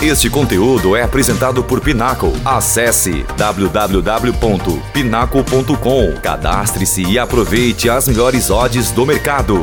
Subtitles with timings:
[0.00, 2.28] Este conteúdo é apresentado por Pinaco.
[2.44, 6.20] Acesse www.pinaco.com.
[6.22, 9.54] Cadastre-se e aproveite as melhores odds do mercado.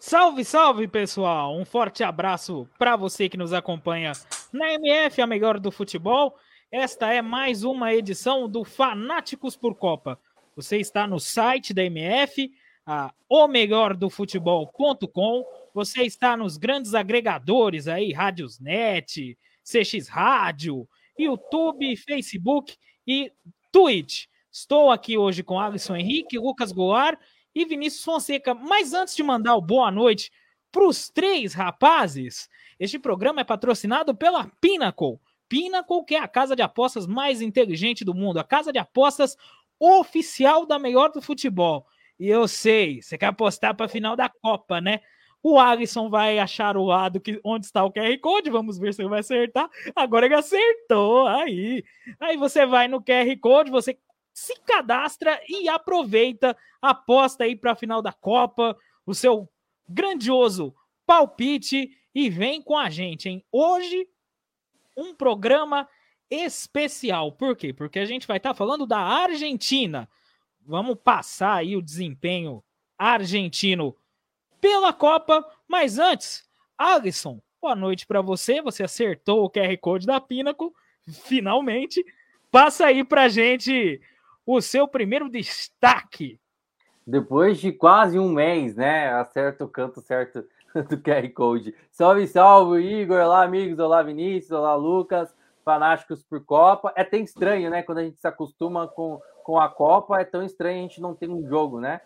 [0.00, 1.56] Salve, salve, pessoal!
[1.56, 4.10] Um forte abraço para você que nos acompanha
[4.52, 6.34] na MF, a melhor do futebol.
[6.68, 10.18] Esta é mais uma edição do Fanáticos por Copa.
[10.56, 12.50] Você está no site da MF,
[12.84, 15.44] a o melhor do futebol.com.
[15.74, 20.88] Você está nos grandes agregadores aí, Rádiosnet, CX Rádio,
[21.18, 23.32] YouTube, Facebook e
[23.72, 24.26] Twitch.
[24.52, 27.18] Estou aqui hoje com Alisson Henrique, Lucas Goulart
[27.52, 28.54] e Vinícius Fonseca.
[28.54, 30.30] Mas antes de mandar o boa noite
[30.70, 35.18] para os três rapazes, este programa é patrocinado pela Pinnacle.
[35.48, 39.36] Pinnacle, que é a casa de apostas mais inteligente do mundo, a casa de apostas
[39.80, 41.84] oficial da melhor do futebol.
[42.16, 45.00] E eu sei, você quer apostar para a final da Copa, né?
[45.46, 48.48] O Alisson vai achar o lado que, onde está o QR Code.
[48.48, 49.68] Vamos ver se ele vai acertar.
[49.94, 51.26] Agora ele acertou.
[51.26, 51.84] Aí.
[52.18, 53.98] Aí você vai no QR Code, você
[54.32, 56.56] se cadastra e aproveita.
[56.80, 58.74] Aposta aí para a final da Copa.
[59.04, 59.46] O seu
[59.86, 61.90] grandioso palpite.
[62.14, 63.44] E vem com a gente, hein?
[63.52, 64.08] Hoje,
[64.96, 65.86] um programa
[66.30, 67.32] especial.
[67.32, 67.70] Por quê?
[67.70, 70.08] Porque a gente vai estar tá falando da Argentina.
[70.66, 72.64] Vamos passar aí o desempenho
[72.96, 73.94] argentino
[74.64, 75.44] pela Copa.
[75.68, 76.42] Mas antes,
[76.78, 78.62] Alisson, boa noite para você.
[78.62, 80.70] Você acertou o QR Code da Pinnacle,
[81.06, 82.02] finalmente.
[82.50, 84.00] Passa aí para gente
[84.46, 86.40] o seu primeiro destaque.
[87.06, 89.12] Depois de quase um mês, né?
[89.12, 90.42] Acerta o canto certo
[90.88, 91.74] do QR Code.
[91.90, 93.20] Salve, salve, Igor.
[93.20, 93.78] Olá, amigos.
[93.78, 94.52] Olá, Vinícius.
[94.52, 95.36] Olá, Lucas.
[95.62, 96.90] Fanáticos por Copa.
[96.96, 97.82] É até estranho, né?
[97.82, 101.14] Quando a gente se acostuma com, com a Copa, é tão estranho a gente não
[101.14, 102.00] ter um jogo, né?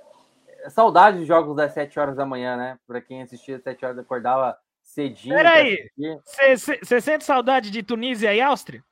[0.68, 2.78] Saudade dos jogos das 7 horas da manhã, né?
[2.86, 5.34] Para quem assistia às 7 horas, acordava cedinho.
[5.34, 5.90] Peraí,
[6.82, 8.82] você sente saudade de Tunísia e Áustria?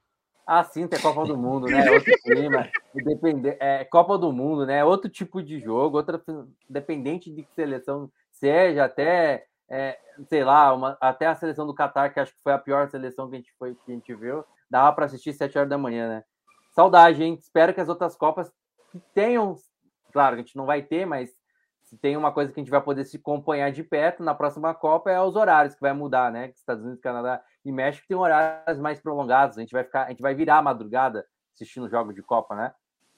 [0.46, 1.90] Ah, sim, tem Copa do Mundo, né?
[1.90, 2.70] Outro clima.
[2.94, 4.84] Depende, é, Copa do Mundo, né?
[4.84, 6.22] Outro tipo de jogo, outra
[6.68, 12.10] dependente de que seleção seja, até, é, sei lá, uma, até a seleção do Catar,
[12.10, 14.44] que acho que foi a pior seleção que a gente, foi, que a gente viu,
[14.70, 16.24] dava para assistir 7 horas da manhã, né?
[16.70, 17.36] Saudade, hein?
[17.40, 18.52] Espero que as outras Copas
[19.14, 19.56] tenham,
[20.12, 21.30] claro, a gente não vai ter, mas
[21.96, 24.74] se tem uma coisa que a gente vai poder se acompanhar de perto na próxima
[24.74, 26.50] Copa é os horários que vai mudar, né?
[26.54, 29.56] Estados Unidos, Canadá e México tem horários mais prolongados.
[29.56, 32.74] A gente vai ficar, a gente vai virar a madrugada assistindo jogo de Copa, né?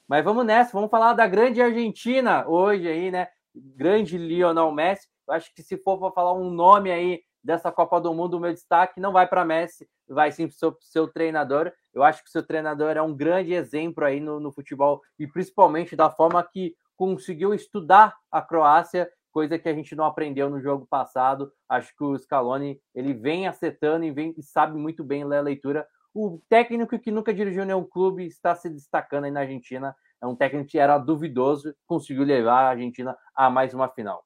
[0.07, 3.27] Mas vamos nessa, vamos falar da grande Argentina hoje aí, né?
[3.53, 5.07] Grande Lionel Messi.
[5.27, 8.39] Eu acho que se for para falar um nome aí dessa Copa do Mundo, o
[8.39, 11.71] meu destaque não vai para Messi, vai sim para seu, seu, treinador.
[11.93, 15.27] Eu acho que o seu treinador é um grande exemplo aí no, no futebol e
[15.27, 20.59] principalmente da forma que conseguiu estudar a Croácia, coisa que a gente não aprendeu no
[20.59, 21.49] jogo passado.
[21.69, 25.41] Acho que o Scaloni ele vem acertando e, vem, e sabe muito bem ler a
[25.41, 25.87] leitura.
[26.13, 29.95] O técnico que nunca dirigiu nenhum clube está se destacando aí na Argentina.
[30.21, 34.25] É um técnico que era duvidoso, conseguiu levar a Argentina a mais uma final.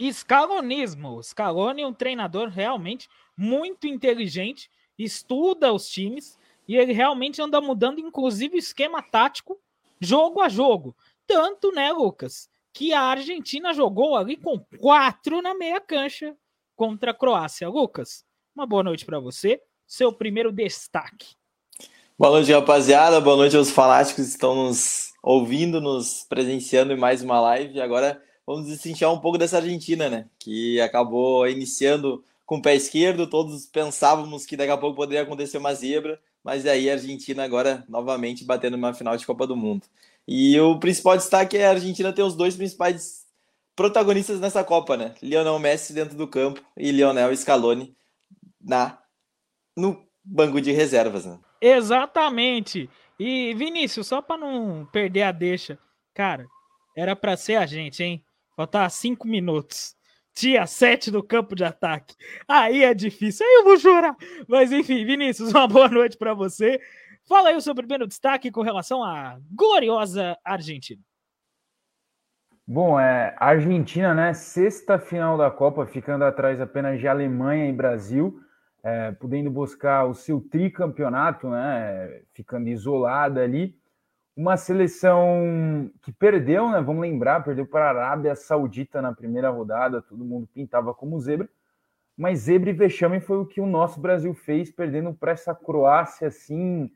[0.00, 1.22] Escalonismo.
[1.22, 4.68] Scaloni é um treinador realmente muito inteligente,
[4.98, 9.56] estuda os times e ele realmente anda mudando, inclusive, o esquema tático
[10.00, 10.94] jogo a jogo.
[11.26, 16.36] Tanto, né, Lucas, que a Argentina jogou ali com quatro na meia cancha
[16.76, 17.68] contra a Croácia.
[17.68, 19.60] Lucas, uma boa noite para você.
[19.86, 21.34] Seu primeiro destaque.
[22.18, 23.20] Boa noite, rapaziada.
[23.20, 27.80] Boa noite aos fanáticos que estão nos ouvindo, nos presenciando em mais uma live.
[27.80, 30.28] Agora vamos destrinchar um pouco dessa Argentina, né?
[30.38, 33.26] Que acabou iniciando com o pé esquerdo.
[33.28, 37.84] Todos pensávamos que daqui a pouco poderia acontecer uma zebra, mas aí a Argentina agora
[37.88, 39.86] novamente batendo uma final de Copa do Mundo.
[40.26, 43.26] E o principal destaque é a Argentina ter os dois principais
[43.76, 45.14] protagonistas nessa Copa, né?
[45.22, 47.94] Lionel Messi dentro do campo e Lionel Scaloni
[48.60, 48.98] na
[49.76, 51.38] no banco de reservas, né?
[51.60, 52.90] Exatamente.
[53.18, 55.78] E Vinícius, só para não perder a deixa,
[56.14, 56.46] cara,
[56.96, 58.24] era para ser a gente, hein?
[58.56, 59.94] Faltar cinco minutos.
[60.34, 62.14] Dia 7 do campo de ataque.
[62.46, 63.46] Aí é difícil.
[63.46, 64.14] Aí eu vou chorar.
[64.46, 66.78] Mas enfim, Vinícius, uma boa noite para você.
[67.28, 71.02] Fala aí o seu primeiro destaque com relação à gloriosa Argentina.
[72.64, 74.32] Bom, é, a Argentina, né?
[74.32, 78.40] Sexta final da Copa, ficando atrás apenas de Alemanha e Brasil,
[78.80, 82.22] é, podendo buscar o seu tricampeonato, né?
[82.32, 83.76] Ficando isolada ali.
[84.36, 86.80] Uma seleção que perdeu, né?
[86.80, 91.48] Vamos lembrar, perdeu para a Arábia Saudita na primeira rodada, todo mundo pintava como zebra.
[92.16, 96.28] Mas zebra e vexame foi o que o nosso Brasil fez, perdendo para essa Croácia
[96.28, 96.88] assim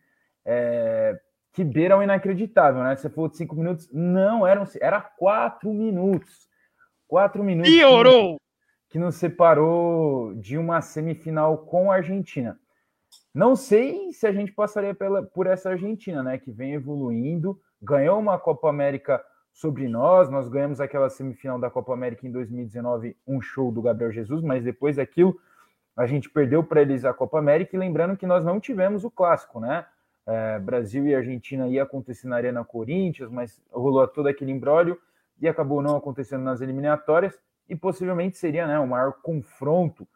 [0.45, 1.19] é,
[1.53, 2.97] que beira o inacreditável, né?
[2.97, 6.49] Você falou de cinco minutos, não, eram, era quatro minutos.
[7.09, 7.73] Quatro minutos.
[7.73, 8.37] Piorou!
[8.37, 12.59] Que, que nos separou de uma semifinal com a Argentina.
[13.35, 16.39] Não sei se a gente passaria pela, por essa Argentina, né?
[16.39, 19.23] Que vem evoluindo, ganhou uma Copa América
[19.53, 20.31] sobre nós.
[20.31, 24.65] Nós ganhamos aquela semifinal da Copa América em 2019, um show do Gabriel Jesus, mas
[24.65, 25.37] depois daquilo
[25.97, 27.75] a gente perdeu para eles a Copa América.
[27.75, 29.85] E lembrando que nós não tivemos o clássico, né?
[30.31, 34.97] É, Brasil e Argentina ia acontecer na Arena Corinthians, mas rolou todo aquele embrólio
[35.41, 37.37] e acabou não acontecendo nas eliminatórias.
[37.69, 40.07] E possivelmente seria né, o maior confronto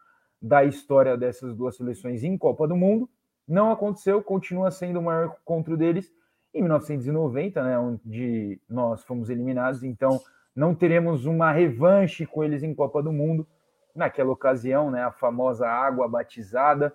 [0.40, 3.10] da história dessas duas seleções em Copa do Mundo.
[3.46, 6.12] Não aconteceu, continua sendo o maior encontro deles
[6.52, 9.82] em 1990, né, onde nós fomos eliminados.
[9.82, 10.20] Então,
[10.54, 13.46] não teremos uma revanche com eles em Copa do Mundo.
[13.94, 16.94] Naquela ocasião, né, a famosa água batizada.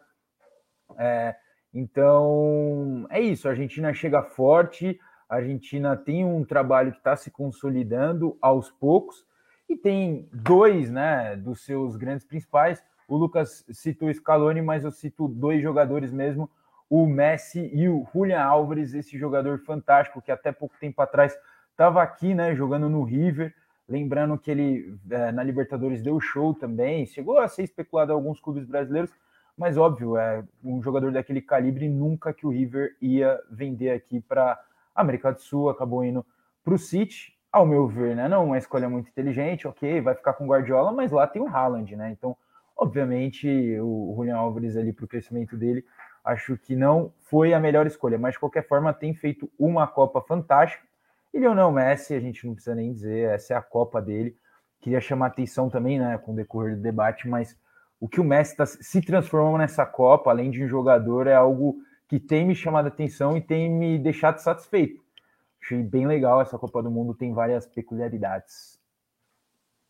[0.97, 1.35] É,
[1.73, 3.47] então, é isso.
[3.47, 4.99] A Argentina chega forte.
[5.29, 9.25] A Argentina tem um trabalho que está se consolidando aos poucos
[9.67, 14.91] e tem dois, né, dos seus grandes principais o Lucas citou o Scaloni, mas eu
[14.91, 16.49] cito dois jogadores mesmo,
[16.87, 21.35] o Messi e o Julian Álvares, esse jogador fantástico que até pouco tempo atrás
[21.71, 23.53] estava aqui, né, jogando no River.
[23.87, 28.39] Lembrando que ele é, na Libertadores deu show também, chegou a ser especulado em alguns
[28.39, 29.11] clubes brasileiros,
[29.59, 34.59] mas óbvio, é um jogador daquele calibre nunca que o River ia vender aqui para
[34.95, 36.25] América do Sul, acabou indo
[36.63, 38.27] para o City, ao meu ver, né?
[38.27, 41.95] Não uma escolha muito inteligente, ok, vai ficar com Guardiola, mas lá tem o Haaland,
[41.95, 42.11] né?
[42.11, 42.35] Então
[42.79, 45.83] Obviamente, o Julian Álvares ali para o crescimento dele,
[46.23, 50.21] acho que não foi a melhor escolha, mas de qualquer forma tem feito uma Copa
[50.21, 50.81] fantástica.
[51.33, 54.33] E Lionel Messi, a gente não precisa nem dizer, essa é a Copa dele.
[54.79, 57.53] Queria chamar atenção também, né, com o decorrer do debate, mas
[57.99, 61.77] o que o Messi tá, se transformou nessa Copa, além de um jogador, é algo
[62.07, 65.03] que tem me chamado a atenção e tem me deixado satisfeito.
[65.61, 68.79] Achei bem legal essa Copa do Mundo, tem várias peculiaridades.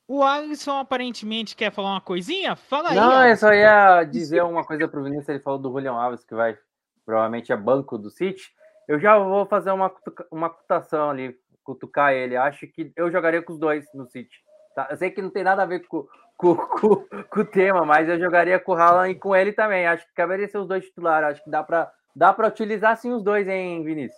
[0.08, 2.56] O Alisson aparentemente quer falar uma coisinha?
[2.56, 2.96] Fala aí.
[2.96, 5.30] Não, eu só ia dizer uma coisa pro Vinícius.
[5.30, 6.58] Ele falou do Julian Alves, que vai
[7.06, 8.52] provavelmente é banco do City.
[8.88, 9.94] Eu já vou fazer uma,
[10.32, 12.36] uma cutação ali, cutucar ele.
[12.36, 14.36] Acho que eu jogaria com os dois no City.
[14.76, 14.88] Tá?
[14.90, 16.08] Eu sei que não tem nada a ver com,
[16.40, 16.96] com, com,
[17.30, 19.86] com o tema, mas eu jogaria com o Haaland e com ele também.
[19.86, 21.32] Acho que caberia ser os dois titulares.
[21.32, 24.18] Acho que dá para dá utilizar sim os dois, hein, Vinícius?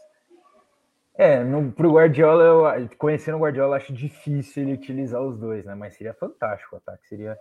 [1.15, 5.75] É, no, pro Guardiola, eu, conhecendo o Guardiola, acho difícil ele utilizar os dois, né?
[5.75, 7.07] Mas seria fantástico o ataque.
[7.07, 7.37] Seria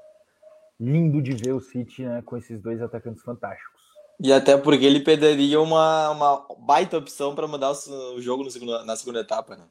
[0.79, 3.81] lindo de ver o City né, com esses dois atacantes fantásticos.
[4.19, 8.85] E até porque ele perderia uma, uma baita opção para mudar o jogo no segundo,
[8.85, 9.65] na segunda etapa, né?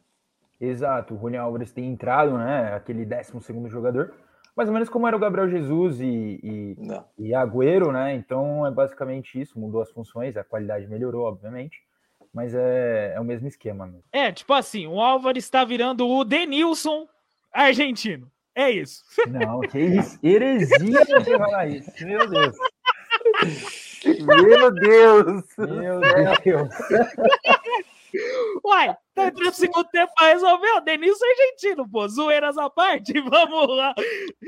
[0.59, 2.73] Exato, o Julian Alves tem entrado, né?
[2.73, 4.13] Aquele 12 jogador,
[4.55, 6.77] mais ou menos como era o Gabriel Jesus e, e,
[7.17, 8.13] e Agüero, né?
[8.15, 11.77] Então é basicamente isso, mudou as funções, a qualidade melhorou, obviamente
[12.33, 13.85] mas é, é o mesmo esquema.
[13.85, 14.03] Mesmo.
[14.11, 17.07] É, tipo assim, o Álvares está virando o Denilson
[17.51, 18.31] argentino.
[18.55, 19.03] É isso.
[19.27, 20.19] Não, que isso.
[20.23, 21.91] Heresia de falar isso.
[22.05, 22.57] Meu Deus.
[24.25, 25.43] Meu Deus.
[25.57, 25.99] Meu
[26.43, 26.69] Deus.
[28.63, 30.71] Uai, tá entrando segundo tempo pra resolver.
[30.71, 32.07] O Denilson é argentino, pô.
[32.07, 33.13] Zoeiras à parte.
[33.21, 33.93] Vamos lá.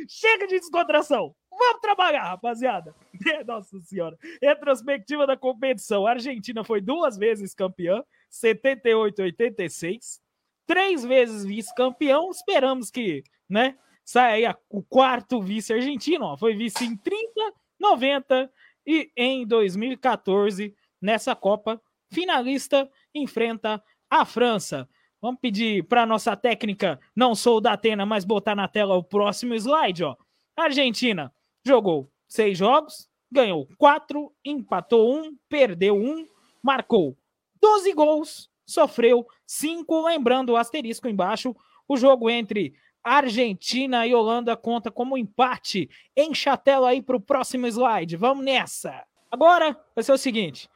[0.08, 1.36] Chega de descontração.
[1.50, 2.96] Vamos trabalhar, rapaziada.
[3.46, 4.18] Nossa senhora.
[4.42, 6.08] Retrospectiva da competição.
[6.08, 10.20] A Argentina foi duas vezes campeã, 78 86.
[10.66, 12.32] Três vezes vice-campeão.
[12.32, 16.26] Esperamos que, né, saia aí o quarto vice argentino.
[16.26, 16.38] Ó.
[16.38, 18.52] Foi vice em 30, 90
[18.86, 21.82] e em 2014, nessa Copa,
[22.12, 24.88] finalista enfrenta a França.
[25.22, 29.54] Vamos pedir para nossa técnica, não sou da Atena, mas botar na tela o próximo
[29.54, 30.16] slide, ó.
[30.56, 31.32] Argentina
[31.64, 36.26] jogou seis jogos, ganhou quatro, empatou um, perdeu um,
[36.62, 37.18] marcou
[37.62, 40.06] 12 gols, sofreu cinco.
[40.06, 41.56] Lembrando o asterisco embaixo,
[41.88, 45.90] o jogo entre Argentina e Holanda conta como empate.
[46.16, 48.18] Encha a tela aí para o próximo slide.
[48.18, 49.04] Vamos nessa.
[49.30, 50.70] Agora vai ser o seguinte: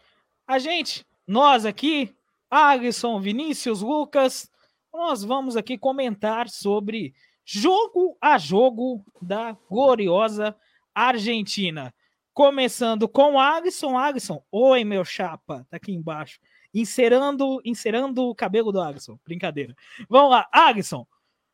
[0.47, 2.15] a gente, nós aqui,
[2.55, 4.49] Alisson, Vinícius, Lucas,
[4.93, 10.55] nós vamos aqui comentar sobre jogo a jogo da gloriosa
[10.93, 11.93] Argentina.
[12.33, 13.97] Começando com Alisson.
[13.97, 16.39] Alisson, oi, meu chapa, tá aqui embaixo.
[16.73, 19.19] Inserando, inserando o cabelo do Alisson.
[19.25, 19.75] Brincadeira.
[20.07, 21.05] Vamos lá, Alisson.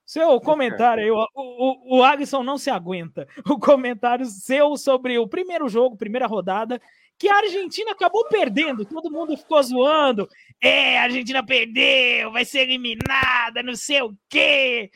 [0.05, 3.27] Seu comentário aí, o, o, o Alisson não se aguenta.
[3.49, 6.79] O comentário seu sobre o primeiro jogo, primeira rodada,
[7.21, 8.83] que a Argentina acabou perdendo.
[8.83, 10.27] Todo mundo ficou zoando.
[10.59, 14.89] É, a Argentina perdeu, vai ser eliminada, não sei o quê.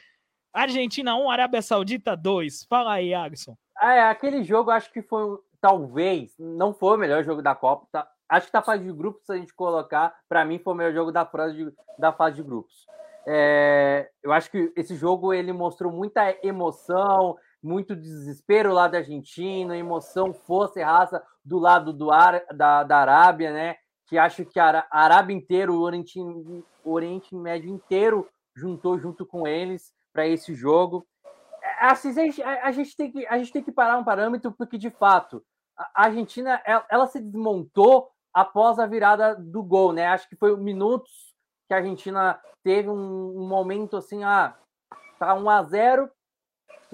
[0.51, 2.65] Argentina 1, Arábia Saudita 2.
[2.67, 3.55] Fala aí, Alisson.
[3.77, 7.87] Ah, é, aquele jogo acho que foi, talvez, não foi o melhor jogo da Copa.
[7.91, 8.09] Tá?
[8.27, 10.93] Acho que da fase de grupos, se a gente colocar, para mim foi o melhor
[10.93, 12.87] jogo da de, da fase de grupos.
[13.27, 19.75] É, eu acho que esse jogo ele mostrou muita emoção, muito desespero lá da Argentina,
[19.75, 23.75] emoção, força e raça do lado do Ar, da, da Arábia, né?
[24.07, 29.47] Que acho que a Arábia inteira, o Oriente, o Oriente Médio inteiro juntou junto com
[29.47, 31.07] eles para esse jogo.
[31.61, 34.51] É, assim, a, gente, a, gente tem que, a gente tem que parar um parâmetro,
[34.51, 35.43] porque de fato
[35.75, 40.05] a Argentina ela, ela se desmontou após a virada do gol, né?
[40.05, 41.33] Acho que foi minutos
[41.67, 44.55] que a Argentina teve um, um momento assim, ah,
[45.17, 46.11] tá 1 a 0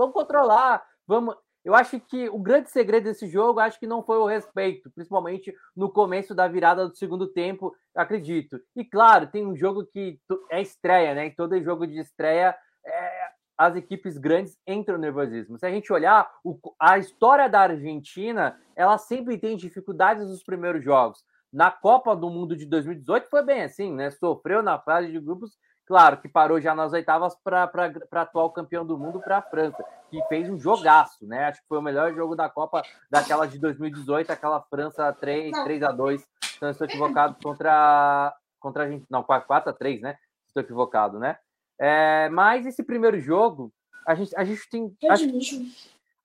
[0.02, 1.36] vamos controlar, vamos.
[1.64, 5.54] Eu acho que o grande segredo desse jogo, acho que não foi o respeito, principalmente
[5.76, 8.60] no começo da virada do segundo tempo, acredito.
[8.76, 11.30] E claro, tem um jogo que é estreia, né?
[11.38, 15.60] Todo jogo de estreia, é, as equipes grandes entram no nervosismo.
[15.60, 20.84] Se a gente olhar o, a história da Argentina, ela sempre tem dificuldades nos primeiros
[20.84, 21.24] jogos.
[21.54, 24.10] Na Copa do Mundo de 2018 foi bem assim, né?
[24.10, 25.56] Sofreu na fase de grupos
[25.92, 27.70] Claro que parou já nas oitavas para
[28.14, 31.48] atual campeão do mundo, para a França, que fez um jogaço, né?
[31.48, 35.84] Acho que foi o melhor jogo da Copa daquela de 2018, aquela França 3, 3
[35.84, 39.06] a 2 Então, estou equivocado contra, contra a gente.
[39.10, 40.18] Não, 4 a 3 né?
[40.48, 41.38] Estou equivocado, né?
[41.78, 43.70] É, mas esse primeiro jogo,
[44.08, 44.96] a gente, a gente tem.
[45.10, 45.26] Acho,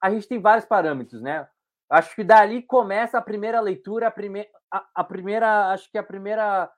[0.01, 1.45] a gente tem vários parâmetros, né?
[1.91, 5.73] Acho que dali começa a primeira leitura, a, prime, a, a primeira.
[5.73, 6.71] Acho que a primeira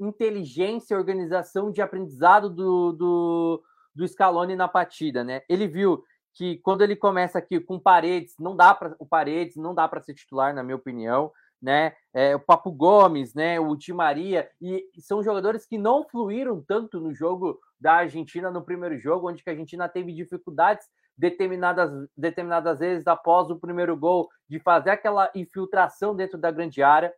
[0.00, 3.62] inteligência e organização de aprendizado do, do,
[3.94, 5.42] do Scaloni na partida, né?
[5.48, 6.02] Ele viu
[6.34, 10.00] que quando ele começa aqui com Paredes, não dá para o Paredes não dá para
[10.00, 11.30] ser titular, na minha opinião,
[11.60, 11.94] né?
[12.12, 13.60] É, o Papo Gomes, né?
[13.60, 18.64] O Di Maria e são jogadores que não fluíram tanto no jogo da Argentina no
[18.64, 24.58] primeiro jogo, onde a Argentina teve dificuldades determinadas determinadas vezes após o primeiro gol de
[24.58, 27.12] fazer aquela infiltração dentro da grande área.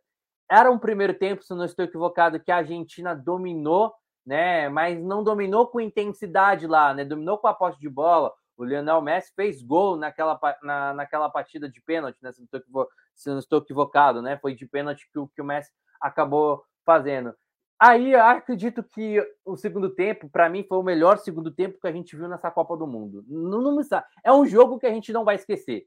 [0.49, 3.93] Era um primeiro tempo, se não estou equivocado, que a Argentina dominou,
[4.25, 4.69] né?
[4.69, 7.03] Mas não dominou com intensidade lá, né?
[7.03, 8.31] Dominou com a posse de bola.
[8.57, 12.31] O Lionel Messi fez gol naquela, na, naquela partida de pênalti, né?
[12.31, 14.37] Se não, estou, se não estou equivocado, né?
[14.37, 17.33] Foi de pênalti que, que o Messi acabou fazendo.
[17.79, 21.91] Aí acredito que o segundo tempo, para mim, foi o melhor segundo tempo que a
[21.91, 23.25] gente viu nessa Copa do Mundo.
[23.27, 23.81] Não, não,
[24.23, 25.85] é um jogo que a gente não vai esquecer.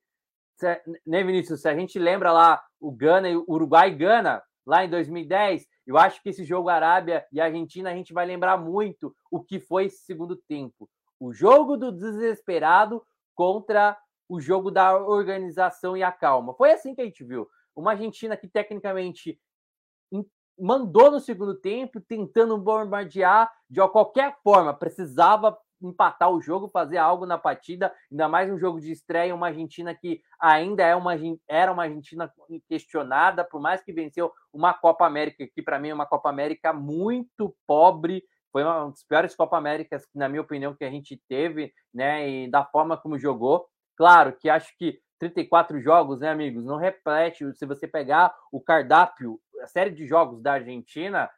[0.56, 1.62] Se, né, Vinícius?
[1.62, 5.96] Se a gente lembra lá o Gana, o Uruguai e Gana, lá em 2010, eu
[5.96, 9.86] acho que esse jogo Arábia e Argentina a gente vai lembrar muito o que foi
[9.86, 10.90] esse segundo tempo.
[11.18, 13.02] O jogo do desesperado
[13.34, 13.96] contra
[14.28, 16.52] o jogo da organização e a calma.
[16.52, 17.48] Foi assim que a gente viu.
[17.74, 19.40] Uma Argentina que tecnicamente
[20.60, 27.26] mandou no segundo tempo, tentando bombardear de qualquer forma, precisava empatar o jogo, fazer algo
[27.26, 31.14] na partida, ainda mais um jogo de estreia, uma Argentina que ainda é uma,
[31.46, 32.32] era uma Argentina
[32.68, 36.72] questionada, por mais que venceu uma Copa América, que para mim é uma Copa América
[36.72, 41.72] muito pobre, foi uma das piores Copa Américas, na minha opinião, que a gente teve,
[41.92, 43.66] né, e da forma como jogou.
[43.96, 49.38] Claro que acho que 34 jogos, né, amigos, não repete, se você pegar o cardápio,
[49.62, 51.28] a série de jogos da Argentina,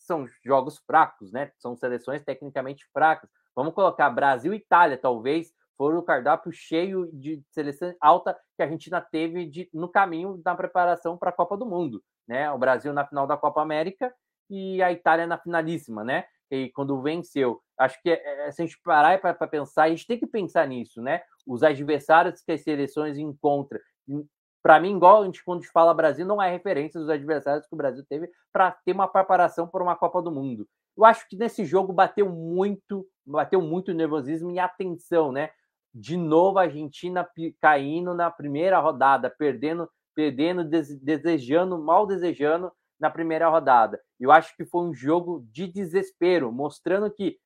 [0.00, 1.52] são jogos fracos, né?
[1.58, 3.30] São seleções tecnicamente fracas.
[3.60, 8.64] Vamos colocar Brasil e Itália, talvez, foram o cardápio cheio de seleção alta que a
[8.64, 12.02] Argentina teve de, no caminho da preparação para a Copa do Mundo.
[12.26, 12.50] Né?
[12.50, 14.10] O Brasil na final da Copa América
[14.48, 16.24] e a Itália na finalíssima, né?
[16.50, 17.60] E quando venceu.
[17.78, 20.66] Acho que é, é se a gente parar para pensar, a gente tem que pensar
[20.66, 21.20] nisso, né?
[21.46, 23.78] Os adversários que as seleções encontram.
[24.62, 27.66] Para mim, igual a gente, quando a gente fala Brasil, não é referência dos adversários
[27.66, 30.66] que o Brasil teve para ter uma preparação para uma Copa do Mundo.
[30.96, 35.50] Eu acho que nesse jogo bateu muito, bateu muito nervosismo e atenção, né?
[35.94, 37.28] De novo a Argentina
[37.60, 44.00] caindo na primeira rodada, perdendo, perdendo, desejando, mal desejando na primeira rodada.
[44.18, 47.38] Eu acho que foi um jogo de desespero, mostrando que,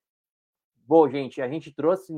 [0.87, 2.13] bom, gente, a gente trouxe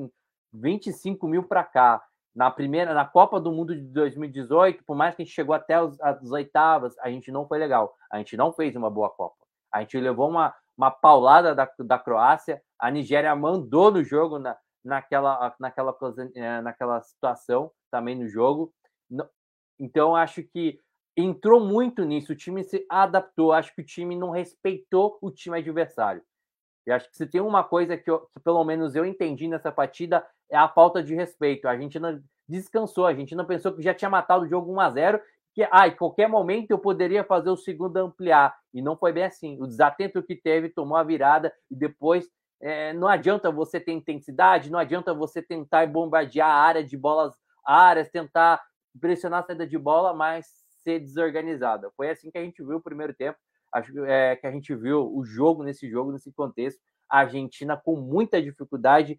[0.52, 2.02] 25 mil para cá.
[2.34, 5.80] Na primeira, na Copa do Mundo de 2018, por mais que a gente chegou até
[5.80, 7.94] os, as oitavas, a gente não foi legal.
[8.10, 9.36] A gente não fez uma boa Copa.
[9.72, 12.62] A gente levou uma, uma paulada da, da Croácia.
[12.78, 15.96] A Nigéria mandou no jogo na, naquela, naquela,
[16.34, 18.72] eh, naquela situação também no jogo.
[19.78, 20.80] Então, acho que
[21.16, 22.32] entrou muito nisso.
[22.32, 23.52] O time se adaptou.
[23.52, 26.22] Acho que o time não respeitou o time adversário.
[26.86, 29.72] E acho que se tem uma coisa que, eu, que, pelo menos eu entendi nessa
[29.72, 31.66] partida é a falta de respeito.
[31.66, 34.80] A gente não descansou, a gente não pensou que já tinha matado o jogo 1
[34.80, 35.20] a 0
[35.56, 38.54] que em qualquer momento eu poderia fazer o segundo ampliar.
[38.74, 39.56] E não foi bem assim.
[39.58, 42.28] O desatento que teve tomou a virada e depois
[42.60, 47.34] é, não adianta você ter intensidade, não adianta você tentar bombardear a área de bolas
[47.64, 48.62] áreas, tentar
[49.00, 50.46] pressionar a saída de bola, mas
[50.84, 51.90] ser desorganizada.
[51.96, 53.38] Foi assim que a gente viu o primeiro tempo,
[53.72, 56.78] acho é, que a gente viu o jogo nesse jogo, nesse contexto.
[57.08, 59.18] A Argentina com muita dificuldade.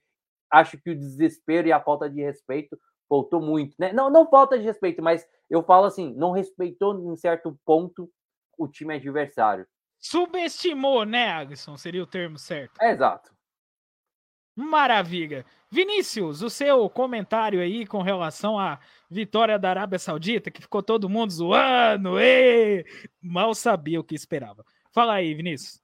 [0.52, 3.94] Acho que o desespero e a falta de respeito faltou muito, né?
[3.94, 8.10] Não, não falta de respeito, mas eu falo assim, não respeitou em certo ponto
[8.58, 9.66] o time adversário.
[10.00, 11.78] Subestimou, né, Agson?
[11.78, 12.80] Seria o termo certo.
[12.82, 13.36] É, exato.
[14.56, 15.46] Maravilha.
[15.70, 21.10] Vinícius, o seu comentário aí com relação à vitória da Arábia Saudita, que ficou todo
[21.10, 22.86] mundo zoando, e
[23.22, 24.66] mal sabia o que esperava.
[24.92, 25.80] Fala aí, Vinícius.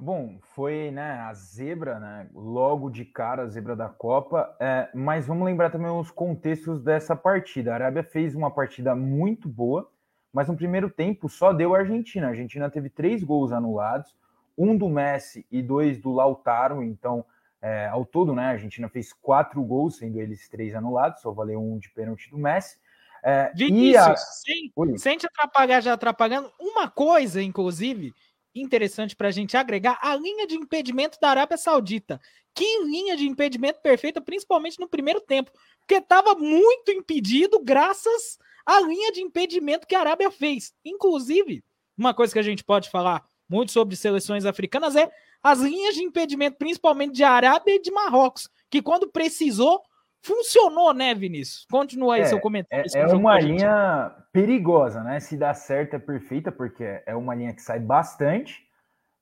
[0.00, 2.28] Bom, foi né, a zebra, né?
[2.32, 4.54] Logo de cara, a zebra da Copa.
[4.60, 7.72] É, mas vamos lembrar também os contextos dessa partida.
[7.72, 9.90] A Arábia fez uma partida muito boa,
[10.32, 12.26] mas no primeiro tempo só deu a Argentina.
[12.26, 14.14] A Argentina teve três gols anulados,
[14.56, 16.80] um do Messi e dois do Lautaro.
[16.80, 17.24] Então,
[17.60, 21.60] é, ao todo, né, a Argentina fez quatro gols, sendo eles três anulados, só valeu
[21.60, 22.78] um de pênalti do Messi.
[23.20, 24.16] É, Vinícius, a...
[24.16, 28.14] sem, sem te atrapalhar já atrapalhando, uma coisa, inclusive,
[28.60, 32.20] interessante para a gente agregar a linha de impedimento da Arábia Saudita.
[32.54, 35.50] Que linha de impedimento perfeita, principalmente no primeiro tempo,
[35.80, 40.72] porque estava muito impedido graças à linha de impedimento que a Arábia fez.
[40.84, 41.64] Inclusive,
[41.96, 45.10] uma coisa que a gente pode falar muito sobre seleções africanas é
[45.42, 49.82] as linhas de impedimento, principalmente de Arábia e de Marrocos, que quando precisou
[50.28, 51.66] funcionou, né, Vinícius?
[51.70, 52.84] Continua aí é, seu comentário.
[52.94, 55.18] É, é uma linha perigosa, né?
[55.20, 58.62] Se dá certo é perfeita, porque é uma linha que sai bastante,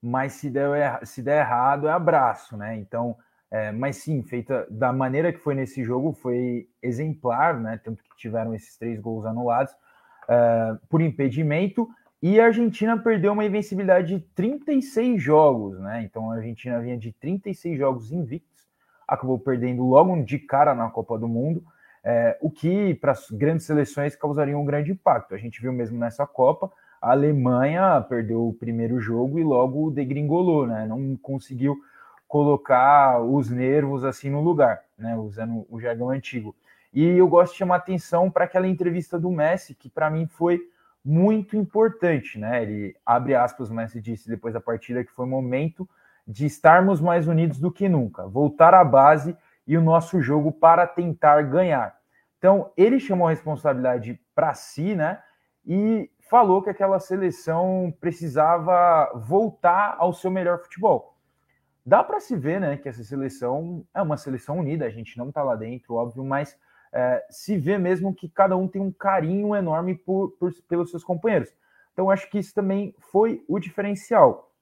[0.03, 2.77] mas se der, se der errado é abraço, né?
[2.77, 3.17] Então,
[3.51, 7.81] é, mas sim, feita da maneira que foi nesse jogo, foi exemplar, né?
[7.83, 11.89] Tanto que tiveram esses três gols anulados uh, por impedimento.
[12.21, 16.03] E a Argentina perdeu uma invencibilidade de 36 jogos, né?
[16.03, 18.56] Então a Argentina vinha de 36 jogos invictos
[19.07, 21.63] acabou perdendo logo de cara na Copa do Mundo,
[22.03, 25.35] é, o que para as grandes seleções causaria um grande impacto.
[25.35, 26.71] A gente viu mesmo nessa Copa,
[27.01, 30.87] a Alemanha perdeu o primeiro jogo e logo degringolou, né?
[30.87, 31.77] Não conseguiu
[32.29, 35.17] colocar os nervos assim no lugar, né?
[35.17, 36.55] Usando o jargão antigo.
[36.93, 40.61] E eu gosto de chamar atenção para aquela entrevista do Messi, que para mim foi
[41.05, 42.63] muito importante, né?
[42.63, 45.89] Ele abre aspas, o Messi disse depois da partida que foi momento
[46.27, 50.87] de estarmos mais unidos do que nunca, voltar à base e o nosso jogo para
[50.87, 51.97] tentar ganhar.
[52.39, 55.23] Então, ele chamou a responsabilidade para si, né?
[55.65, 61.17] E falou que aquela seleção precisava voltar ao seu melhor futebol.
[61.85, 65.29] Dá para se ver, né, que essa seleção é uma seleção unida, a gente não
[65.29, 66.59] está lá dentro, óbvio, mas
[66.93, 71.05] é, se vê mesmo que cada um tem um carinho enorme por, por, pelos seus
[71.05, 71.55] companheiros.
[71.93, 74.53] Então, acho que isso também foi o diferencial.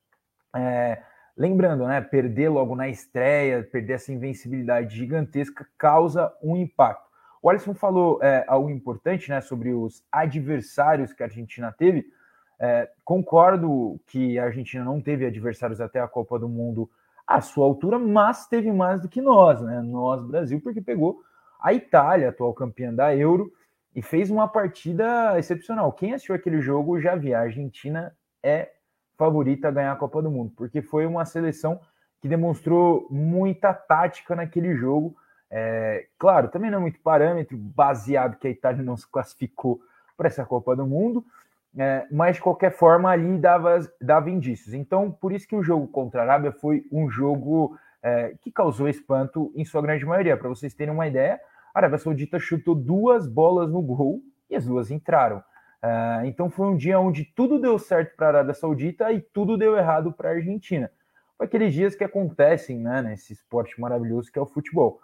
[0.54, 1.02] É,
[1.36, 7.04] Lembrando, né, perder logo na estreia, perder essa invencibilidade gigantesca causa um impacto.
[7.42, 12.06] O Alisson falou é, algo importante né, sobre os adversários que a Argentina teve.
[12.58, 16.88] É, concordo que a Argentina não teve adversários até a Copa do Mundo
[17.26, 19.82] à sua altura, mas teve mais do que nós, né?
[19.82, 21.20] Nós, Brasil, porque pegou
[21.60, 23.52] a Itália, atual campeã da Euro,
[23.94, 25.92] e fez uma partida excepcional.
[25.92, 28.70] Quem assistiu aquele jogo já viu, a Argentina é
[29.16, 31.80] favorita a ganhar a Copa do Mundo, porque foi uma seleção
[32.20, 35.14] que demonstrou muita tática naquele jogo.
[35.50, 39.80] É, claro, também não é muito parâmetro, baseado que a Itália não se classificou
[40.16, 41.24] para essa Copa do Mundo,
[41.76, 44.74] é, mas de qualquer forma ali dava, dava indícios.
[44.74, 48.88] Então, por isso que o jogo contra a Arábia foi um jogo é, que causou
[48.88, 50.36] espanto em sua grande maioria.
[50.36, 51.40] Para vocês terem uma ideia,
[51.74, 55.42] a Arábia Saudita chutou duas bolas no gol e as duas entraram.
[55.84, 59.58] Uh, então foi um dia onde tudo deu certo para a Arábia Saudita e tudo
[59.58, 60.90] deu errado para a Argentina.
[61.36, 64.98] Foi aqueles dias que acontecem né, nesse esporte maravilhoso que é o futebol.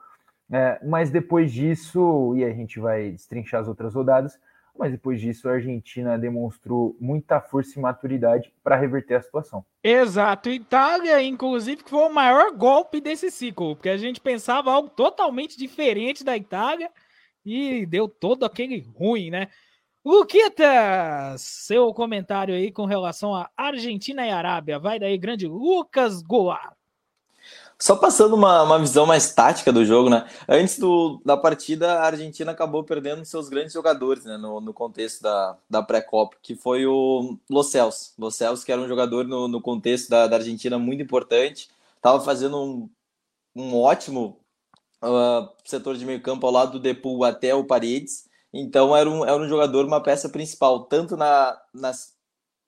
[0.51, 4.41] É, mas depois disso, e a gente vai destrinchar as outras rodadas,
[4.77, 9.63] mas depois disso a Argentina demonstrou muita força e maturidade para reverter a situação.
[9.85, 14.89] Exato, Itália, inclusive, que foi o maior golpe desse ciclo, porque a gente pensava algo
[14.89, 16.91] totalmente diferente da Itália
[17.45, 19.49] e deu todo aquele ruim, né?
[20.05, 24.79] Luquitas, seu comentário aí com relação a Argentina e Arábia.
[24.79, 26.75] Vai daí, grande Lucas Goulart.
[27.79, 30.29] Só passando uma, uma visão mais tática do jogo, né?
[30.47, 34.37] Antes do, da partida, a Argentina acabou perdendo seus grandes jogadores, né?
[34.37, 38.13] No, no contexto da, da pré-copa, que foi o Los Cels.
[38.19, 42.21] Los Cels, que era um jogador no, no contexto da, da Argentina muito importante, estava
[42.21, 42.91] fazendo um,
[43.57, 44.39] um ótimo
[45.03, 49.25] uh, setor de meio campo ao lado do Depou até o Paredes, então era um,
[49.25, 51.93] era um jogador, uma peça principal, tanto na, na,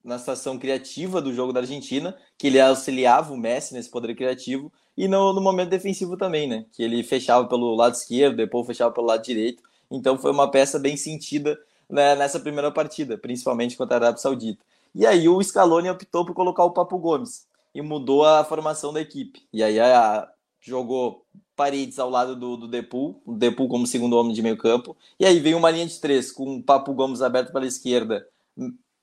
[0.03, 4.71] na situação criativa do jogo da Argentina, que ele auxiliava o Messi nesse poder criativo,
[4.95, 6.65] e no, no momento defensivo também, né?
[6.71, 9.63] Que ele fechava pelo lado esquerdo, depois fechava pelo lado direito.
[9.89, 14.63] Então foi uma peça bem sentida né, nessa primeira partida, principalmente contra a Arábia Saudita.
[14.93, 19.01] E aí o Scaloni optou por colocar o Papo Gomes e mudou a formação da
[19.01, 19.41] equipe.
[19.51, 20.29] E aí a,
[20.61, 24.97] jogou Paredes ao lado do, do Depul, o Depul como segundo homem de meio campo,
[25.19, 28.27] e aí veio uma linha de três com o Papo Gomes aberto pela esquerda,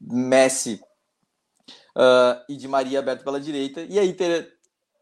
[0.00, 0.80] Messi
[1.96, 4.54] uh, e de Maria aberto pela direita, e aí ter,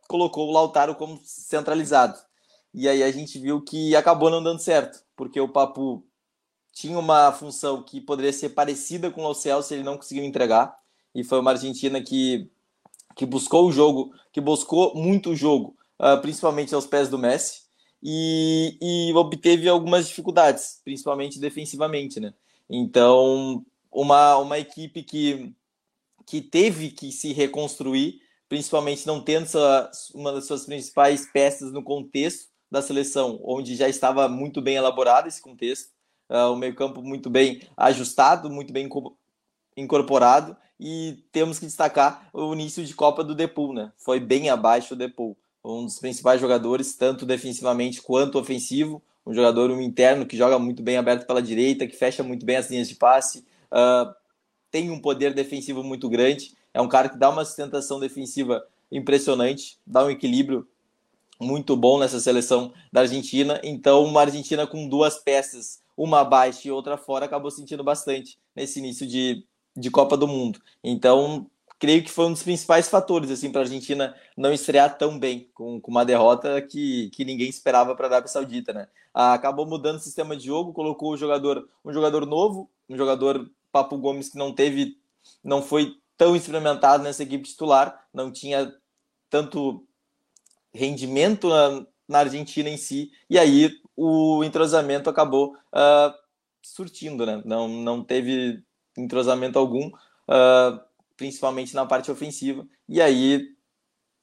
[0.07, 2.19] colocou o Lautaro como centralizado.
[2.75, 6.05] E aí a gente viu que acabou não dando certo, porque o Papu
[6.73, 10.79] tinha uma função que poderia ser parecida com o Lo se ele não conseguiu entregar,
[11.15, 12.51] e foi uma Argentina que,
[13.17, 17.69] que buscou o jogo, que buscou muito o jogo, uh, principalmente aos pés do Messi,
[18.03, 22.33] e, e obteve algumas dificuldades, principalmente defensivamente, né?
[22.71, 25.53] Então, uma, uma equipe que,
[26.27, 31.83] que teve que se reconstruir, principalmente não tendo sua, uma das suas principais peças no
[31.83, 35.91] contexto da seleção, onde já estava muito bem elaborado esse contexto,
[36.29, 38.89] uh, o meio-campo muito bem ajustado, muito bem
[39.77, 43.93] incorporado, e temos que destacar o início de Copa do Depul, né?
[43.97, 49.71] Foi bem abaixo do Depul, um dos principais jogadores, tanto defensivamente quanto ofensivo, um jogador
[49.71, 52.89] um interno que joga muito bem aberto pela direita, que fecha muito bem as linhas
[52.89, 54.15] de passe, uh,
[54.71, 59.79] tem um poder defensivo muito grande, é um cara que dá uma sustentação defensiva impressionante,
[59.87, 60.67] dá um equilíbrio
[61.41, 63.61] muito bom nessa seleção da Argentina.
[63.63, 68.79] Então, uma Argentina com duas peças, uma abaixo e outra fora, acabou sentindo bastante nesse
[68.79, 69.45] início de,
[69.77, 70.61] de Copa do Mundo.
[70.83, 75.19] Então, creio que foi um dos principais fatores assim para a Argentina não estrear tão
[75.19, 78.89] bem com, com uma derrota que, que ninguém esperava para a Arábia Saudita, né?
[79.15, 83.51] Ah, acabou mudando o sistema de jogo, colocou o jogador um jogador novo, um jogador
[83.71, 84.97] Papo Gomes que não teve,
[85.43, 88.75] não foi tão experimentado nessa equipe titular, não tinha
[89.31, 89.87] tanto
[90.75, 96.15] rendimento na, na Argentina em si, e aí o entrosamento acabou uh,
[96.63, 97.43] surtindo, né?
[97.45, 98.63] Não, não teve
[98.97, 100.88] entrosamento algum, uh,
[101.19, 103.55] principalmente na parte ofensiva, e aí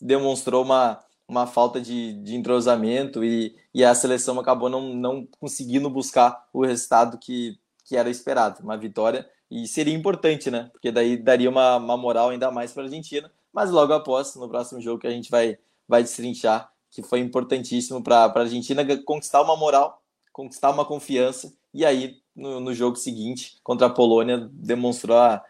[0.02, 5.90] demonstrou uma, uma falta de, de entrosamento e, e a seleção acabou não, não conseguindo
[5.90, 10.70] buscar o resultado que, que era esperado, uma vitória, e seria importante, né?
[10.72, 14.50] Porque daí daria uma, uma moral ainda mais para a Argentina, mas logo após, no
[14.50, 19.42] próximo jogo que a gente vai vai destrinchar, que foi importantíssimo para a Argentina conquistar
[19.42, 25.18] uma moral, conquistar uma confiança, e aí no, no jogo seguinte, contra a Polônia, demonstrou
[25.18, 25.44] a,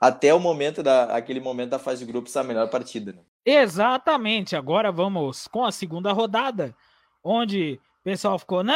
[0.00, 3.12] até o momento da aquele momento da fase de grupos a melhor partida.
[3.12, 3.22] Né?
[3.44, 4.56] Exatamente.
[4.56, 6.74] Agora vamos com a segunda rodada,
[7.22, 8.74] onde o pessoal ficou: não,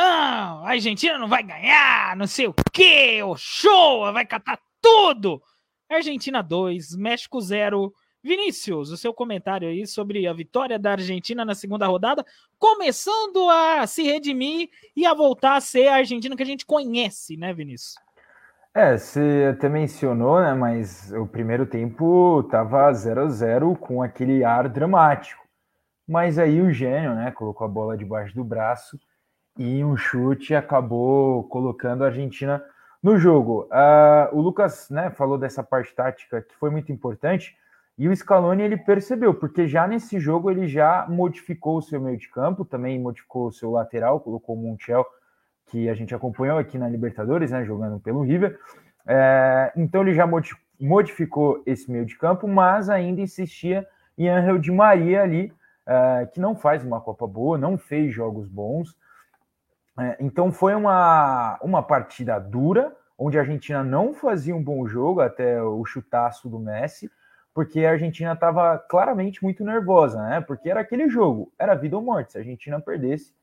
[0.65, 5.43] a Argentina não vai ganhar, não sei o que, o show, vai catar tudo.
[5.89, 11.55] Argentina 2, México 0, Vinícius, o seu comentário aí sobre a vitória da Argentina na
[11.55, 12.25] segunda rodada,
[12.59, 17.37] começando a se redimir e a voltar a ser a Argentina que a gente conhece,
[17.37, 17.97] né, Vinícius?
[18.75, 24.43] É, você até mencionou, né, mas o primeiro tempo tava 0 a 0 com aquele
[24.45, 25.43] ar dramático.
[26.09, 28.99] Mas aí o gênio, né, colocou a bola debaixo do braço
[29.59, 32.65] e um chute acabou colocando a Argentina
[33.03, 33.69] no jogo.
[33.71, 37.55] Uh, o Lucas, né, falou dessa parte tática que foi muito importante,
[37.99, 42.17] e o Scaloni ele percebeu, porque já nesse jogo ele já modificou o seu meio
[42.17, 45.05] de campo, também modificou o seu lateral, colocou o Montiel,
[45.73, 48.59] que a gente acompanhou aqui na Libertadores, né, jogando pelo River.
[49.07, 50.29] É, então ele já
[50.79, 55.51] modificou esse meio de campo, mas ainda insistia em Angel de Maria ali,
[55.87, 58.95] é, que não faz uma Copa boa, não fez jogos bons.
[59.99, 65.23] É, então foi uma, uma partida dura, onde a Argentina não fazia um bom jogo
[65.23, 67.11] até o chutaço do Messi
[67.55, 70.41] porque a Argentina estava claramente muito nervosa, né?
[70.41, 72.33] Porque era aquele jogo, era vida ou morte.
[72.33, 73.35] Se a Argentina perdesse,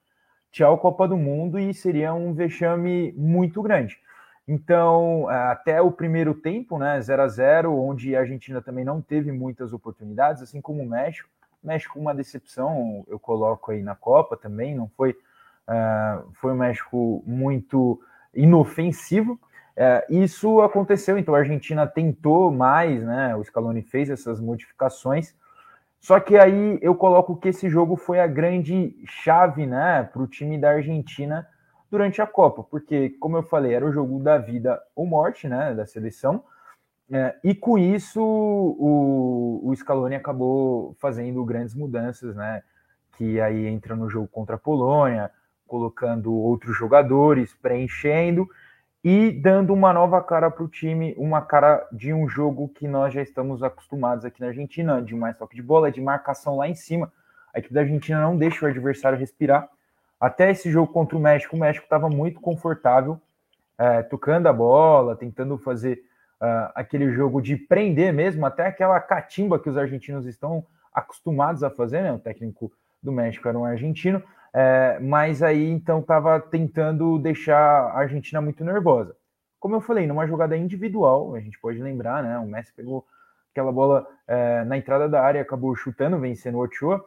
[0.51, 3.99] tchau Copa do Mundo e seria um vexame muito grande.
[4.47, 9.31] Então, até o primeiro tempo, né, 0 a 0 onde a Argentina também não teve
[9.31, 11.29] muitas oportunidades, assim como o México.
[11.63, 16.57] O México, uma decepção, eu coloco aí na Copa também, não foi, uh, foi um
[16.57, 18.01] México muito
[18.33, 19.39] inofensivo,
[19.81, 23.33] é, isso aconteceu, então a Argentina tentou mais, né?
[23.37, 25.33] O Scaloni fez essas modificações.
[25.99, 30.27] Só que aí eu coloco que esse jogo foi a grande chave, né, para o
[30.27, 31.47] time da Argentina
[31.91, 35.73] durante a Copa, porque, como eu falei, era o jogo da vida ou morte, né,
[35.73, 36.43] da seleção.
[37.11, 42.61] É, e com isso o, o Scaloni acabou fazendo grandes mudanças, né?
[43.17, 45.31] Que aí entra no jogo contra a Polônia,
[45.65, 48.47] colocando outros jogadores, preenchendo
[49.03, 53.13] e dando uma nova cara para o time, uma cara de um jogo que nós
[53.13, 56.75] já estamos acostumados aqui na Argentina, de mais toque de bola, de marcação lá em
[56.75, 57.11] cima.
[57.53, 59.69] A equipe da Argentina não deixa o adversário respirar.
[60.19, 63.19] Até esse jogo contra o México, o México estava muito confortável,
[63.77, 66.03] é, tocando a bola, tentando fazer
[66.41, 71.69] uh, aquele jogo de prender mesmo, até aquela catimba que os argentinos estão acostumados a
[71.69, 72.11] fazer, né?
[72.11, 74.21] O técnico do México era um argentino,
[74.53, 79.15] é, mas aí então estava tentando deixar a Argentina muito nervosa.
[79.59, 82.37] Como eu falei, numa jogada individual, a gente pode lembrar, né?
[82.39, 83.05] O Messi pegou
[83.51, 87.03] aquela bola é, na entrada da área, acabou chutando, vencendo o Ochoa.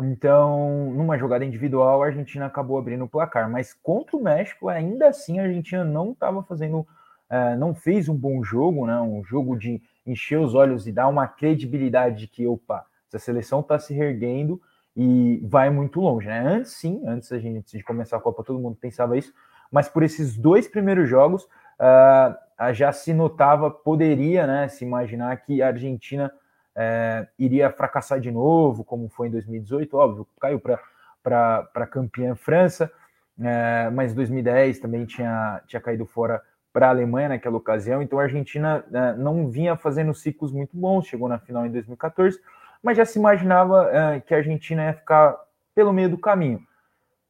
[0.00, 3.50] Então, numa jogada individual, a Argentina acabou abrindo o placar.
[3.50, 6.86] Mas contra o México, ainda assim, a Argentina não estava fazendo,
[7.30, 9.00] é, não fez um bom jogo, né?
[9.00, 13.60] Um jogo de encher os olhos e dar uma credibilidade de que, opa, essa seleção
[13.60, 14.60] está se reerguendo
[14.96, 16.40] e vai muito longe, né?
[16.40, 19.32] Antes sim, antes a gente de começar a Copa, todo mundo pensava isso,
[19.70, 25.62] mas por esses dois primeiros jogos uh, já se notava, poderia, né, se imaginar que
[25.62, 26.30] a Argentina
[26.76, 32.92] uh, iria fracassar de novo, como foi em 2018, óbvio, caiu para campeã França,
[33.38, 36.40] uh, mas 2010 também tinha, tinha caído fora
[36.72, 41.06] para a Alemanha naquela ocasião, então a Argentina uh, não vinha fazendo ciclos muito bons,
[41.06, 42.38] chegou na final em 2014,
[42.82, 45.36] mas já se imaginava uh, que a Argentina ia ficar
[45.74, 46.60] pelo meio do caminho.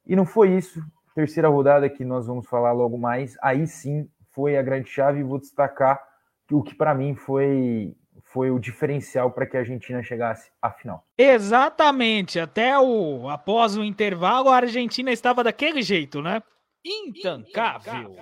[0.07, 0.83] E não foi isso.
[1.15, 3.37] Terceira rodada que nós vamos falar logo mais.
[3.43, 6.01] Aí sim foi a grande chave e vou destacar
[6.53, 11.05] o que para mim foi foi o diferencial para que a Argentina chegasse à final.
[11.19, 16.43] Exatamente, até o após o intervalo a Argentina estava daquele jeito, né?
[16.85, 18.17] Intancável.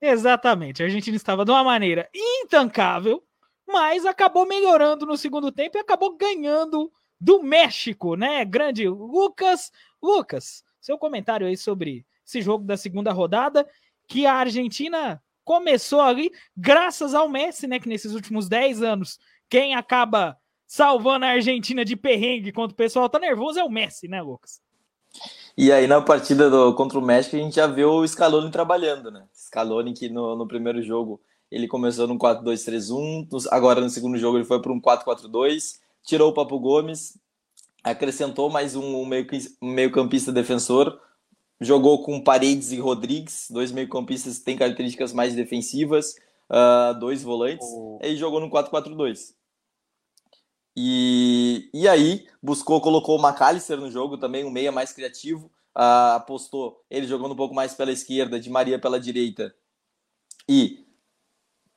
[0.00, 3.22] Exatamente, a Argentina estava de uma maneira intancável
[3.66, 8.44] mas acabou melhorando no segundo tempo e acabou ganhando do México, né?
[8.44, 9.72] Grande Lucas.
[10.02, 13.68] Lucas, seu comentário aí sobre esse jogo da segunda rodada,
[14.06, 17.78] que a Argentina começou ali, graças ao Messi, né?
[17.78, 23.08] Que nesses últimos 10 anos, quem acaba salvando a Argentina de perrengue quando o pessoal
[23.08, 24.60] tá nervoso é o Messi, né, Lucas?
[25.56, 29.10] E aí na partida do, contra o México a gente já viu o Scaloni trabalhando,
[29.10, 29.26] né?
[29.32, 34.44] Scaloni que no, no primeiro jogo ele começou num 4-2-3-1, agora no segundo jogo ele
[34.44, 37.18] foi para um 4-4-2, tirou o Papo Gomes,
[37.82, 39.08] acrescentou mais um
[39.62, 41.00] meio-campista defensor,
[41.60, 46.16] jogou com Paredes e Rodrigues, dois meio-campistas que têm características mais defensivas,
[46.50, 47.98] uh, dois volantes, oh.
[48.02, 49.34] e jogou no 4-4-2.
[50.76, 56.16] E, e aí buscou, colocou o McAllister no jogo também, um meia mais criativo, uh,
[56.16, 59.54] apostou ele jogando um pouco mais pela esquerda, de Maria pela direita,
[60.48, 60.85] e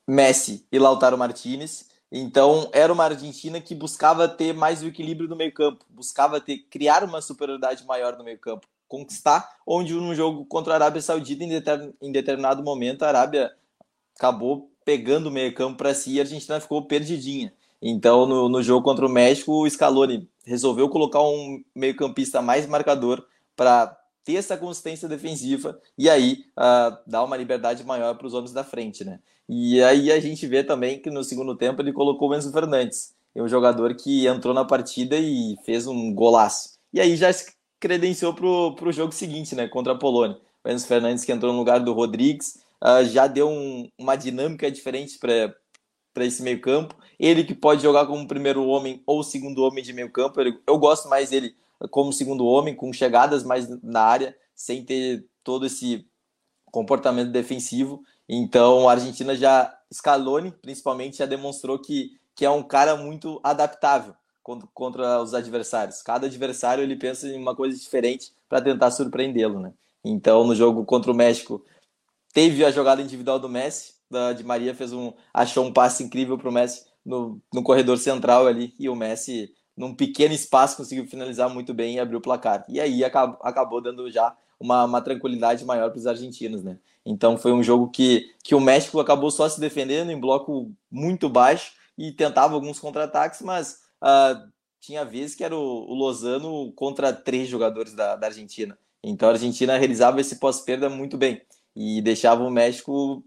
[0.09, 1.87] Messi e Lautaro Martinez.
[2.11, 7.03] Então, era uma Argentina que buscava ter mais o equilíbrio no meio-campo, buscava ter criar
[7.03, 12.63] uma superioridade maior no meio-campo, conquistar, onde no jogo contra a Arábia Saudita, em, determinado
[12.63, 13.51] momento, a Arábia
[14.17, 17.53] acabou pegando o meio-campo para si e a Argentina ficou perdidinha.
[17.79, 23.23] Então, no, no jogo contra o México, o Scaloni resolveu colocar um meio-campista mais marcador
[23.55, 28.51] para ter essa consistência defensiva e aí uh, dar uma liberdade maior para os homens
[28.51, 29.19] da frente, né?
[29.49, 33.15] E aí a gente vê também que no segundo tempo ele colocou o Enzo Fernandes,
[33.33, 36.77] é um jogador que entrou na partida e fez um golaço.
[36.93, 38.45] E aí já se credenciou para
[38.87, 39.67] o jogo seguinte, né?
[39.67, 40.37] Contra a Polônia.
[40.63, 44.69] O Enzo Fernandes que entrou no lugar do Rodrigues, uh, já deu um, uma dinâmica
[44.71, 45.53] diferente para
[46.13, 46.95] para esse meio campo.
[47.19, 50.41] Ele que pode jogar como primeiro homem ou segundo homem de meio campo.
[50.41, 51.55] eu gosto mais dele
[51.91, 56.05] como segundo homem, com chegadas mais na área, sem ter todo esse
[56.65, 58.03] comportamento defensivo.
[58.29, 64.13] Então, a Argentina já, Scaloni principalmente, já demonstrou que, que é um cara muito adaptável
[64.43, 66.03] contra, contra os adversários.
[66.03, 69.73] Cada adversário ele pensa em uma coisa diferente para tentar surpreendê-lo, né?
[70.05, 71.65] Então, no jogo contra o México,
[72.31, 76.37] teve a jogada individual do Messi, da de Maria fez um achou um passe incrível
[76.37, 81.07] para o Messi no, no corredor central ali e o Messi num pequeno espaço, conseguiu
[81.07, 82.65] finalizar muito bem e abrir o placar.
[82.67, 86.77] E aí acabou, acabou dando já uma, uma tranquilidade maior para os argentinos, né?
[87.05, 91.29] Então foi um jogo que, que o México acabou só se defendendo em bloco muito
[91.29, 97.11] baixo e tentava alguns contra-ataques, mas uh, tinha vezes que era o, o, Lozano contra
[97.11, 98.77] três jogadores da, da Argentina.
[99.03, 101.41] Então a Argentina realizava esse pós-perda muito bem
[101.75, 103.23] e deixava o México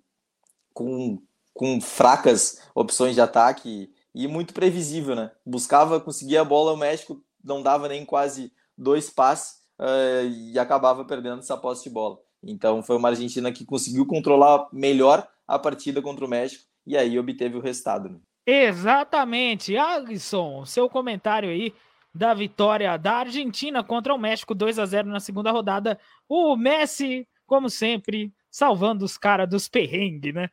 [0.72, 1.20] com,
[1.52, 5.30] com fracas opções de ataque e muito previsível, né?
[5.44, 11.04] Buscava conseguir a bola, o México não dava nem quase dois passes uh, e acabava
[11.04, 12.18] perdendo essa posse de bola.
[12.42, 17.18] Então foi uma Argentina que conseguiu controlar melhor a partida contra o México e aí
[17.18, 18.08] obteve o resultado.
[18.08, 18.18] Né?
[18.46, 19.76] Exatamente.
[19.76, 21.72] Alisson, seu comentário aí
[22.14, 25.98] da vitória da Argentina contra o México 2 a 0 na segunda rodada.
[26.28, 30.48] O Messi, como sempre, salvando os caras dos perrengues, né?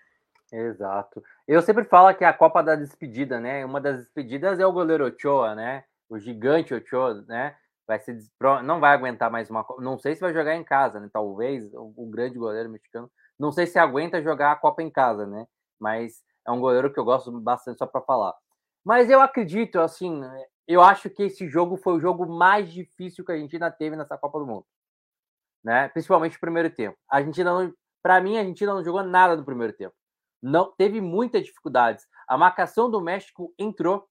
[0.51, 1.21] Exato.
[1.47, 3.65] Eu sempre falo que é a Copa da Despedida, né?
[3.65, 5.83] Uma das despedidas é o goleiro Ochoa, né?
[6.07, 7.55] O gigante Ochoa, né?
[7.89, 8.15] Vai se
[8.63, 9.81] não vai aguentar mais uma Copa.
[9.81, 11.09] Não sei se vai jogar em casa, né?
[11.11, 13.11] Talvez o, grande goleiro mexicano.
[13.37, 15.47] Não sei se aguenta jogar a Copa em casa, né?
[15.79, 18.35] Mas é um goleiro que eu gosto bastante só para falar.
[18.85, 20.21] Mas eu acredito, assim,
[20.67, 24.19] eu acho que esse jogo foi o jogo mais difícil que a Argentina teve nessa
[24.19, 24.67] Copa do Mundo.
[25.63, 25.89] Né?
[25.89, 26.95] Principalmente o primeiro tempo.
[27.09, 27.73] A Argentina não,
[28.03, 29.95] para mim, a Argentina não jogou nada no primeiro tempo.
[30.39, 32.05] Não teve muitas dificuldades.
[32.27, 34.07] A marcação do México entrou,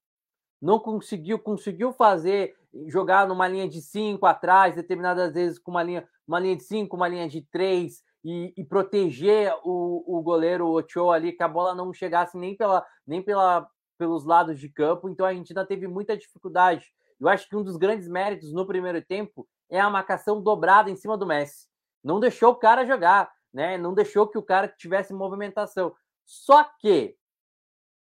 [0.61, 6.07] não conseguiu, conseguiu fazer jogar numa linha de cinco atrás, determinadas vezes com uma linha,
[6.27, 11.15] uma linha de cinco, uma linha de três, e, e proteger o, o goleiro Ochoa
[11.15, 15.09] ali, que a bola não chegasse nem, pela, nem pela, pelos lados de campo.
[15.09, 16.93] Então a Argentina teve muita dificuldade.
[17.19, 20.95] Eu acho que um dos grandes méritos no primeiro tempo é a marcação dobrada em
[20.95, 21.67] cima do Messi.
[22.03, 23.77] Não deixou o cara jogar, né?
[23.77, 25.93] Não deixou que o cara tivesse movimentação.
[26.25, 27.15] Só que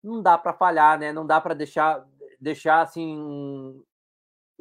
[0.02, 1.12] não dá para falhar, né?
[1.12, 2.06] Não dá para deixar
[2.40, 3.80] deixar assim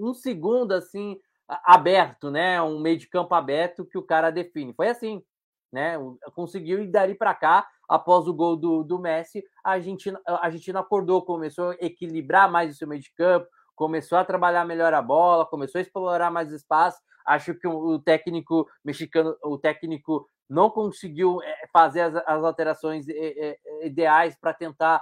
[0.02, 2.62] um segundo assim aberto, né?
[2.62, 4.74] Um meio de campo aberto que o cara define.
[4.74, 5.24] Foi assim
[5.72, 5.96] né?
[6.36, 10.80] Conseguiu e dali para cá, após o gol do, do Messi, a Argentina, a Argentina
[10.82, 15.02] acordou, começou a equilibrar mais o seu meio de campo, começou a trabalhar melhor a
[15.02, 17.00] bola, começou a explorar mais espaço.
[17.26, 23.16] Acho que o técnico mexicano, o técnico não conseguiu eh, fazer as, as alterações eh,
[23.16, 25.02] eh, ideais para tentar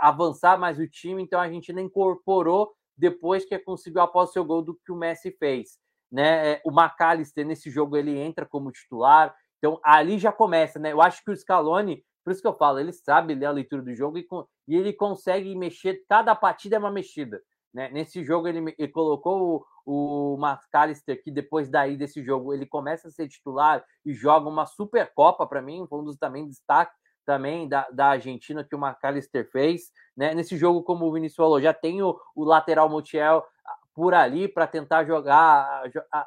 [0.00, 4.62] avançar mais o time, então a Argentina incorporou depois que conseguiu após o seu gol
[4.62, 5.78] do que o Messi fez.
[6.10, 6.60] Né?
[6.64, 10.92] O McAllister nesse jogo ele entra como titular, então, ali já começa, né?
[10.92, 13.82] Eu acho que o Scaloni, por isso que eu falo, ele sabe ler a leitura
[13.82, 14.26] do jogo e,
[14.68, 17.42] e ele consegue mexer, cada partida é uma mexida.
[17.74, 17.90] Né?
[17.90, 23.08] Nesse jogo, ele, ele colocou o, o McAllister, que depois daí desse jogo, ele começa
[23.08, 26.96] a ser titular e joga uma super Copa para mim, foi um dos também destaques
[27.28, 29.92] também da, da Argentina que o McAllister fez.
[30.16, 30.32] Né?
[30.32, 33.44] Nesse jogo, como o Vinícius falou, já tem o, o lateral Montiel
[33.92, 35.82] por ali para tentar jogar,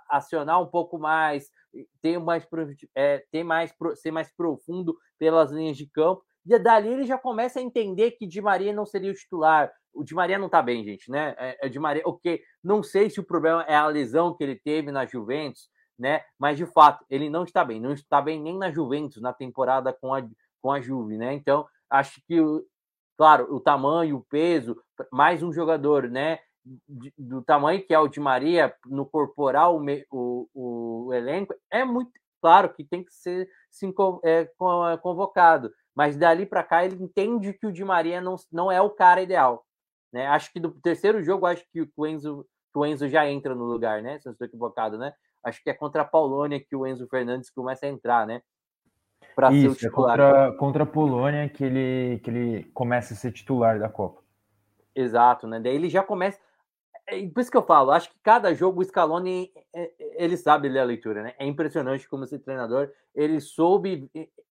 [0.07, 1.49] acionar um pouco mais,
[2.03, 2.45] ter mais,
[2.93, 6.21] é, ter mais, ser mais profundo pelas linhas de campo.
[6.45, 9.71] E dali ele já começa a entender que Di Maria não seria o titular.
[9.91, 11.33] O Di Maria não tá bem, gente, né?
[11.39, 12.39] É, é Di Maria, ok.
[12.63, 16.21] Não sei se o problema é a lesão que ele teve na Juventus, né?
[16.37, 17.79] Mas de fato, ele não está bem.
[17.79, 20.21] Não está bem nem na Juventus, na temporada com a,
[20.61, 21.33] com a Juve, né?
[21.33, 22.37] Então, acho que,
[23.17, 26.39] claro, o tamanho, o peso, mais um jogador, né?
[27.17, 32.11] do tamanho que é o de Maria no corporal o, o, o, elenco é muito
[32.39, 33.93] claro que tem que ser sim,
[34.23, 34.47] é,
[35.01, 38.91] convocado mas dali para cá ele entende que o de Maria não, não é o
[38.91, 39.65] cara ideal
[40.13, 42.45] né acho que do terceiro jogo acho que o Enzo
[42.75, 45.73] o Enzo já entra no lugar né se eu estou equivocado né acho que é
[45.73, 48.43] contra a Polônia que o Enzo Fernandes começa a entrar né
[49.35, 53.13] para ser o é titular é contra, contra a Polônia que ele que ele começa
[53.13, 54.21] a ser titular da Copa
[54.95, 55.59] Exato, né?
[55.59, 56.39] Daí ele já começa.
[57.07, 60.37] É, por isso que eu falo, acho que cada jogo o Scaloni é, é, ele
[60.37, 61.33] sabe ler a leitura, né?
[61.39, 64.09] É impressionante como esse treinador ele soube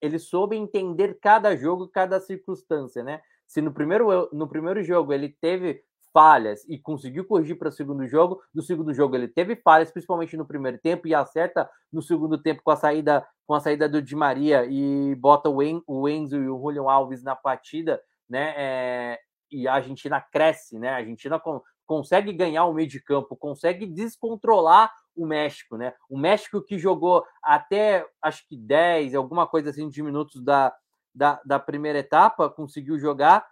[0.01, 3.21] ele soube entender cada jogo, cada circunstância, né?
[3.47, 8.07] Se no primeiro no primeiro jogo ele teve falhas e conseguiu corrigir para o segundo
[8.07, 12.37] jogo, no segundo jogo ele teve falhas, principalmente no primeiro tempo e acerta no segundo
[12.37, 16.07] tempo com a saída com a saída do Di Maria e bota o, en, o
[16.07, 18.53] Enzo e o Julian Alves na partida, né?
[18.55, 19.19] É,
[19.51, 20.89] e a Argentina cresce, né?
[20.89, 25.93] A Argentina com, consegue ganhar o meio de campo, consegue descontrolar o México, né?
[26.09, 30.73] O México que jogou até acho que 10, alguma coisa assim de minutos da,
[31.13, 33.45] da, da primeira etapa, conseguiu jogar.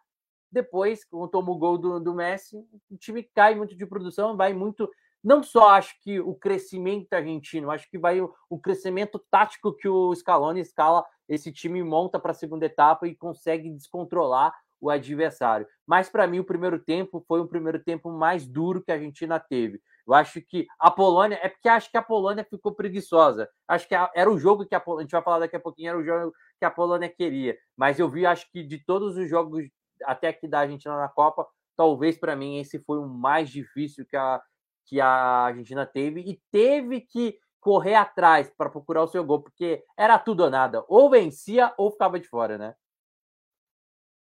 [0.52, 2.58] Depois, quando toma o gol do, do Messi,
[2.90, 4.90] o time cai muito de produção, vai muito.
[5.24, 9.88] Não só acho que o crescimento argentino, acho que vai o, o crescimento tático que
[9.88, 15.68] o Scaloni escala, esse time monta para a segunda etapa e consegue descontrolar o adversário.
[15.86, 19.40] Mas para mim o primeiro tempo foi um primeiro tempo mais duro que a Argentina
[19.40, 19.80] teve.
[20.08, 23.48] Eu acho que a Polônia é porque acho que a Polônia ficou preguiçosa.
[23.68, 26.00] Acho que era o jogo que a a gente vai falar daqui a pouquinho, era
[26.00, 27.56] o jogo que a Polônia queria.
[27.78, 29.64] Mas eu vi, acho que de todos os jogos
[30.06, 34.16] até aqui da Argentina na Copa, talvez para mim esse foi o mais difícil que
[34.16, 34.42] a
[34.86, 39.84] que a Argentina teve e teve que correr atrás para procurar o seu gol, porque
[39.96, 40.84] era tudo ou nada.
[40.88, 42.76] Ou vencia ou ficava de fora, né?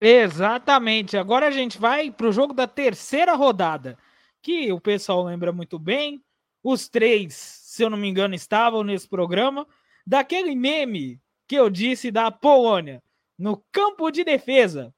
[0.00, 1.16] Exatamente.
[1.16, 3.98] Agora a gente vai para o jogo da terceira rodada,
[4.42, 6.24] que o pessoal lembra muito bem.
[6.62, 9.66] Os três, se eu não me engano, estavam nesse programa.
[10.06, 13.02] Daquele meme que eu disse da Polônia,
[13.38, 14.94] no campo de defesa.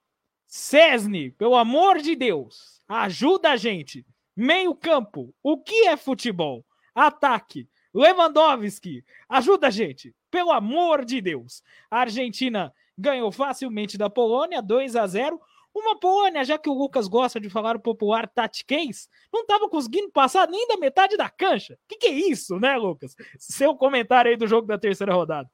[0.50, 4.04] Cesny, pelo amor de Deus, ajuda a gente.
[4.36, 6.66] Meio campo, o que é futebol?
[6.92, 11.62] Ataque, Lewandowski, ajuda a gente, pelo amor de Deus.
[11.88, 15.40] A Argentina ganhou facilmente da Polônia, 2 a 0.
[15.72, 20.10] Uma Polônia, já que o Lucas gosta de falar o popular tatiquês, não estava conseguindo
[20.10, 21.74] passar nem da metade da cancha.
[21.74, 23.14] O que, que, é isso, né, Lucas?
[23.38, 25.48] Seu comentário aí do jogo da terceira rodada.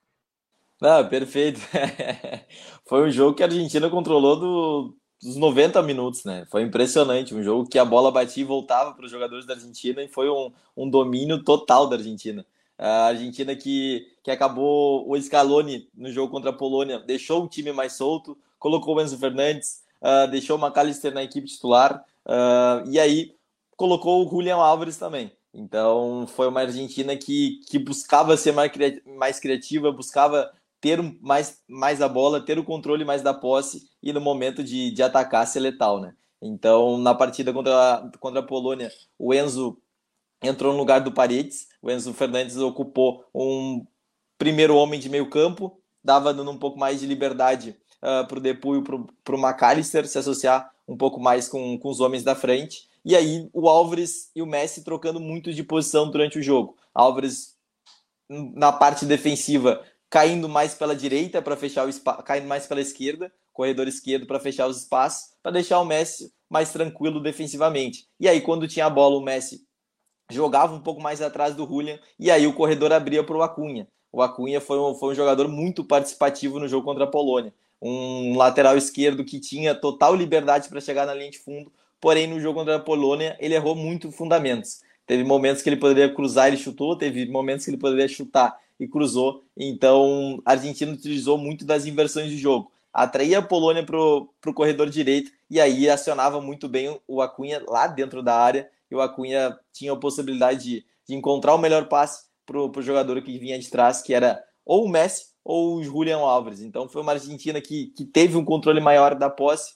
[0.80, 1.60] Não, perfeito.
[2.84, 6.46] Foi um jogo que a Argentina controlou do, os 90 minutos, né?
[6.50, 10.02] Foi impressionante, um jogo que a bola batia e voltava para os jogadores da Argentina
[10.02, 12.44] e foi um, um domínio total da Argentina.
[12.78, 17.72] A Argentina que, que acabou o Scaloni no jogo contra a Polônia, deixou o time
[17.72, 23.00] mais solto, colocou o Enzo Fernandes, uh, deixou o McAllister na equipe titular, uh, e
[23.00, 23.34] aí
[23.76, 25.32] colocou o Julian Álvares também.
[25.54, 28.70] Então foi uma Argentina que, que buscava ser mais,
[29.16, 34.12] mais criativa, buscava ter mais, mais a bola, ter o controle mais da posse e
[34.12, 36.14] no momento de, de atacar ser letal, né?
[36.40, 39.78] Então, na partida contra, contra a Polônia, o Enzo
[40.42, 43.84] entrou no lugar do Paredes, o Enzo Fernandes ocupou um
[44.38, 47.70] primeiro homem de meio campo, dava dando um pouco mais de liberdade
[48.02, 51.78] uh, ah, para o Depu e para o McAllister se associar um pouco mais com,
[51.78, 52.88] com os homens da frente.
[53.04, 56.76] E aí o Álvares e o Messi trocando muito de posição durante o jogo.
[56.94, 57.56] Álvares
[58.28, 63.32] na parte defensiva caindo mais pela direita para fechar o espaço, caindo mais pela esquerda,
[63.52, 68.06] corredor esquerdo para fechar os espaços, para deixar o Messi mais tranquilo defensivamente.
[68.20, 69.66] E aí quando tinha a bola o Messi
[70.30, 73.88] jogava um pouco mais atrás do Julian e aí o corredor abria para o Acunha.
[74.12, 78.36] O Acunha foi um, foi um jogador muito participativo no jogo contra a Polônia um
[78.36, 82.58] lateral esquerdo que tinha total liberdade para chegar na linha de fundo, porém no jogo
[82.58, 84.80] contra a Polônia ele errou muito fundamentos.
[85.06, 88.86] Teve momentos que ele poderia cruzar, ele chutou, teve momentos que ele poderia chutar e
[88.86, 89.44] cruzou.
[89.56, 92.70] Então a Argentina utilizou muito das inversões de jogo.
[92.92, 97.86] Atraía a Polônia para o corredor direito e aí acionava muito bem o Acunha lá
[97.86, 98.70] dentro da área.
[98.90, 103.20] E o Acunha tinha a possibilidade de, de encontrar o melhor passe para o jogador
[103.22, 106.60] que vinha de trás, que era ou o Messi ou o Julian Álvares.
[106.60, 109.74] Então foi uma Argentina que, que teve um controle maior da posse,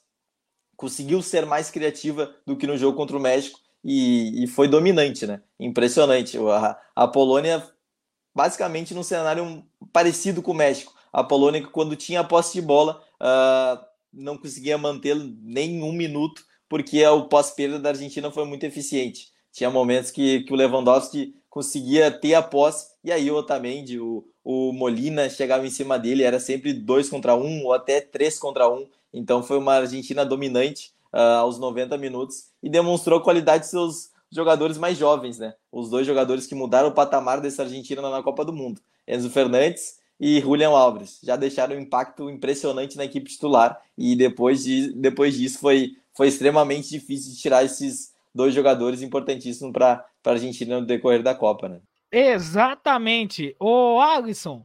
[0.76, 5.26] conseguiu ser mais criativa do que no jogo contra o México e, e foi dominante,
[5.26, 5.42] né?
[5.58, 6.38] Impressionante.
[6.38, 7.62] A, a Polônia,
[8.34, 10.94] basicamente, num cenário parecido com o México.
[11.12, 16.42] A Polônia, quando tinha a posse de bola, uh, não conseguia manter nem um minuto,
[16.68, 19.28] porque o pós-perda da Argentina foi muito eficiente.
[19.52, 24.24] Tinha momentos que, que o Lewandowski conseguia ter a posse, e aí o Otamendi, o,
[24.44, 28.70] o Molina chegava em cima dele, era sempre dois contra um ou até três contra
[28.70, 28.86] um.
[29.12, 34.10] Então foi uma Argentina dominante uh, aos 90 minutos e demonstrou a qualidade de seus
[34.30, 35.54] jogadores mais jovens, né?
[35.70, 39.98] Os dois jogadores que mudaram o patamar dessa Argentina na Copa do Mundo, Enzo Fernandes
[40.18, 45.34] e Julian Alves, já deixaram um impacto impressionante na equipe titular e depois, de, depois
[45.36, 50.86] disso foi, foi extremamente difícil de tirar esses dois jogadores importantíssimos para a Argentina no
[50.86, 51.80] decorrer da Copa, né?
[52.12, 53.54] Exatamente.
[53.58, 54.64] O Alisson,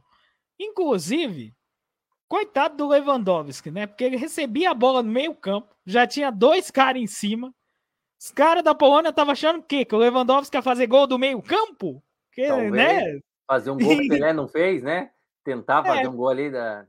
[0.58, 1.54] inclusive,
[2.28, 3.86] coitado do Lewandowski, né?
[3.86, 7.54] Porque ele recebia a bola no meio campo, já tinha dois caras em cima.
[8.18, 9.84] Os caras da Polônia estavam achando o quê?
[9.84, 12.02] Que o Lewandowski ia fazer gol do meio campo?
[12.32, 13.20] Que, né?
[13.46, 15.10] Fazer um gol que o Pelé não fez, né?
[15.44, 16.08] Tentar fazer é.
[16.08, 16.86] um gol ali da,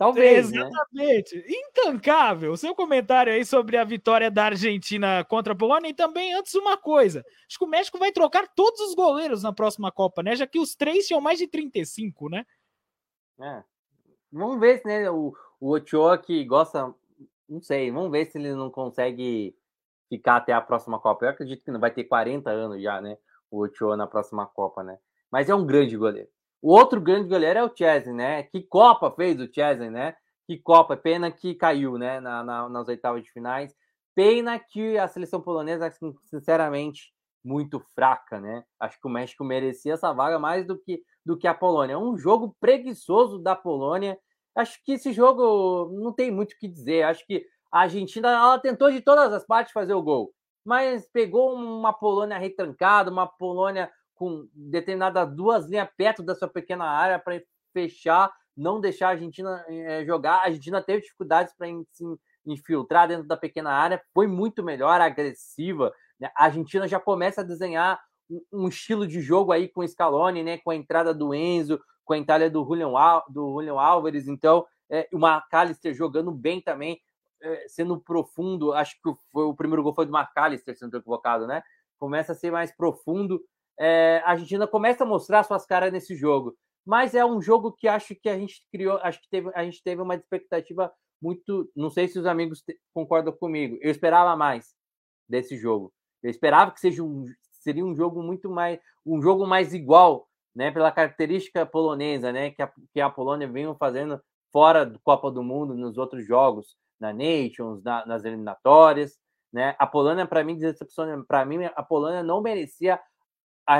[0.00, 0.50] Talvez.
[0.50, 0.62] Né?
[0.62, 1.36] Exatamente.
[1.36, 1.44] Né?
[1.48, 2.56] Intancável.
[2.56, 5.90] Seu comentário aí sobre a vitória da Argentina contra a Polônia.
[5.90, 7.22] E também, antes, uma coisa.
[7.46, 10.34] Acho que o México vai trocar todos os goleiros na próxima Copa, né?
[10.34, 12.46] Já que os três tinham mais de 35, né?
[13.42, 13.62] É.
[14.32, 16.94] Vamos ver se né, o, o Ochoa que gosta.
[17.46, 19.54] Não sei, vamos ver se ele não consegue
[20.10, 21.24] ficar até a próxima Copa.
[21.24, 23.16] Eu acredito que não vai ter 40 anos já, né?
[23.50, 24.98] O Ochoa na próxima Copa, né?
[25.30, 26.28] Mas é um grande goleiro.
[26.60, 28.42] O outro grande goleiro é o Chesney, né?
[28.42, 30.14] Que Copa fez o Chesney, né?
[30.46, 32.20] Que Copa, pena que caiu, né?
[32.20, 33.74] Na, na, nas oitavas de finais.
[34.14, 38.64] Pena que a seleção polonesa, assim, sinceramente, muito fraca, né?
[38.78, 41.98] Acho que o México merecia essa vaga mais do que, do que a Polônia.
[41.98, 44.18] Um jogo preguiçoso da Polônia.
[44.54, 47.04] Acho que esse jogo não tem muito o que dizer.
[47.04, 50.32] Acho que a Argentina ela tentou de todas as partes fazer o gol,
[50.64, 56.84] mas pegou uma Polônia retrancada, uma Polônia com determinadas duas linhas perto da sua pequena
[56.84, 57.40] área para
[57.72, 60.36] fechar, não deixar a Argentina é, jogar.
[60.36, 62.04] A Argentina teve dificuldades para se
[62.44, 65.92] infiltrar dentro da pequena área, foi muito melhor, agressiva.
[66.18, 66.30] Né?
[66.36, 68.00] A Argentina já começa a desenhar
[68.52, 70.58] um, estilo de jogo aí com o Scaloni, né?
[70.58, 72.90] com a entrada do Enzo, com a entrada do Julian,
[73.28, 74.28] do Julian Álvares.
[74.28, 77.00] Então, é, o McAllister jogando bem também,
[77.42, 78.72] é, sendo profundo.
[78.72, 81.62] Acho que foi, o primeiro gol foi do McAllister, se não estou equivocado, né?
[81.98, 83.40] Começa a ser mais profundo
[83.80, 86.54] é, a Argentina começa a mostrar suas caras nesse jogo.
[86.84, 89.82] Mas é um jogo que acho que a gente criou, acho que teve, a gente
[89.82, 91.70] teve uma expectativa muito.
[91.74, 92.62] Não sei se os amigos
[92.92, 93.78] concordam comigo.
[93.80, 94.74] Eu esperava mais
[95.26, 95.90] desse jogo.
[96.22, 97.24] Eu esperava que seja um,
[97.62, 98.78] seria um jogo muito mais.
[99.06, 100.70] um jogo mais igual, né?
[100.70, 102.50] Pela característica polonesa, né?
[102.50, 104.20] Que a, que a Polônia vem fazendo
[104.52, 109.18] fora do Copa do Mundo nos outros jogos, na Nations, na, nas eliminatórias.
[109.52, 109.74] Né?
[109.78, 111.24] A Polônia, para mim, decepciona.
[111.24, 113.00] Para mim, a Polônia não merecia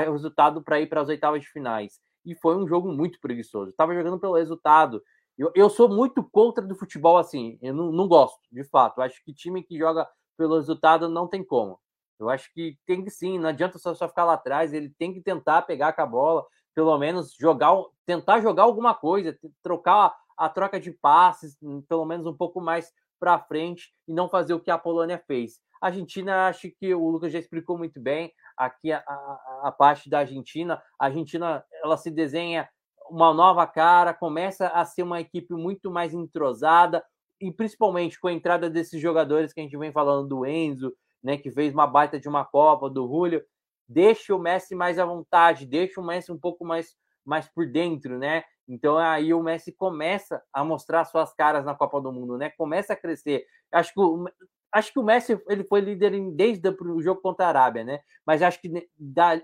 [0.07, 1.99] o resultado para ir para as oitavas de finais.
[2.25, 3.71] E foi um jogo muito preguiçoso.
[3.71, 5.01] Estava jogando pelo resultado.
[5.37, 7.57] Eu, eu sou muito contra do futebol assim.
[7.61, 8.99] Eu não, não gosto, de fato.
[8.99, 10.07] Eu acho que time que joga
[10.37, 11.79] pelo resultado não tem como.
[12.19, 15.11] Eu acho que tem que sim, não adianta só, só ficar lá atrás, ele tem
[15.11, 16.45] que tentar pegar com a bola,
[16.75, 22.05] pelo menos jogar, tentar jogar alguma coisa, trocar a, a troca de passes, hum, pelo
[22.05, 25.59] menos um pouco mais para frente e não fazer o que a Polônia fez.
[25.79, 30.09] A Argentina, acho que o Lucas já explicou muito bem aqui a, a, a parte
[30.09, 30.81] da Argentina.
[30.99, 32.67] A Argentina, ela se desenha
[33.09, 37.03] uma nova cara, começa a ser uma equipe muito mais entrosada
[37.39, 41.37] e principalmente com a entrada desses jogadores que a gente vem falando do Enzo, né,
[41.37, 43.43] que fez uma baita de uma Copa, do Julio,
[43.87, 46.95] deixa o Messi mais à vontade, deixa o Messi um pouco mais,
[47.25, 48.43] mais por dentro, né?
[48.71, 52.49] Então aí o Messi começa a mostrar suas caras na Copa do Mundo, né?
[52.51, 53.45] Começa a crescer.
[53.71, 54.29] Acho que o,
[54.71, 57.99] acho que o Messi ele foi líder em, desde o jogo contra a Arábia, né?
[58.25, 59.41] Mas acho que da,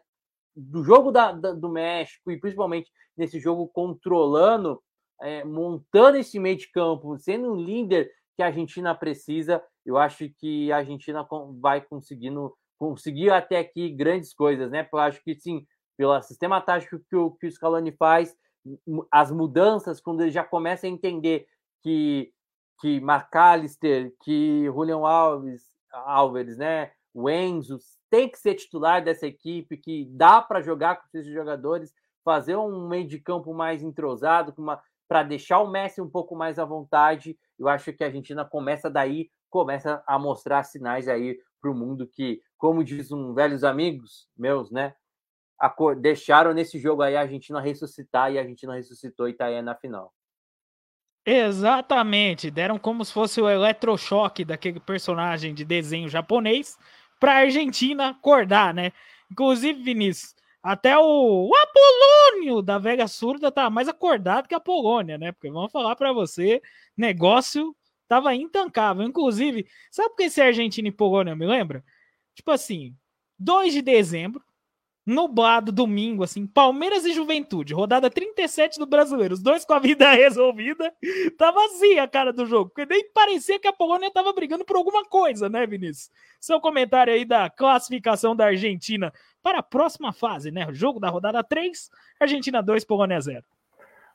[0.56, 4.82] do jogo da, da, do México e principalmente nesse jogo controlando,
[5.22, 10.30] é, montando esse meio de campo, sendo um líder que a Argentina precisa, eu acho
[10.38, 11.28] que a Argentina
[11.60, 14.88] vai conseguindo conseguir até aqui grandes coisas, né?
[14.92, 15.66] Eu acho que sim,
[15.98, 18.36] pelo sistema tático que que o Scaloni faz,
[19.12, 21.48] as mudanças, quando ele já começa a entender
[21.82, 22.34] que
[22.80, 26.92] que McAllister, que Julian Alves, Alves, né?
[27.12, 31.92] O Enzo tem que ser titular dessa equipe, que dá para jogar com esses jogadores,
[32.24, 34.54] fazer um meio de campo mais entrosado,
[35.08, 37.36] para deixar o Messi um pouco mais à vontade.
[37.58, 42.08] Eu acho que a Argentina começa daí começa a mostrar sinais aí para o mundo
[42.08, 44.94] que, como diz um velhos amigos meus, né?
[46.00, 49.76] Deixaram nesse jogo aí a Argentina ressuscitar e a Argentina ressuscitou e está aí na
[49.76, 50.14] final.
[51.26, 56.78] Exatamente, deram como se fosse o eletrochoque daquele personagem de desenho japonês
[57.20, 58.94] para a Argentina acordar, né?
[59.30, 60.34] Inclusive, Vinícius,
[60.64, 65.34] até o, o Apolônio da Vega Surda tá mais acordado que a Polônia, né?
[65.34, 66.62] Porque vamos falar para você,
[66.96, 67.76] negócio
[68.08, 69.04] Tava intancável.
[69.04, 71.84] Inclusive, sabe por que esse Argentina e Polônia me lembra?
[72.34, 72.96] Tipo assim,
[73.38, 74.44] 2 de dezembro,
[75.08, 80.12] nublado, domingo, assim, Palmeiras e Juventude, rodada 37 do Brasileiro, os dois com a vida
[80.12, 80.94] resolvida,
[81.38, 84.76] tá vazia a cara do jogo, porque nem parecia que a Polônia tava brigando por
[84.76, 86.12] alguma coisa, né, Vinícius?
[86.42, 90.68] Seu comentário aí da classificação da Argentina para a próxima fase, né?
[90.72, 91.90] Jogo da rodada 3,
[92.20, 93.42] Argentina 2, Polônia 0.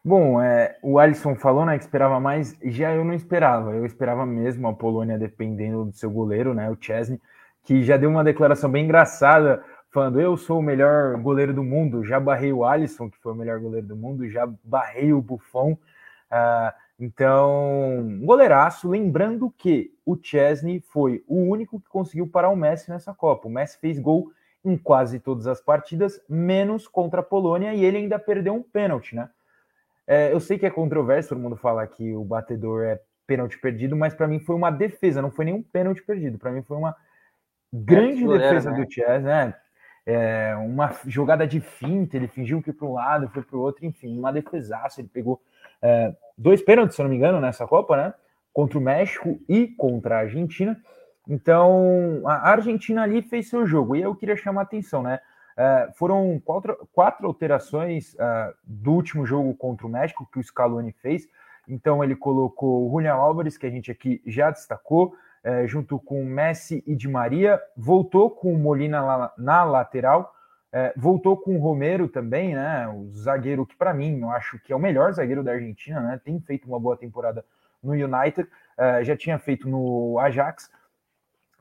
[0.04, 3.70] Bom, é, o Alisson falou né, que esperava mais, já eu não esperava.
[3.70, 7.20] Eu esperava mesmo a Polônia dependendo do seu goleiro, né, o Chesney,
[7.62, 12.04] que já deu uma declaração bem engraçada, falando: Eu sou o melhor goleiro do mundo.
[12.04, 15.72] Já barrei o Alisson, que foi o melhor goleiro do mundo, já barrei o Buffon.
[15.72, 18.88] Uh, então, um goleiraço.
[18.88, 23.48] Lembrando que o Chesney foi o único que conseguiu parar o Messi nessa Copa.
[23.48, 24.32] O Messi fez gol
[24.64, 29.16] em quase todas as partidas, menos contra a Polônia, e ele ainda perdeu um pênalti,
[29.16, 29.28] né?
[30.06, 33.96] É, eu sei que é controverso, todo mundo fala que o batedor é pênalti perdido,
[33.96, 36.38] mas para mim foi uma defesa, não foi nenhum pênalti perdido.
[36.38, 36.94] Para mim foi uma
[37.72, 38.84] grande é, defesa né?
[38.84, 39.54] do Chess, né?
[40.04, 43.86] É, uma jogada de finta, ele fingiu que para um lado, foi para o outro,
[43.86, 45.00] enfim, uma defesaça.
[45.00, 45.40] Ele pegou
[45.80, 48.14] é, dois pênaltis, se não me engano, nessa Copa, né?
[48.52, 50.80] Contra o México e contra a Argentina.
[51.28, 53.96] Então, a Argentina ali fez seu jogo.
[53.96, 55.20] E eu queria chamar a atenção, né?
[55.52, 60.92] Uh, foram quatro, quatro alterações uh, do último jogo contra o México que o Scaloni
[60.92, 61.28] fez.
[61.68, 65.14] Então ele colocou o Julian Álvares, que a gente aqui já destacou,
[65.44, 70.34] uh, junto com Messi e Di Maria, voltou com o Molina lá, na lateral,
[70.96, 72.88] voltou com o Romero também, né?
[72.88, 76.18] O zagueiro que para mim eu acho que é o melhor zagueiro da Argentina, né?
[76.24, 77.44] Tem feito uma boa temporada
[77.82, 78.48] no United,
[79.02, 80.70] já tinha feito no Ajax.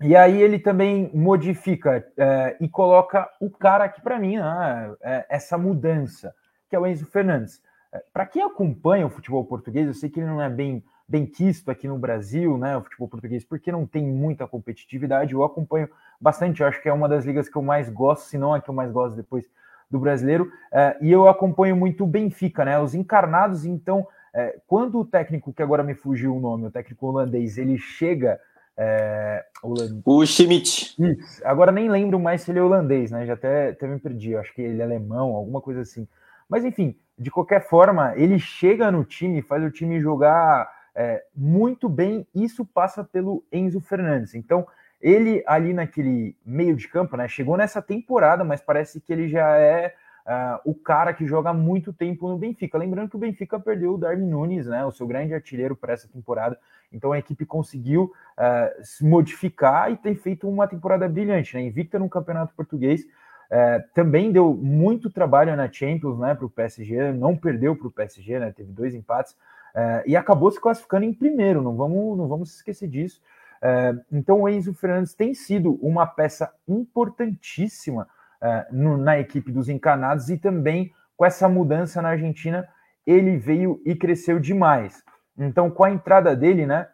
[0.02, 5.26] E aí ele também modifica é, e coloca o cara aqui para mim, né, é,
[5.30, 6.34] essa mudança,
[6.68, 7.62] que é o Enzo Fernandes.
[7.94, 11.26] É, para quem acompanha o futebol português, eu sei que ele não é bem, bem
[11.26, 15.34] quisto aqui no Brasil, né, o futebol português, porque não tem muita competitividade.
[15.34, 15.89] Eu acompanho
[16.20, 18.62] bastante, eu acho que é uma das ligas que eu mais gosto, se não a
[18.62, 19.45] que eu mais gosto depois
[19.89, 20.49] do brasileiro.
[20.72, 23.66] É, e eu acompanho muito o Benfica, né, os encarnados.
[23.66, 27.78] Então, é, quando o técnico, que agora me fugiu o nome, o técnico holandês, ele
[27.78, 28.39] chega
[28.78, 30.95] é, o Schmidt.
[30.97, 31.41] Isso.
[31.43, 33.26] Agora nem lembro mais se ele é holandês, né?
[33.26, 34.34] Já até, até me perdi.
[34.38, 36.07] acho que ele é alemão, alguma coisa assim.
[36.47, 41.88] Mas enfim, de qualquer forma, ele chega no time, faz o time jogar é, muito
[41.88, 42.28] bem.
[42.34, 44.36] Isso passa pelo Enzo Fernandes.
[44.36, 44.66] Então,
[45.02, 47.28] ele ali naquele meio de campo, né?
[47.28, 51.92] Chegou nessa temporada, mas parece que ele já é uh, o cara que joga muito
[51.92, 52.78] tempo no Benfica.
[52.78, 56.08] Lembrando que o Benfica perdeu o Darwin Nunes, né, o seu grande artilheiro para essa
[56.08, 56.58] temporada.
[56.92, 61.64] Então a equipe conseguiu uh, se modificar e tem feito uma temporada brilhante, né?
[61.64, 63.02] Invicta no Campeonato Português.
[63.04, 67.12] Uh, também deu muito trabalho na Champions, né, para o PSG.
[67.12, 68.52] Não perdeu para o PSG, né?
[68.52, 69.36] Teve dois empates.
[69.76, 73.22] É, e acabou se classificando em primeiro, não vamos, não vamos esquecer disso.
[73.62, 78.08] É, então o Enzo Fernandes tem sido uma peça importantíssima
[78.42, 82.68] é, no, na equipe dos encanados e também com essa mudança na Argentina,
[83.06, 85.04] ele veio e cresceu demais.
[85.38, 86.88] Então, com a entrada dele, né,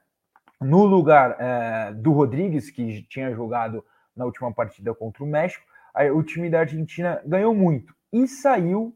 [0.60, 3.84] no lugar é, do Rodrigues, que tinha jogado
[4.16, 5.66] na última partida contra o México,
[6.14, 8.96] o time da Argentina ganhou muito e saiu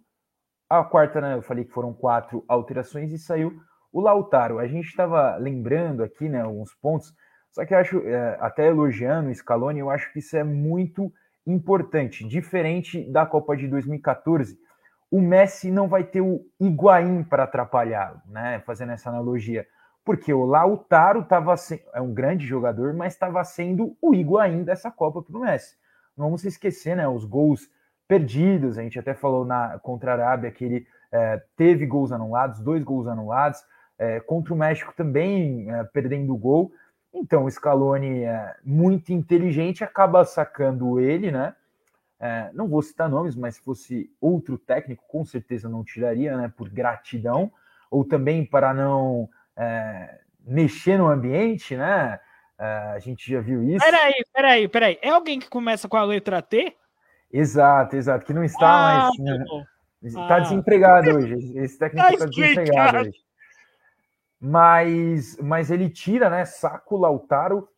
[0.70, 3.60] a quarta, né, eu falei que foram quatro alterações e saiu
[3.92, 4.60] o Lautaro.
[4.60, 7.14] A gente estava lembrando aqui, né, alguns pontos,
[7.52, 11.12] só que eu acho, é, até elogiando o Scaloni, eu acho que isso é muito
[11.46, 14.58] importante, diferente da Copa de 2014.
[15.10, 18.62] O Messi não vai ter o Higuaín para atrapalhá-lo, né?
[18.66, 19.68] Fazendo essa analogia.
[20.06, 21.54] Porque o Lautaro estava
[21.94, 25.76] é um grande jogador, mas estava sendo o Higuaín dessa Copa para o Messi.
[26.16, 27.08] Não vamos esquecer, né?
[27.08, 27.70] Os gols
[28.08, 32.60] perdidos, a gente até falou na contra a Arábia que ele é, teve gols anulados,
[32.60, 33.60] dois gols anulados.
[34.02, 36.74] É, contra o México também é, perdendo o gol.
[37.14, 41.54] Então, o Scaloni é muito inteligente, acaba sacando ele, né?
[42.20, 46.52] É, não vou citar nomes, mas se fosse outro técnico, com certeza não tiraria, né?
[46.58, 47.52] Por gratidão,
[47.92, 52.20] ou também para não é, mexer no ambiente, né?
[52.58, 53.86] É, a gente já viu isso.
[53.86, 55.00] Peraí, peraí, peraí.
[55.04, 56.76] É alguém que começa com a letra T?
[57.32, 59.46] Exato, exato, que não está ah, mais.
[60.02, 60.42] Está né?
[60.42, 61.56] desempregado hoje.
[61.56, 63.31] Esse técnico está tá desempregado hoje
[64.42, 67.70] mas, mas ele tira, né, saca o Lautaro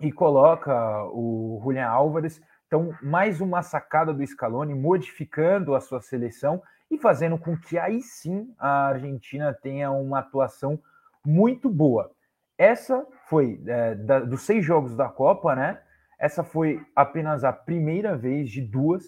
[0.00, 2.40] e coloca o Julian Álvares.
[2.66, 8.00] Então, mais uma sacada do Scaloni, modificando a sua seleção e fazendo com que aí
[8.00, 10.80] sim a Argentina tenha uma atuação
[11.24, 12.10] muito boa.
[12.56, 15.78] Essa foi, é, da, dos seis jogos da Copa, né?
[16.18, 19.04] Essa foi apenas a primeira vez de duas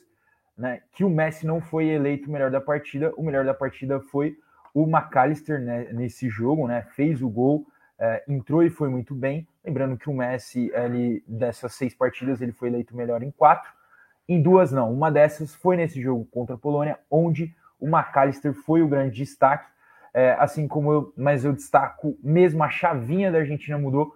[0.56, 3.12] né, que o Messi não foi eleito o melhor da partida.
[3.16, 4.36] O melhor da partida foi
[4.74, 7.64] o McAllister né, nesse jogo, né, fez o gol,
[7.98, 9.46] é, entrou e foi muito bem.
[9.64, 13.70] Lembrando que o Messi, ele, dessas seis partidas, ele foi eleito melhor em quatro.
[14.28, 14.92] Em duas, não.
[14.92, 19.72] Uma dessas foi nesse jogo contra a Polônia, onde o McAllister foi o grande destaque.
[20.12, 24.14] É, assim como eu, mas eu destaco mesmo a chavinha da Argentina mudou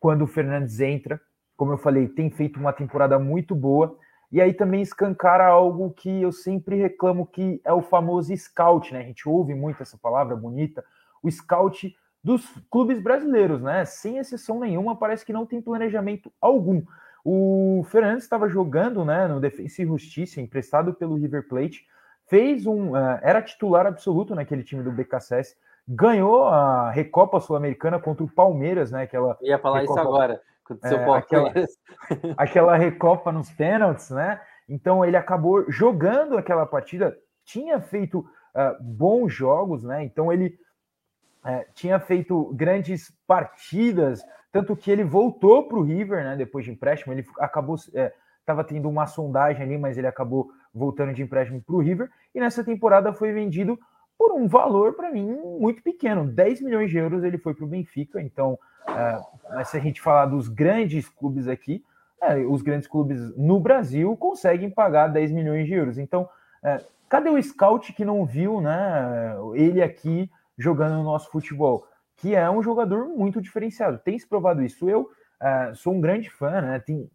[0.00, 1.20] quando o Fernandes entra.
[1.56, 3.98] Como eu falei, tem feito uma temporada muito boa.
[4.30, 9.00] E aí também escancara algo que eu sempre reclamo que é o famoso scout, né?
[9.00, 10.84] A gente ouve muito essa palavra bonita,
[11.22, 13.84] o scout dos clubes brasileiros, né?
[13.84, 16.82] Sem exceção nenhuma, parece que não tem planejamento algum.
[17.24, 21.86] O Fernandes estava jogando, né, no Defensa e Justiça, emprestado pelo River Plate,
[22.26, 25.56] fez um, uh, era titular absoluto naquele time do BKSS,
[25.86, 29.02] ganhou a Recopa Sul-Americana contra o Palmeiras, né?
[29.02, 30.00] Aquela ia falar Recopa...
[30.00, 30.40] isso agora.
[30.82, 31.52] É, aquela,
[32.36, 34.40] aquela recopa nos pênaltis, né?
[34.68, 40.04] Então ele acabou jogando aquela partida, tinha feito uh, bons jogos, né?
[40.04, 40.58] Então ele
[41.44, 46.36] uh, tinha feito grandes partidas, tanto que ele voltou para o River, né?
[46.36, 51.14] Depois de empréstimo, ele acabou estava uh, tendo uma sondagem ali, mas ele acabou voltando
[51.14, 53.78] de empréstimo para o River e nessa temporada foi vendido
[54.18, 57.68] por um valor para mim muito pequeno, 10 milhões de euros ele foi para o
[57.68, 58.58] Benfica, então
[58.88, 61.84] é, se a gente falar dos grandes clubes aqui,
[62.20, 65.98] é, os grandes clubes no Brasil conseguem pagar 10 milhões de euros.
[65.98, 66.28] Então,
[66.62, 71.86] é, cadê o scout que não viu né, ele aqui jogando no nosso futebol?
[72.16, 73.98] Que é um jogador muito diferenciado.
[73.98, 74.88] Tem se provado isso.
[74.88, 75.08] Eu
[75.40, 77.08] é, sou um grande fã, né, tem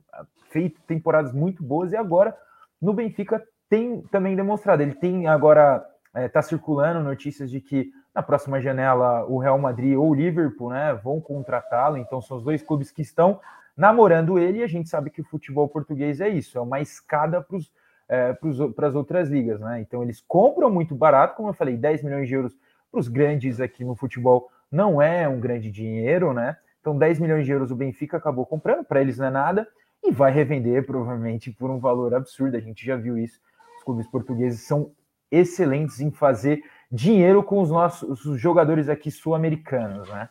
[0.49, 2.36] feito temporadas muito boas e agora
[2.82, 4.82] no Benfica tem também demonstrado.
[4.82, 5.84] Ele tem agora,
[6.16, 10.70] está é, circulando notícias de que na próxima janela, o Real Madrid ou o Liverpool
[10.70, 11.97] né, vão contratá-lo.
[11.97, 13.39] Então, são os dois clubes que estão
[13.76, 14.59] namorando ele.
[14.59, 17.57] E a gente sabe que o futebol português é isso: é uma escada para
[18.07, 18.38] é,
[18.86, 19.59] as outras ligas.
[19.59, 19.82] Né?
[19.82, 22.55] Então, eles compram muito barato, como eu falei, 10 milhões de euros
[22.91, 26.57] para os grandes aqui no futebol não é um grande dinheiro, né?
[26.82, 29.68] Então, 10 milhões de euros o Benfica acabou comprando, para eles não é nada,
[30.03, 32.57] e vai revender provavelmente por um valor absurdo.
[32.57, 33.39] A gente já viu isso.
[33.78, 34.91] Os clubes portugueses são
[35.34, 40.30] excelentes em fazer dinheiro com os nossos os jogadores aqui sul-americanos, né?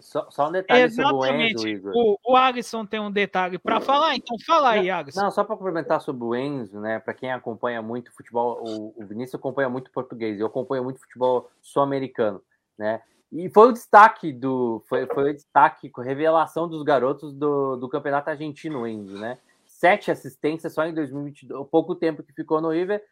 [0.00, 1.20] Só, só, um detalhe Exatamente.
[1.20, 1.92] sobre o Enzo, Igor.
[1.94, 5.20] O, o Alisson tem um detalhe para falar, então fala aí, Alisson.
[5.20, 6.98] Não, só para complementar sobre o Enzo, né?
[6.98, 11.50] Para quem acompanha muito futebol, o, o Vinícius acompanha muito português, eu acompanho muito futebol
[11.60, 12.40] sul-americano,
[12.78, 13.02] né?
[13.30, 14.82] E foi o destaque do.
[14.88, 19.38] Foi, foi o destaque, a revelação dos garotos do, do campeonato argentino, Enzo, né?
[19.66, 23.02] Sete assistências só em 2022, pouco tempo que ficou no River,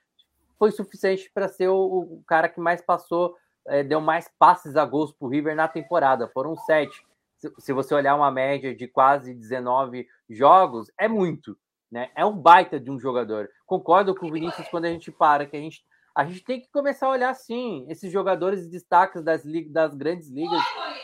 [0.58, 3.36] foi suficiente para ser o, o, cara que mais passou,
[3.66, 6.28] é, deu mais passes a gols para o River na temporada.
[6.28, 7.06] Foram sete.
[7.38, 11.56] Se, se, você olhar uma média de quase 19 jogos, é muito.
[11.90, 12.10] Né?
[12.16, 13.48] É um baita de um jogador.
[13.64, 15.84] Concordo com o Vinícius quando a gente para, que a gente
[16.14, 20.28] a gente tem que começar a olhar sim esses jogadores de destaques das, das grandes
[20.28, 20.60] ligas.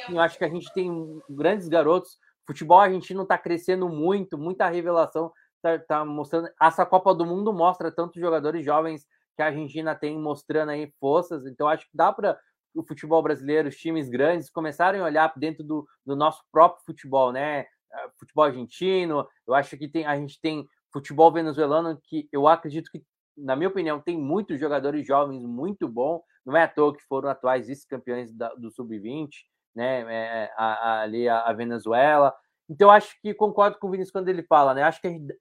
[0.09, 0.90] Eu acho que a gente tem
[1.30, 2.18] grandes garotos.
[2.44, 5.30] Futebol argentino está crescendo muito, muita revelação
[5.64, 6.48] está tá mostrando.
[6.61, 9.07] Essa Copa do Mundo mostra tantos jogadores jovens
[9.37, 11.47] que a Argentina tem mostrando aí forças.
[11.47, 12.39] Então acho que dá para
[12.74, 17.32] o futebol brasileiro, os times grandes começarem a olhar dentro do, do nosso próprio futebol,
[17.32, 17.66] né?
[17.93, 19.26] Ah, futebol argentino.
[19.47, 23.03] Eu acho que tem a gente tem futebol venezuelano que eu acredito que
[23.37, 26.22] na minha opinião, tem muitos jogadores jovens muito bons.
[26.45, 29.28] Não é à toa que foram atuais vice-campeões do Sub-20,
[29.74, 30.01] né?
[30.12, 32.35] É, a, a, ali a, a, Venezuela.
[32.68, 34.82] Então, acho que concordo com o Vinícius quando ele fala, né?
[34.82, 35.35] Acho que gente,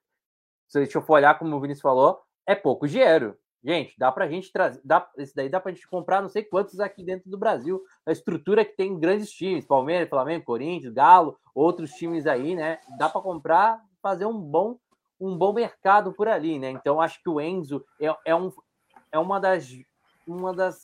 [0.67, 3.37] se a gente for olhar, como o Vinícius falou, é pouco dinheiro.
[3.63, 4.81] Gente, dá para a gente trazer.
[4.83, 7.81] Dá, esse daí dá para a gente comprar não sei quantos aqui dentro do Brasil.
[8.05, 12.79] A estrutura que tem grandes times, Palmeiras, Flamengo, Corinthians, Galo, outros times aí, né?
[12.97, 14.77] Dá para comprar, fazer um bom
[15.19, 16.71] um bom mercado por ali, né?
[16.71, 18.51] Então acho que o Enzo é, é, um,
[19.09, 19.69] é uma das
[20.27, 20.83] uma das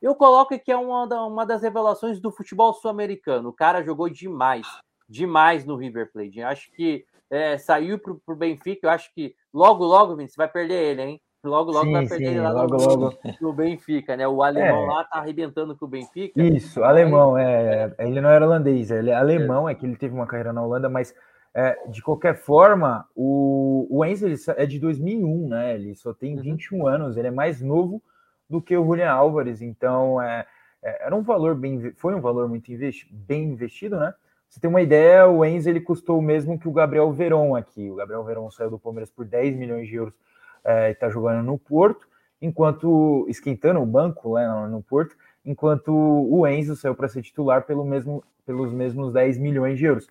[0.00, 3.50] eu coloco que é uma, da, uma das revelações do futebol sul-americano.
[3.50, 4.66] O cara jogou demais,
[5.06, 6.40] demais no River Plate.
[6.40, 8.86] Acho que é, saiu para o Benfica.
[8.86, 11.22] Eu acho que logo, logo, você vai perder ele, hein?
[11.42, 13.18] Logo, logo sim, vai perder sim, lá logo, no, logo.
[13.40, 14.28] no Benfica, né?
[14.28, 14.86] O alemão é.
[14.86, 16.40] lá tá arrebentando com o Benfica.
[16.42, 17.94] Isso, alemão, é.
[17.98, 20.90] Ele não era holandês, ele é alemão, é que ele teve uma carreira na Holanda,
[20.90, 21.14] mas
[21.54, 25.74] é, de qualquer forma, o, o Enzo é de 2001, né?
[25.74, 26.86] Ele só tem 21 uhum.
[26.86, 28.02] anos, ele é mais novo
[28.48, 30.46] do que o Julian Álvares, então é,
[30.82, 34.12] é, era um valor bem, foi um valor muito investi, bem investido, né?
[34.46, 37.88] Você tem uma ideia, o Enzo ele custou o mesmo que o Gabriel Veron aqui.
[37.88, 40.12] O Gabriel Veron saiu do Palmeiras por 10 milhões de euros
[40.64, 42.06] é, está jogando no Porto,
[42.40, 47.84] enquanto esquentando o banco né, no Porto, enquanto o Enzo saiu para ser titular pelo
[47.84, 50.08] mesmo, pelos mesmos 10 milhões de euros.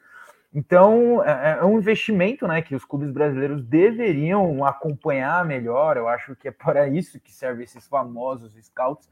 [0.53, 5.95] Então, é, é um investimento né, que os clubes brasileiros deveriam acompanhar melhor.
[5.95, 9.07] Eu acho que é para isso que servem esses famosos scouts,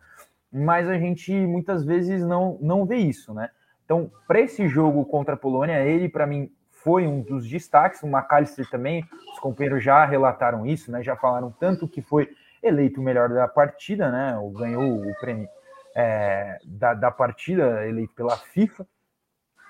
[0.51, 3.33] mas a gente muitas vezes não, não vê isso.
[3.33, 3.49] Né?
[3.85, 6.51] Então, para esse jogo contra a Polônia, ele, para mim,
[6.88, 8.01] foi um dos destaques.
[8.01, 11.03] O McAllister também, os companheiros já relataram isso, né?
[11.03, 12.29] já falaram tanto que foi
[12.63, 14.39] eleito o melhor da partida, né?
[14.53, 15.49] ganhou o prêmio
[15.93, 18.88] é, da, da partida, eleito pela FIFA.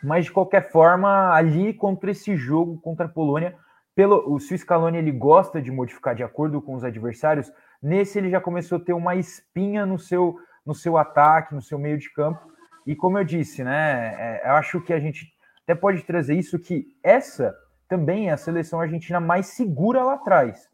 [0.03, 3.55] Mas de qualquer forma, ali contra esse jogo contra a Polônia,
[3.95, 7.51] pelo o Swiss Scaloni ele gosta de modificar de acordo com os adversários.
[7.81, 11.79] Nesse ele já começou a ter uma espinha no seu no seu ataque, no seu
[11.79, 12.45] meio de campo.
[12.85, 15.35] E como eu disse, né, é, eu acho que a gente
[15.67, 17.53] até pode trazer isso que essa
[17.89, 20.69] também é a seleção argentina mais segura lá atrás.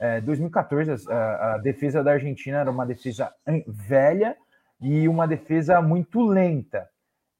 [0.00, 3.30] É, 2014 a, a defesa da Argentina era uma defesa
[3.68, 4.34] velha
[4.80, 6.88] e uma defesa muito lenta.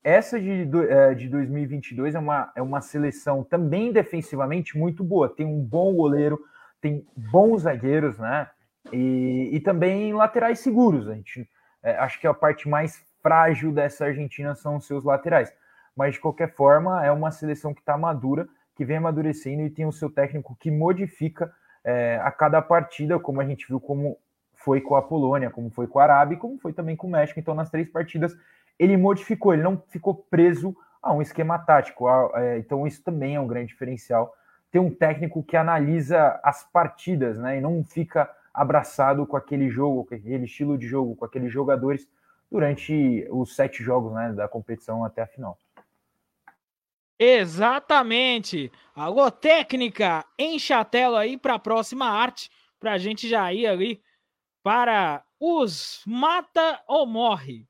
[0.05, 5.35] Essa de, é, de 2022 é uma, é uma seleção também defensivamente muito boa.
[5.35, 6.39] Tem um bom goleiro,
[6.83, 8.47] tem bons zagueiros, né?
[8.93, 11.09] E, e também laterais seguros.
[11.09, 11.49] A gente
[11.83, 15.51] é, acho que a parte mais frágil dessa Argentina são os seus laterais.
[15.97, 19.87] Mas de qualquer forma, é uma seleção que está madura, que vem amadurecendo e tem
[19.87, 21.53] o seu técnico que modifica
[21.85, 24.17] é, a cada partida, como a gente viu como
[24.55, 27.41] foi com a Polônia, como foi com a Arábia, como foi também com o México.
[27.41, 28.37] Então, nas três partidas,
[28.79, 32.09] ele modificou, ele não ficou preso a um esquema tático.
[32.35, 34.35] É, então, isso também é um grande diferencial.
[34.71, 37.59] Ter um técnico que analisa as partidas, né?
[37.59, 42.07] E não fica abraçado com aquele jogo, com aquele estilo de jogo, com aqueles jogadores
[42.51, 45.57] durante os sete jogos né, da competição até a final.
[47.23, 48.73] Exatamente.
[48.95, 52.49] Alô, técnica, enche a tela aí para a próxima arte,
[52.79, 54.03] para a gente já ir ali
[54.63, 57.69] para os mata ou morre.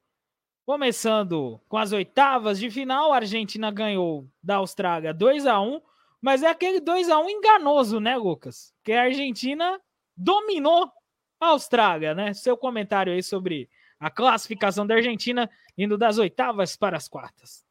[0.65, 5.83] Começando com as oitavas de final, a Argentina ganhou da Austrália 2 a 1
[6.23, 8.73] mas é aquele 2 a 1 enganoso, né, Lucas?
[8.85, 9.81] Que a Argentina
[10.17, 10.93] dominou
[11.41, 12.35] a Austrália, né?
[12.35, 17.69] Seu comentário aí sobre a classificação da Argentina indo das oitavas para as quartas.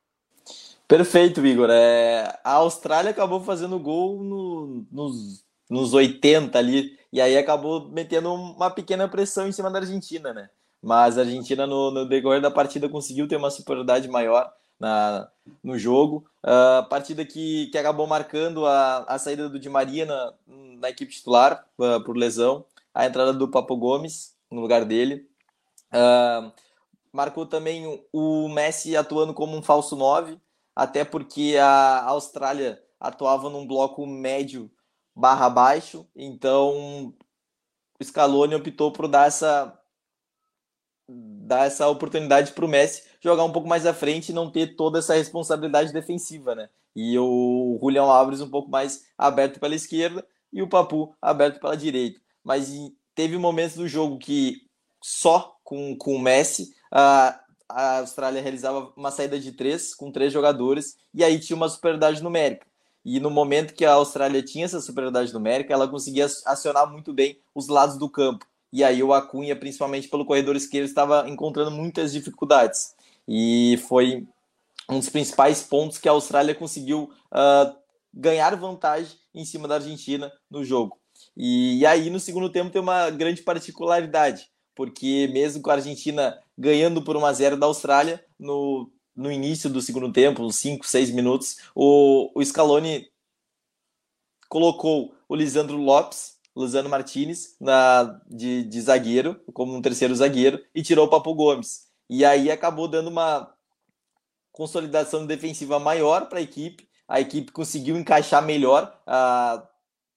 [0.90, 1.70] Perfeito, Igor.
[1.72, 8.34] É, a Austrália acabou fazendo gol no, nos, nos 80 ali, e aí acabou metendo
[8.34, 10.50] uma pequena pressão em cima da Argentina, né?
[10.82, 15.30] mas a Argentina no, no decorrer da partida conseguiu ter uma superioridade maior na,
[15.64, 16.26] no jogo.
[16.44, 21.12] Uh, partida que, que acabou marcando a, a saída do Di Maria na, na equipe
[21.12, 25.28] titular uh, por lesão, a entrada do Papo Gomes no lugar dele.
[25.94, 26.52] Uh,
[27.12, 30.40] marcou também o Messi atuando como um falso 9,
[30.80, 34.72] até porque a Austrália atuava num bloco médio
[35.14, 37.14] barra baixo, então
[38.00, 39.78] o Scaloni optou por dar essa
[41.10, 44.78] dar essa oportunidade para o Messi jogar um pouco mais à frente e não ter
[44.78, 46.70] toda essa responsabilidade defensiva, né?
[46.96, 51.76] E o Julião Alves um pouco mais aberto pela esquerda e o Papu aberto pela
[51.76, 52.22] direita.
[52.42, 52.72] Mas
[53.14, 54.62] teve momentos do jogo que
[55.04, 56.74] só com, com o Messi.
[56.90, 57.38] A,
[57.70, 62.24] a Austrália realizava uma saída de três com três jogadores e aí tinha uma superioridade
[62.24, 62.66] numérica.
[63.06, 67.40] E no momento que a Austrália tinha essa superioridade numérica, ela conseguia acionar muito bem
[67.56, 68.46] os lados do campo.
[68.72, 72.94] E aí o Acunha, principalmente pelo corredor esquerdo, estava encontrando muitas dificuldades.
[73.28, 74.28] E foi
[74.90, 77.76] um dos principais pontos que a Austrália conseguiu uh,
[78.14, 80.98] ganhar vantagem em cima da Argentina no jogo.
[81.36, 86.38] E, e, aí no segundo tempo tem uma grande particularidade, porque mesmo com a Argentina
[86.60, 90.88] ganhando por 1 a 0 da Austrália, no no início do segundo tempo, uns 5,
[90.88, 93.06] 6 minutos, o, o Scaloni
[94.48, 100.82] colocou o Lisandro Lopes, Luzano Martinez, na, de, de zagueiro, como um terceiro zagueiro, e
[100.82, 101.90] tirou o Papo Gomes.
[102.10, 103.54] E aí acabou dando uma
[104.54, 106.88] consolidação defensiva maior para a equipe.
[107.06, 109.68] A equipe conseguiu encaixar melhor, a,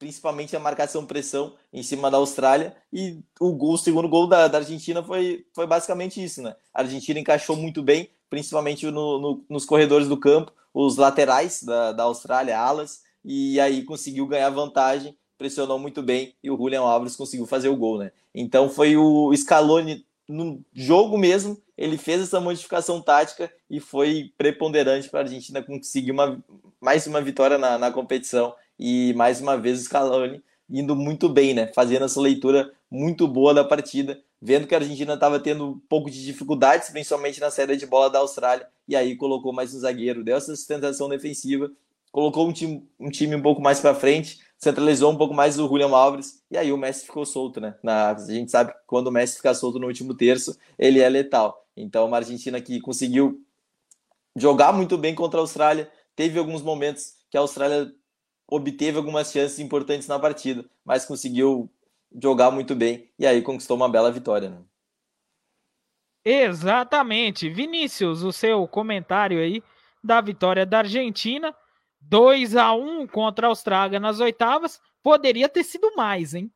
[0.03, 2.75] principalmente a marcação-pressão em cima da Austrália.
[2.93, 6.43] E o, gol, o segundo gol da, da Argentina foi, foi basicamente isso.
[6.43, 6.57] Né?
[6.75, 11.93] A Argentina encaixou muito bem, principalmente no, no, nos corredores do campo, os laterais da,
[11.93, 17.15] da Austrália, alas, e aí conseguiu ganhar vantagem, pressionou muito bem e o Julian Alves
[17.15, 18.11] conseguiu fazer o gol, né?
[18.35, 25.09] Então foi o Scaloni no jogo mesmo, ele fez essa modificação tática e foi preponderante
[25.09, 26.43] para a Argentina conseguir uma,
[26.81, 28.53] mais uma vitória na, na competição
[28.83, 31.69] e mais uma vez o Scaloni indo muito bem, né?
[31.73, 36.11] Fazendo essa leitura muito boa da partida, vendo que a Argentina estava tendo um pouco
[36.11, 40.25] de dificuldades, principalmente na série de bola da Austrália, e aí colocou mais um zagueiro,
[40.25, 41.71] deu essa sustentação defensiva,
[42.11, 45.69] colocou um time um, time um pouco mais para frente, centralizou um pouco mais o
[45.69, 47.77] Julian Alves, e aí o Messi ficou solto, né?
[47.85, 51.09] Na, a gente sabe que quando o Messi fica solto no último terço, ele é
[51.09, 51.65] letal.
[51.77, 53.41] Então, uma Argentina que conseguiu
[54.35, 57.95] jogar muito bem contra a Austrália, teve alguns momentos que a Austrália
[58.55, 61.71] obteve algumas chances importantes na partida, mas conseguiu
[62.21, 64.51] jogar muito bem e aí conquistou uma bela vitória.
[64.51, 64.59] Né?
[66.25, 67.49] Exatamente.
[67.49, 69.63] Vinícius, o seu comentário aí
[70.05, 71.55] da vitória da Argentina,
[72.01, 76.51] 2 a 1 contra a Austrália nas oitavas, poderia ter sido mais, hein?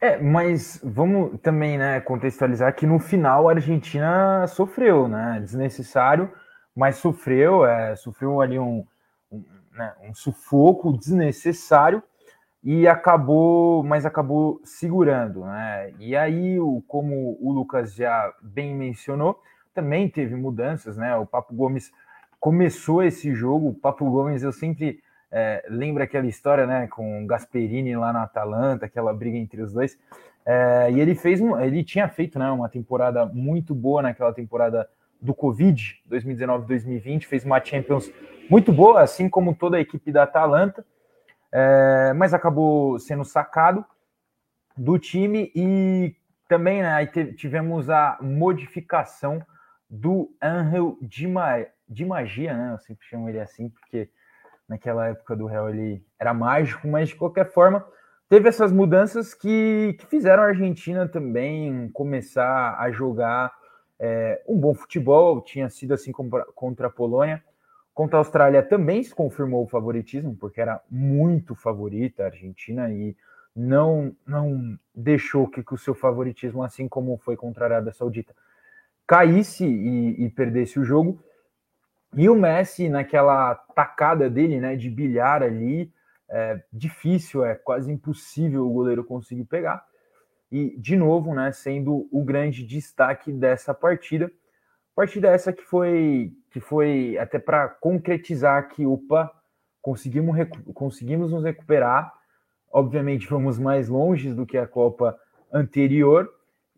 [0.00, 5.40] É, mas vamos também, né, contextualizar que no final a Argentina sofreu, né?
[5.40, 6.32] Desnecessário,
[6.74, 8.86] mas sofreu, é, sofreu ali um, um,
[9.70, 12.02] né, um sufoco desnecessário
[12.62, 15.92] e acabou, mas acabou segurando, né?
[15.98, 19.40] E aí, como o Lucas já bem mencionou,
[19.72, 21.16] também teve mudanças, né?
[21.16, 21.90] O Papo Gomes
[22.38, 27.26] começou esse jogo, o Papo Gomes eu sempre é, lembro aquela história, né, com o
[27.26, 29.98] Gasperini lá na Atalanta, aquela briga entre os dois.
[30.44, 34.88] É, e ele fez, ele tinha feito, né, uma temporada muito boa naquela temporada
[35.20, 38.10] do Covid, 2019-2020, fez uma Champions
[38.48, 40.84] muito boa, assim como toda a equipe da Atalanta
[41.52, 43.84] é, mas acabou sendo sacado
[44.76, 46.14] do time e
[46.48, 47.06] também né,
[47.36, 49.44] tivemos a modificação
[49.88, 52.72] do Angel de, Ma de Magia, né?
[52.72, 54.08] Eu sempre chamo ele assim, porque
[54.68, 57.84] naquela época do Real ele era mágico, mas de qualquer forma
[58.28, 63.52] teve essas mudanças que, que fizeram a Argentina também começar a jogar
[64.00, 67.44] é, um bom futebol, tinha sido assim contra a Polônia,
[68.00, 73.14] Contra a Austrália também se confirmou o favoritismo, porque era muito favorita a Argentina e
[73.54, 78.34] não, não deixou que, que o seu favoritismo, assim como foi contra a Arábia Saudita,
[79.06, 81.22] caísse e, e perdesse o jogo.
[82.16, 85.92] E o Messi, naquela tacada dele, né, de bilhar ali,
[86.28, 89.84] é difícil, é quase impossível o goleiro conseguir pegar.
[90.50, 94.30] E, de novo, né, sendo o grande destaque dessa partida.
[94.94, 99.30] Partida essa que foi que foi até para concretizar que, opa,
[99.80, 100.36] conseguimos,
[100.74, 102.12] conseguimos nos recuperar.
[102.72, 105.16] Obviamente, fomos mais longe do que a Copa
[105.52, 106.28] anterior.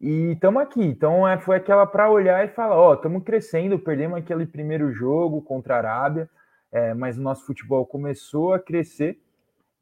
[0.00, 0.82] E estamos aqui.
[0.82, 5.40] Então, é, foi aquela para olhar e falar: ó, estamos crescendo, perdemos aquele primeiro jogo
[5.40, 6.28] contra a Arábia,
[6.70, 9.18] é, mas o nosso futebol começou a crescer.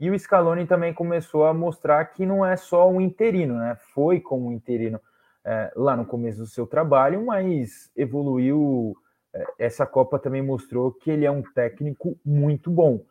[0.01, 3.76] E o Scaloni também começou a mostrar que não é só um interino, né?
[3.94, 4.98] Foi como interino
[5.44, 8.96] é, lá no começo do seu trabalho, mas evoluiu
[9.34, 13.05] é, essa Copa também mostrou que ele é um técnico muito bom.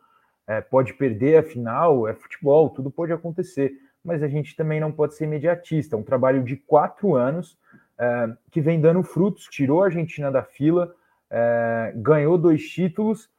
[0.48, 3.72] É, pode perder a final, é futebol, tudo pode acontecer,
[4.04, 5.96] mas a gente também não pode ser imediatista.
[5.96, 7.56] Um trabalho de quatro anos
[7.96, 10.92] é, que vem dando frutos, tirou a Argentina da fila,
[11.30, 13.30] é, ganhou dois títulos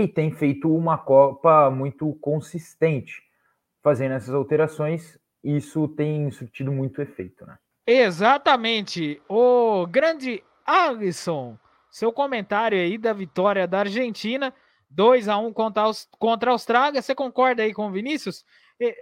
[0.00, 3.22] e tem feito uma Copa muito consistente.
[3.82, 7.58] Fazendo essas alterações, isso tem surtido muito efeito, né?
[7.86, 9.20] Exatamente.
[9.28, 11.58] O grande Alisson
[11.90, 14.54] seu comentário aí da vitória da Argentina,
[14.88, 15.82] 2 a 1 contra,
[16.18, 17.02] contra a Austrália.
[17.02, 18.44] Você concorda aí com o Vinícius?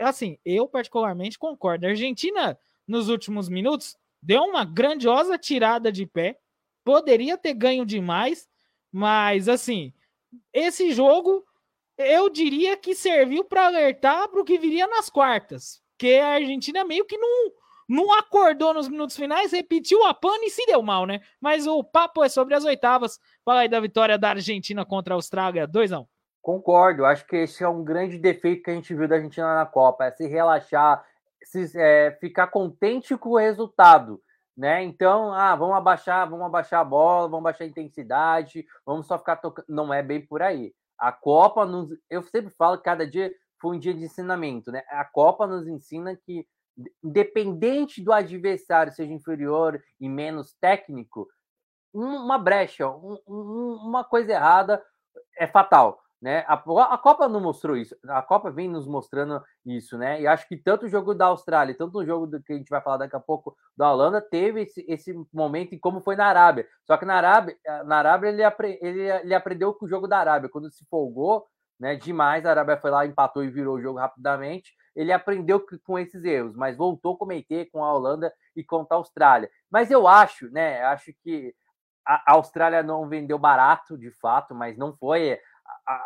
[0.01, 1.87] Assim, eu particularmente concordo.
[1.87, 6.39] A Argentina nos últimos minutos, deu uma grandiosa tirada de pé,
[6.83, 8.49] poderia ter ganho demais,
[8.91, 9.93] mas assim,
[10.53, 11.45] esse jogo
[11.97, 16.85] eu diria que serviu para alertar para o que viria nas quartas, que a Argentina
[16.85, 17.53] meio que não,
[17.89, 21.21] não acordou nos minutos finais, repetiu a pane e se deu mal, né?
[21.41, 23.19] Mas o papo é sobre as oitavas.
[23.45, 26.07] Fala aí da vitória da Argentina contra a Austrália, 2 a 1
[26.41, 29.67] Concordo, acho que esse é um grande defeito que a gente viu da Argentina na
[29.67, 31.05] Copa, é se relaxar,
[31.43, 34.23] se, é, ficar contente com o resultado,
[34.59, 34.83] né?
[34.83, 39.37] Então, ah, vamos abaixar, vamos abaixar a bola, vamos abaixar a intensidade, vamos só ficar
[39.37, 39.65] tocando.
[39.69, 40.75] Não é bem por aí.
[40.99, 41.97] A Copa nos.
[42.11, 44.83] Eu sempre falo que cada dia foi um dia de ensinamento, né?
[44.89, 46.45] A Copa nos ensina que,
[47.05, 51.29] independente do adversário seja inferior e menos técnico,
[51.95, 54.83] uma brecha, um, uma coisa errada
[55.37, 56.01] é fatal.
[56.21, 56.45] Né?
[56.49, 60.21] A, a, Copa não mostrou isso, a Copa vem nos mostrando isso, né?
[60.21, 62.69] E acho que tanto o jogo da Austrália, tanto o jogo do, que a gente
[62.69, 66.27] vai falar daqui a pouco da Holanda, teve esse, esse momento em como foi na
[66.27, 66.67] Arábia.
[66.85, 70.09] Só que na Arábia, eh, na Arábia ele, apre, ele, ele aprendeu com o jogo
[70.09, 71.47] da Arábia, quando se folgou
[71.79, 74.75] né, demais, a Arábia foi lá, empatou e virou o jogo rapidamente.
[74.97, 78.99] Ele aprendeu com esses erros, mas voltou a cometer com a Holanda e contra a
[78.99, 79.49] Austrália.
[79.71, 80.83] Mas eu acho, né?
[80.83, 81.55] Acho que
[82.05, 85.39] a Austrália não vendeu barato, de fato, mas não foi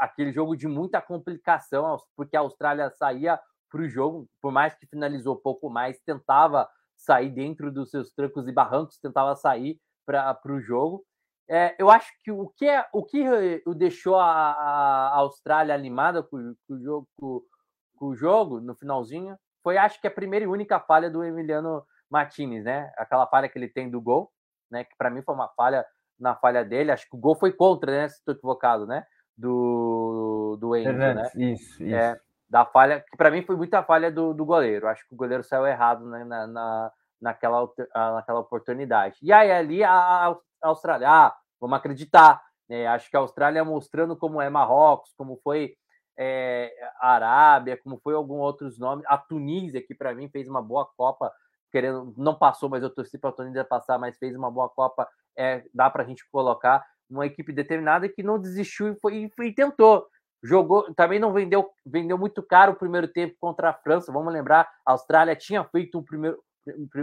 [0.01, 4.87] aquele jogo de muita complicação, porque a Austrália saía para o jogo, por mais que
[4.87, 10.61] finalizou pouco mais, tentava sair dentro dos seus trancos e barrancos, tentava sair para o
[10.61, 11.05] jogo.
[11.49, 16.23] É, eu acho que o que, é, o que o deixou a, a Austrália animada
[16.23, 17.43] com, com, o jogo, com,
[17.97, 21.85] com, o jogo no finalzinho foi, acho que a primeira e única falha do Emiliano
[22.11, 22.93] Martinez, né?
[22.97, 24.31] Aquela falha que ele tem do gol,
[24.71, 24.85] né?
[24.85, 25.85] Que para mim foi uma falha
[26.19, 26.93] na falha dele.
[26.93, 28.09] Acho que o gol foi contra, né?
[28.09, 29.05] Se estou equivocado, né?
[29.43, 31.31] Do, do Enzo, né?
[31.35, 31.95] Isso, isso.
[31.95, 32.19] É,
[32.49, 34.87] da falha, que para mim foi muita falha do, do goleiro.
[34.87, 37.69] Acho que o goleiro saiu errado né, na, na, naquela,
[38.15, 39.17] naquela oportunidade.
[39.21, 42.41] E aí ali a, a Austrália, ah, vamos acreditar.
[42.69, 42.87] Né?
[42.87, 45.75] Acho que a Austrália mostrando como é Marrocos, como foi
[46.17, 49.05] é, a Arábia, como foi alguns outros nomes.
[49.09, 51.33] A Tunísia, que para mim fez uma boa Copa,
[51.73, 55.09] querendo, não passou, mas eu torci para a Tunísia passar, mas fez uma boa Copa.
[55.37, 56.85] É, dá para a gente colocar
[57.15, 60.07] uma equipe determinada que não desistiu e, foi, e tentou.
[60.43, 64.13] Jogou, também não vendeu, vendeu muito caro o primeiro tempo contra a França.
[64.13, 66.43] Vamos lembrar, a Austrália tinha feito o primeiro,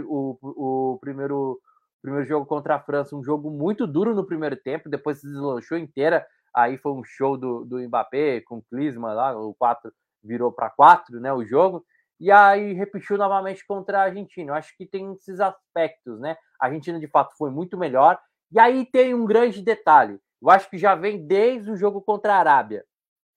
[0.06, 1.58] o, o, o primeiro,
[2.02, 5.78] primeiro jogo contra a França, um jogo muito duro no primeiro tempo, depois se deslanchou
[5.78, 6.26] inteira.
[6.54, 9.90] Aí foi um show do, do Mbappé com o lá, o 4
[10.22, 11.84] virou para 4, né, o jogo.
[12.20, 14.50] E aí repetiu novamente contra a Argentina.
[14.50, 16.36] Eu acho que tem esses aspectos, né?
[16.60, 18.18] A Argentina de fato foi muito melhor
[18.52, 20.18] e aí tem um grande detalhe.
[20.42, 22.84] Eu acho que já vem desde o jogo contra a Arábia,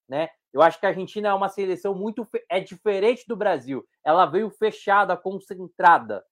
[0.07, 0.29] né?
[0.51, 3.85] Eu acho que a Argentina é uma seleção muito é diferente do Brasil.
[4.03, 6.23] Ela veio fechada, concentrada,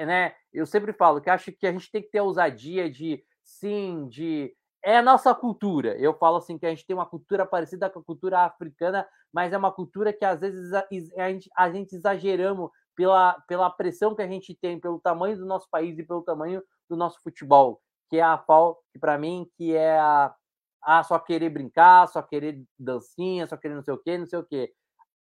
[0.00, 0.34] né?
[0.52, 4.08] Eu sempre falo que acho que a gente tem que ter a ousadia de sim,
[4.08, 4.54] de
[4.84, 5.96] é a nossa cultura.
[5.98, 9.52] Eu falo assim que a gente tem uma cultura parecida com a cultura africana, mas
[9.52, 10.86] é uma cultura que às vezes a
[11.30, 15.68] gente, a gente exageramos pela, pela pressão que a gente tem, pelo tamanho do nosso
[15.70, 17.80] país e pelo tamanho do nosso futebol
[18.12, 20.34] que é a FAO, que para mim, que é a,
[20.82, 24.38] a só querer brincar, só querer dancinha, só querer não sei o quê, não sei
[24.38, 24.70] o quê.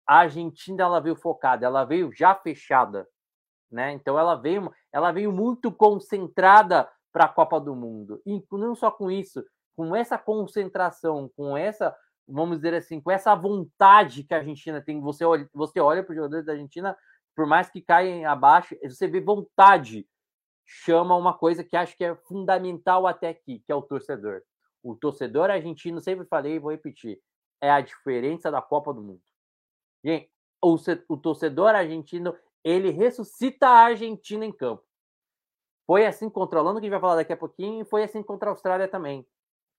[0.05, 3.07] A Argentina ela veio focada, ela veio já fechada,
[3.71, 3.93] né?
[3.93, 8.21] Então ela veio, ela veio muito concentrada para a Copa do Mundo.
[8.23, 9.43] E não só com isso,
[9.75, 11.97] com essa concentração, com essa,
[12.27, 15.01] vamos dizer assim, com essa vontade que a Argentina tem.
[15.01, 16.95] Você olha, você olha para os jogadores da Argentina,
[17.35, 20.07] por mais que caem abaixo, você vê vontade
[20.67, 24.43] chama uma coisa que acho que é fundamental até aqui, que é o torcedor.
[24.83, 27.19] O torcedor argentino, sempre falei e vou repetir,
[27.61, 29.21] é a diferença da Copa do Mundo.
[30.03, 30.29] Gente,
[30.61, 30.75] o,
[31.07, 34.83] o torcedor argentino, ele ressuscita a Argentina em campo.
[35.85, 38.03] Foi assim contra a Holanda, que a gente vai falar daqui a pouquinho, e foi
[38.03, 39.25] assim contra a Austrália também.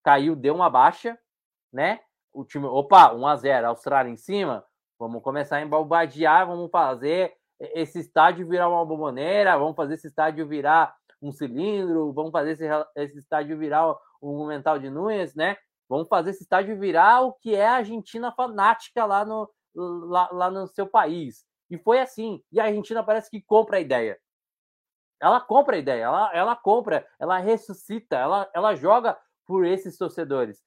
[0.03, 1.17] Caiu, deu uma baixa,
[1.71, 2.01] né?
[2.33, 4.65] O time, opa, 1 a 0 Austrália em cima,
[4.97, 10.47] vamos começar a embalbadear, vamos fazer esse estádio virar uma bomboneira, vamos fazer esse estádio
[10.47, 15.57] virar um cilindro, vamos fazer esse, esse estádio virar o Monumental de Nunes, né?
[15.87, 20.51] Vamos fazer esse estádio virar o que é a Argentina fanática lá no, lá, lá
[20.51, 21.45] no seu país.
[21.69, 22.41] E foi assim.
[22.51, 24.17] E a Argentina parece que compra a ideia.
[25.21, 30.63] Ela compra a ideia, ela, ela compra, ela ressuscita, ela, ela joga por esses torcedores.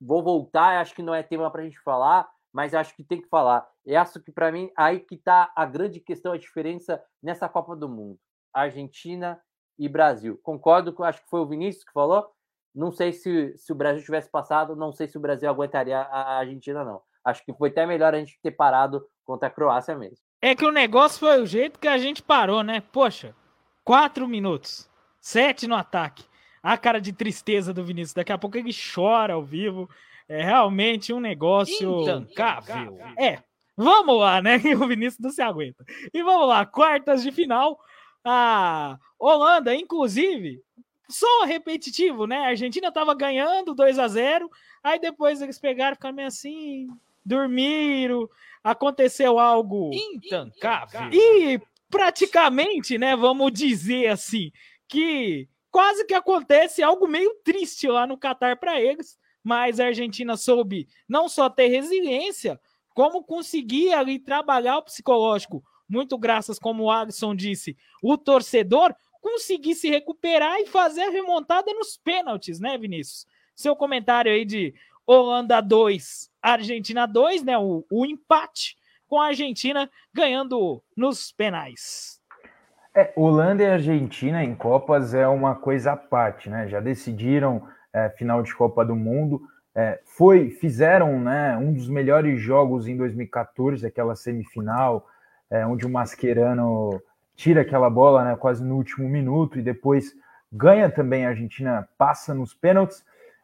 [0.00, 3.20] Vou voltar, acho que não é tema para a gente falar, mas acho que tem
[3.20, 3.68] que falar.
[3.84, 7.76] E acho que para mim aí que está a grande questão, a diferença nessa Copa
[7.76, 8.18] do Mundo,
[8.50, 9.38] Argentina
[9.78, 10.40] e Brasil.
[10.42, 12.26] Concordo com, acho que foi o Vinícius que falou.
[12.74, 16.38] Não sei se, se o Brasil tivesse passado, não sei se o Brasil aguentaria a
[16.38, 17.02] Argentina não.
[17.22, 20.16] Acho que foi até melhor a gente ter parado contra a Croácia mesmo.
[20.40, 22.82] É que o negócio foi o jeito que a gente parou, né?
[22.90, 23.36] Poxa,
[23.84, 24.88] quatro minutos,
[25.20, 26.24] sete no ataque.
[26.62, 28.14] A cara de tristeza do Vinícius.
[28.14, 29.90] Daqui a pouco ele chora ao vivo.
[30.28, 32.02] É realmente um negócio.
[32.02, 32.98] Intancável.
[33.18, 33.38] É,
[33.76, 34.56] vamos lá, né?
[34.82, 35.84] O Vinícius não se aguenta.
[36.12, 37.78] E vamos lá, quartas de final.
[38.24, 40.60] A Holanda, inclusive,
[41.08, 42.38] só repetitivo, né?
[42.38, 44.50] A Argentina tava ganhando 2 a 0
[44.82, 46.88] aí depois eles pegaram e ficaram meio assim,
[47.24, 48.28] dormiram,
[48.62, 51.10] aconteceu algo Intancável.
[51.12, 51.60] e
[51.90, 54.50] praticamente, né, vamos dizer assim,
[54.88, 60.36] que quase que acontece algo meio triste lá no Catar para eles, mas a Argentina
[60.36, 62.60] soube não só ter resiliência,
[62.92, 69.76] como conseguir ali trabalhar o psicológico, muito graças, como o Alisson disse, o torcedor conseguir
[69.76, 73.24] se recuperar e fazer a remontada nos pênaltis, né, Vinícius?
[73.54, 74.74] Seu comentário aí de
[75.06, 77.56] Holanda 2, Argentina 2, né?
[77.56, 78.76] O, o empate
[79.06, 82.20] com a Argentina ganhando nos penais.
[82.92, 86.66] É, Holanda e Argentina em Copas é uma coisa à parte, né?
[86.66, 87.62] Já decidiram
[87.96, 89.40] é, final de Copa do Mundo.
[89.74, 95.06] É, foi, fizeram né, um dos melhores jogos em 2014, aquela semifinal,
[95.50, 97.00] é, onde o Mascherano
[97.34, 100.14] tira aquela bola né, quase no último minuto e depois
[100.52, 103.02] ganha também a Argentina, passa nos pênaltis.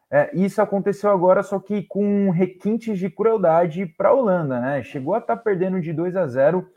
[0.09, 4.83] É, isso aconteceu agora, só que com requintes de crueldade para a Holanda, né?
[4.83, 6.67] Chegou a estar tá perdendo de 2 a 0,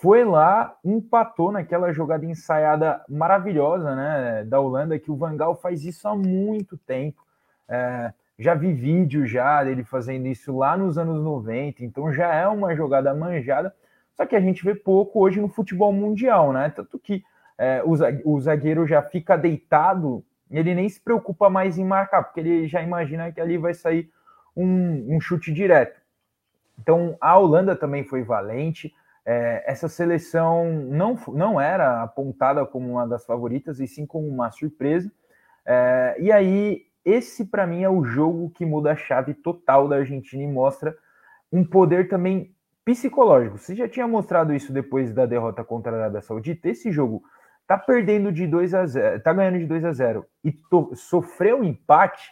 [0.00, 4.44] foi lá, empatou naquela jogada ensaiada maravilhosa, né?
[4.44, 7.22] Da Holanda, que o Vangal faz isso há muito tempo.
[7.68, 12.46] É, já vi vídeo já dele fazendo isso lá nos anos 90, então já é
[12.46, 13.74] uma jogada manjada,
[14.14, 16.70] só que a gente vê pouco hoje no futebol mundial, né?
[16.70, 17.22] Tanto que
[17.58, 17.82] é,
[18.24, 22.82] o zagueiro já fica deitado ele nem se preocupa mais em marcar, porque ele já
[22.82, 24.10] imagina que ali vai sair
[24.56, 26.00] um, um chute direto.
[26.78, 28.94] Então a Holanda também foi valente.
[29.30, 34.50] É, essa seleção não, não era apontada como uma das favoritas, e sim como uma
[34.50, 35.12] surpresa.
[35.66, 39.96] É, e aí, esse para mim é o jogo que muda a chave total da
[39.96, 40.96] Argentina e mostra
[41.52, 42.54] um poder também
[42.86, 43.58] psicológico.
[43.58, 46.66] Você já tinha mostrado isso depois da derrota contra a Arábia Saudita.
[46.66, 47.22] Esse jogo
[47.66, 50.56] tá perdendo de 2 a 0, tá ganhando de 2 a 0 e
[50.94, 52.30] sofreu um empate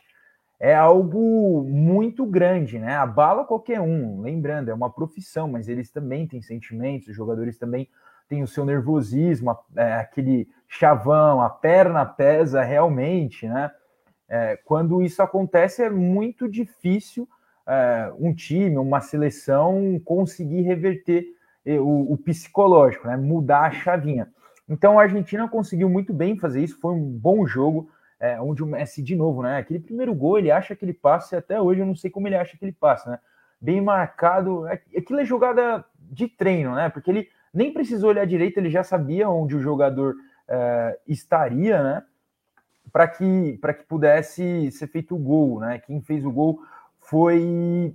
[0.58, 2.96] é algo muito grande, né?
[2.96, 7.88] Abala qualquer um, lembrando, é uma profissão, mas eles também têm sentimentos, os jogadores também
[8.28, 13.70] têm o seu nervosismo, é, aquele chavão, a perna pesa realmente, né?
[14.28, 17.28] É, quando isso acontece, é muito difícil
[17.66, 21.24] é, um time, uma seleção conseguir reverter
[21.64, 23.16] é, o, o psicológico, né?
[23.16, 24.28] Mudar a chavinha.
[24.68, 27.88] Então a Argentina conseguiu muito bem fazer isso, foi um bom jogo,
[28.18, 29.58] é, onde o Messi, de novo, né?
[29.58, 32.26] Aquele primeiro gol, ele acha que ele passa, e até hoje eu não sei como
[32.26, 33.18] ele acha que ele passa, né?
[33.60, 34.66] Bem marcado.
[34.66, 36.88] É, aquilo é jogada de treino, né?
[36.88, 40.14] Porque ele nem precisou olhar direito, ele já sabia onde o jogador
[40.48, 42.02] é, estaria, né?
[42.92, 45.78] Para que, que pudesse ser feito o gol, né?
[45.78, 46.60] Quem fez o gol
[47.00, 47.94] foi.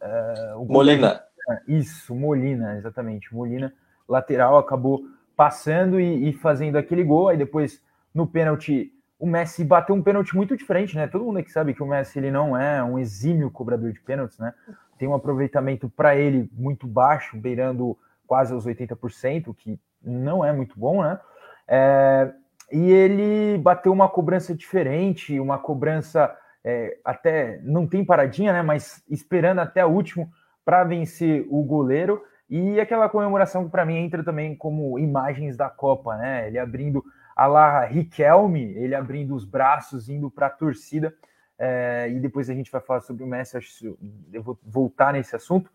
[0.00, 1.22] É, o Molina.
[1.66, 3.34] Isso, Molina, exatamente.
[3.34, 3.72] Molina,
[4.08, 5.04] lateral, acabou
[5.36, 7.28] passando e, e, fazendo aquele gol.
[7.28, 11.06] Aí depois, no pênalti, o Messi bateu um pênalti muito diferente, né?
[11.06, 14.38] Todo mundo aqui sabe que o Messi ele não é um exímio cobrador de pênaltis,
[14.38, 14.52] né?
[14.98, 17.96] Tem um aproveitamento para ele muito baixo, beirando
[18.26, 21.18] quase os 80%, que não é muito bom, né?
[21.66, 22.32] É,
[22.70, 28.62] e ele bateu uma cobrança diferente, uma cobrança é, até não tem paradinha, né?
[28.62, 30.30] Mas esperando até o último
[30.64, 32.22] para vencer o goleiro.
[32.50, 36.48] E aquela comemoração que para mim entra também como imagens da Copa, né?
[36.48, 37.02] Ele abrindo
[37.36, 41.14] a lá Riquelme, ele abrindo os braços, indo para a torcida.
[41.58, 43.96] É, e depois a gente vai falar sobre o Messi, acho
[44.32, 45.70] eu vou voltar nesse assunto,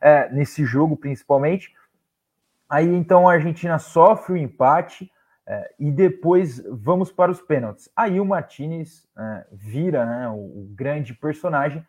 [0.00, 1.74] é, nesse jogo principalmente.
[2.68, 5.12] Aí então a Argentina sofre o empate
[5.46, 7.90] é, e depois vamos para os pênaltis.
[7.94, 11.86] Aí o Martinez é, vira né, o, o grande personagem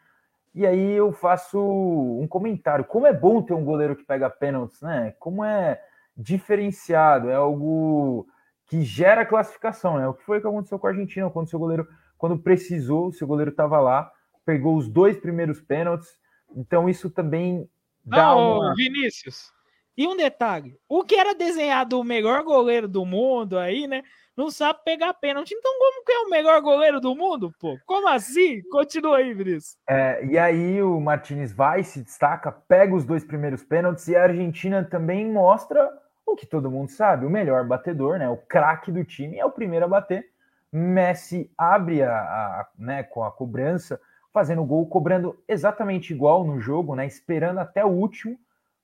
[0.53, 2.85] e aí eu faço um comentário.
[2.85, 5.15] Como é bom ter um goleiro que pega pênaltis, né?
[5.19, 5.81] Como é
[6.15, 8.27] diferenciado, é algo
[8.67, 10.07] que gera classificação, né?
[10.07, 11.87] O que foi que aconteceu com a Argentina quando seu goleiro,
[12.17, 14.11] quando precisou, seu goleiro estava lá,
[14.45, 16.09] pegou os dois primeiros pênaltis.
[16.55, 17.69] Então isso também
[18.03, 18.75] dá Não, uma...
[18.75, 19.51] Vinícius.
[19.95, 24.03] E um detalhe, o que era desenhado o melhor goleiro do mundo aí, né?
[24.35, 25.53] não sabe pegar pênalti.
[25.53, 27.77] Então, como que é o melhor goleiro do mundo, pô?
[27.85, 28.61] Como assim?
[28.69, 29.77] Continua aí, Vinícius.
[29.87, 34.23] É, e aí o Martinez vai, se destaca, pega os dois primeiros pênaltis e a
[34.23, 35.89] Argentina também mostra
[36.25, 38.29] o que todo mundo sabe: o melhor batedor, né?
[38.29, 40.29] O craque do time é o primeiro a bater.
[40.71, 44.01] Messi abre a, a né, com a cobrança,
[44.33, 47.05] fazendo gol, cobrando exatamente igual no jogo, né?
[47.05, 48.37] Esperando até o último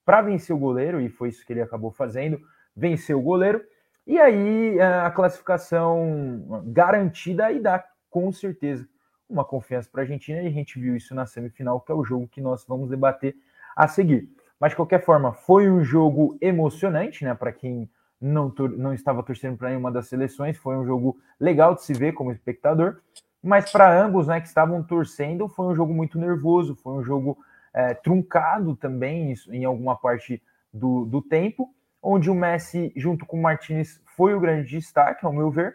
[0.04, 2.40] para vencer o goleiro, e foi isso que ele acabou fazendo,
[2.74, 3.62] venceu o goleiro,
[4.06, 8.88] e aí é, a classificação garantida e dá com certeza
[9.28, 12.04] uma confiança para a Argentina, e a gente viu isso na semifinal, que é o
[12.04, 13.36] jogo que nós vamos debater
[13.76, 14.28] a seguir.
[14.60, 17.34] Mas de qualquer forma, foi um jogo emocionante, né?
[17.34, 17.88] Para quem
[18.20, 22.12] não, não estava torcendo para nenhuma das seleções, foi um jogo legal de se ver
[22.12, 23.00] como espectador.
[23.42, 27.38] Mas para ambos, né, que estavam torcendo, foi um jogo muito nervoso, foi um jogo
[27.72, 30.42] é, truncado também em alguma parte
[30.72, 31.72] do, do tempo,
[32.02, 35.74] onde o Messi, junto com o Martinez, foi o grande destaque, ao meu ver.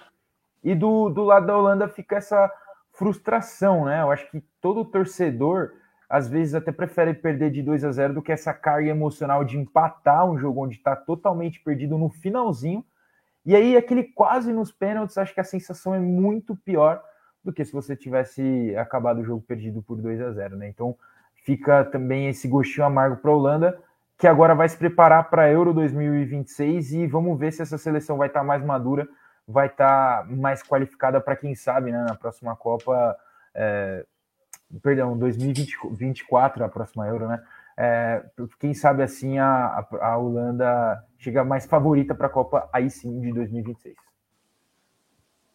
[0.63, 2.51] E do, do lado da Holanda fica essa
[2.91, 4.01] frustração, né?
[4.01, 5.73] Eu acho que todo torcedor
[6.15, 9.57] às vezes até prefere perder de 2 a 0 do que essa carga emocional de
[9.57, 12.85] empatar um jogo onde está totalmente perdido no finalzinho.
[13.45, 17.03] E aí, aquele quase nos pênaltis, acho que a sensação é muito pior
[17.43, 20.69] do que se você tivesse acabado o jogo perdido por 2 a 0 né?
[20.69, 20.95] Então,
[21.43, 23.77] fica também esse gostinho amargo para a Holanda,
[24.17, 28.15] que agora vai se preparar para a Euro 2026 e vamos ver se essa seleção
[28.15, 29.05] vai estar tá mais madura,
[29.45, 33.17] vai estar tá mais qualificada para quem sabe, né, na próxima Copa.
[33.53, 34.05] É,
[34.81, 37.43] perdão, 2024, a próxima Euro, né?
[37.77, 38.23] É,
[38.57, 43.33] quem sabe assim a, a Holanda chega mais favorita para a Copa aí sim de
[43.33, 43.95] 2026.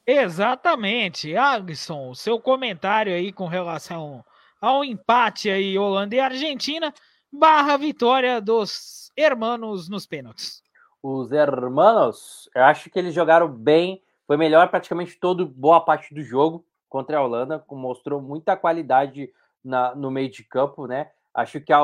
[0.06, 4.24] Exatamente, Agson, seu comentário aí com relação
[4.60, 6.92] ao empate aí Holanda e Argentina
[7.32, 10.62] barra vitória dos hermanos nos pênaltis.
[11.02, 16.22] Os hermanos, eu acho que eles jogaram bem, foi melhor praticamente todo boa parte do
[16.22, 19.32] jogo contra a Holanda, mostrou muita qualidade
[19.64, 21.10] na, no meio de campo, né?
[21.32, 21.80] Acho que a,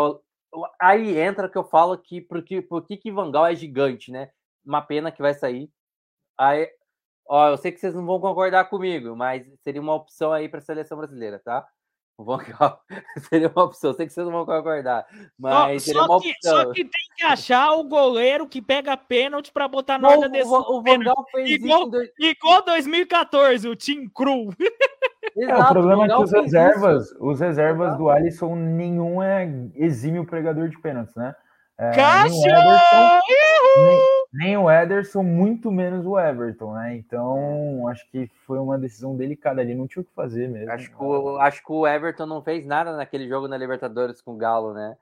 [0.78, 4.10] aí entra que eu falo que por que, por que, que Van Gaal é gigante,
[4.10, 4.30] né?
[4.64, 5.70] Uma pena que vai sair.
[6.38, 6.68] Aí,
[7.28, 10.58] ó, eu sei que vocês não vão concordar comigo, mas seria uma opção aí para
[10.58, 11.66] a seleção brasileira, tá?
[12.18, 12.80] O Van Gaal
[13.28, 13.90] seria uma opção.
[13.90, 15.06] Eu sei que vocês não vão concordar,
[15.38, 16.32] mas só, seria uma opção.
[16.32, 20.30] Que, só que tem que achar o goleiro que pega pênalti para botar na ordem
[20.30, 20.50] desse.
[20.50, 21.90] O, o Van Gaal fez igual, isso.
[21.90, 22.10] Dois...
[22.18, 24.48] Igual 2014, o Tim Cru.
[25.36, 28.02] Exato, é, o problema é que os reservas, os reservas Exato.
[28.02, 31.34] do Alisson, nenhum é exímio pregador de pênaltis, né?
[31.78, 33.20] É, Caixa!
[34.32, 36.96] Nem o Ederson, muito menos o Everton, né?
[36.96, 40.70] Então, acho que foi uma decisão delicada ali, não tinha o que fazer mesmo.
[40.70, 44.34] Acho que o, acho que o Everton não fez nada naquele jogo na Libertadores com
[44.34, 44.96] o Galo, né?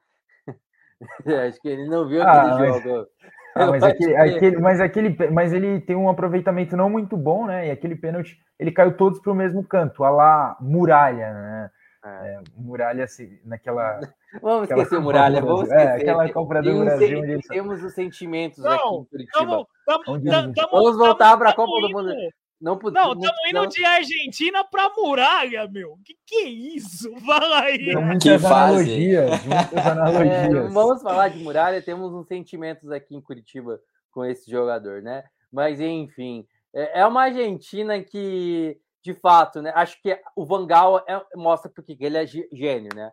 [1.48, 2.82] acho que ele não viu ah, aquele mas...
[2.82, 3.06] jogo.
[3.56, 4.16] Ah, mas, aquele, que...
[4.16, 7.68] aquele, mas, aquele, mas ele tem um aproveitamento não muito bom, né?
[7.68, 11.70] E aquele pênalti, ele caiu todos para o mesmo canto, a lá muralha, né?
[12.04, 12.08] É.
[12.08, 14.00] É, muralha assim, naquela.
[14.42, 15.86] Vamos esquecer Muralha, vamos esquecer.
[15.86, 17.20] É, aquela Copa do Brasil.
[17.20, 19.38] Onde temos os sentimentos não, aqui em Curitiba.
[19.38, 22.12] Tamo, tamo, tamo, vamos voltar para a Copa do Mundo.
[22.60, 25.98] Não, não, estamos indo de Argentina para Muralha, meu.
[26.04, 27.14] Que que é isso?
[27.24, 27.94] Fala aí.
[27.94, 30.66] Muitas que analogias, muitas analogias.
[30.66, 33.78] É, vamos falar de Muralha, temos uns sentimentos aqui em Curitiba
[34.10, 35.24] com esse jogador, né?
[35.52, 39.70] Mas enfim, é, é uma Argentina que, de fato, né?
[39.74, 43.12] Acho que o Vangal é, mostra porque ele é gênio, né?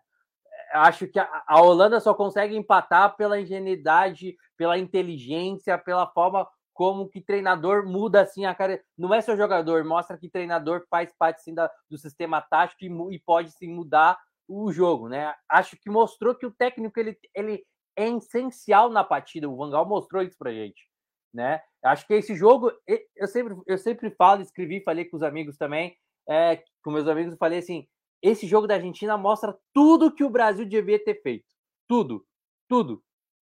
[0.74, 7.10] acho que a, a, Holanda só consegue empatar pela ingenuidade, pela inteligência, pela forma como
[7.10, 8.82] que treinador muda assim a cara.
[8.98, 13.16] Não é só jogador, mostra que treinador faz parte assim, da, do sistema tático e,
[13.16, 15.34] e, pode sim mudar o jogo, né?
[15.50, 17.66] Acho que mostrou que o técnico ele, ele
[17.96, 19.50] é essencial na partida.
[19.50, 20.90] O Vangal mostrou isso pra gente,
[21.34, 21.62] né?
[21.84, 22.72] Acho que esse jogo,
[23.16, 25.95] eu sempre, eu sempre falo, escrevi, falei com os amigos também,
[26.30, 27.88] é, com meus amigos, falei assim:
[28.22, 31.45] esse jogo da Argentina mostra tudo que o Brasil devia ter feito.
[31.88, 32.26] Tudo.
[32.68, 33.03] Tudo.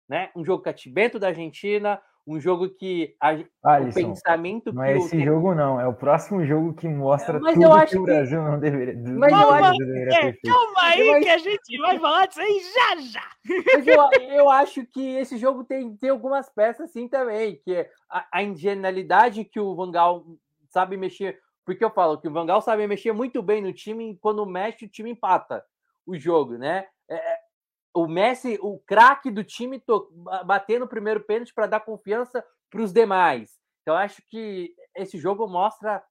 [0.10, 0.32] Né?
[0.36, 5.16] Um jogo cativento da Argentina, um jogo que a, Alisson, o pensamento não é esse
[5.16, 5.24] o...
[5.24, 8.50] jogo não, é o próximo jogo que mostra mas tudo que o Brasil que...
[8.50, 9.78] não deveria, mas não eu acho...
[9.78, 10.42] deveria ter feito.
[10.44, 13.30] Calma aí eu que a gente vai falar disso aí já já.
[13.76, 17.90] Mas eu, eu acho que esse jogo tem, tem algumas peças assim também, que é
[18.10, 20.26] a, a que o Vangal
[20.70, 24.18] sabe mexer porque eu falo que o Vangal sabe mexer muito bem no time e
[24.18, 25.66] quando mexe, o time empata
[26.06, 26.86] o jogo, né?
[27.96, 30.12] O Messi, o craque do time, to,
[30.46, 33.58] batendo o primeiro pênalti para dar confiança para os demais.
[33.82, 36.04] Então, acho que esse jogo mostra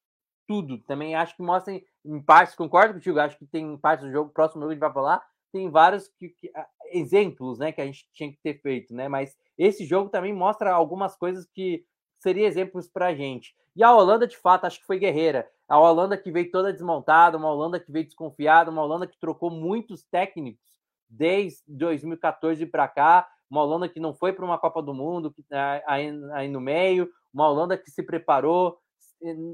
[0.47, 0.79] tudo.
[0.79, 4.31] Também acho que mostra em, em partes, concordo contigo, acho que tem partes do jogo,
[4.31, 6.51] próximo jogo a gente vai falar, tem vários que, que,
[6.87, 9.09] exemplos né, que a gente tinha que ter feito, né?
[9.09, 11.85] Mas esse jogo também mostra algumas coisas que
[12.19, 13.55] seria exemplos para a gente.
[13.77, 15.49] E a Holanda, de fato, acho que foi guerreira.
[15.69, 19.51] A Holanda que veio toda desmontada, uma Holanda que veio desconfiada, uma Holanda que trocou
[19.51, 20.74] muitos técnicos
[21.09, 25.45] desde 2014 para cá, uma Holanda que não foi para uma Copa do Mundo que,
[25.51, 28.79] né, aí, aí no meio, uma Holanda que se preparou,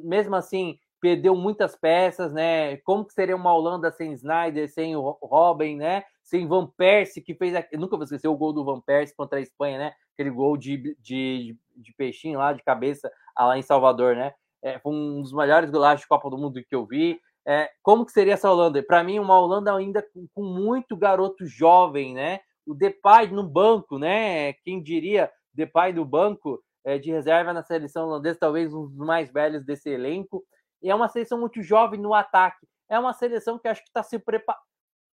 [0.04, 2.76] mesmo assim, perdeu muitas peças, né?
[2.78, 6.04] Como que seria uma Holanda sem Snyder, sem o Robin, né?
[6.22, 7.54] Sem Van Persie, que fez.
[7.72, 9.92] Eu nunca vou esquecer o gol do Van Persie contra a Espanha, né?
[10.12, 14.32] Aquele gol de, de, de peixinho lá, de cabeça, lá em Salvador, né?
[14.62, 17.18] É, foi um dos melhores golaços de Copa do Mundo que eu vi.
[17.46, 18.82] É, como que seria essa Holanda?
[18.82, 22.40] Para mim, uma Holanda ainda com, com, muito garoto jovem, né?
[22.66, 24.52] O Depay no banco, né?
[24.64, 29.32] Quem diria Depay no banco é, de reserva na seleção holandesa, talvez um dos mais
[29.32, 30.44] velhos desse elenco.
[30.82, 32.66] E é uma seleção muito jovem no ataque.
[32.88, 34.62] É uma seleção que acho que está se preparando.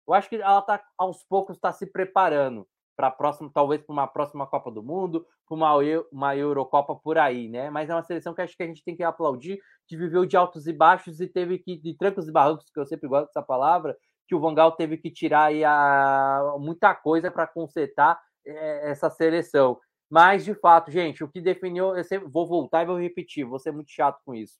[0.07, 2.67] Eu acho que ela está aos poucos está se preparando
[2.97, 5.71] para a próxima, talvez para uma próxima Copa do Mundo, para uma,
[6.11, 7.69] uma Eurocopa por aí, né?
[7.69, 10.35] Mas é uma seleção que acho que a gente tem que aplaudir, que viveu de
[10.35, 13.43] altos e baixos e teve que, de trancos e barrancos, que eu sempre gosto dessa
[13.43, 13.95] palavra,
[14.27, 19.79] que o Vangal teve que tirar aí a, muita coisa para consertar é, essa seleção.
[20.09, 23.59] Mas, de fato, gente, o que definiu, eu sempre, vou voltar e vou repetir, vou
[23.59, 24.57] ser muito chato com isso.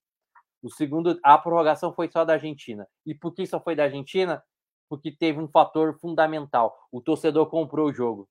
[0.61, 2.87] O segundo, a prorrogação foi só da Argentina.
[3.05, 4.43] E por que só foi da Argentina?
[4.89, 6.77] Porque teve um fator fundamental.
[6.91, 8.29] O torcedor comprou o jogo.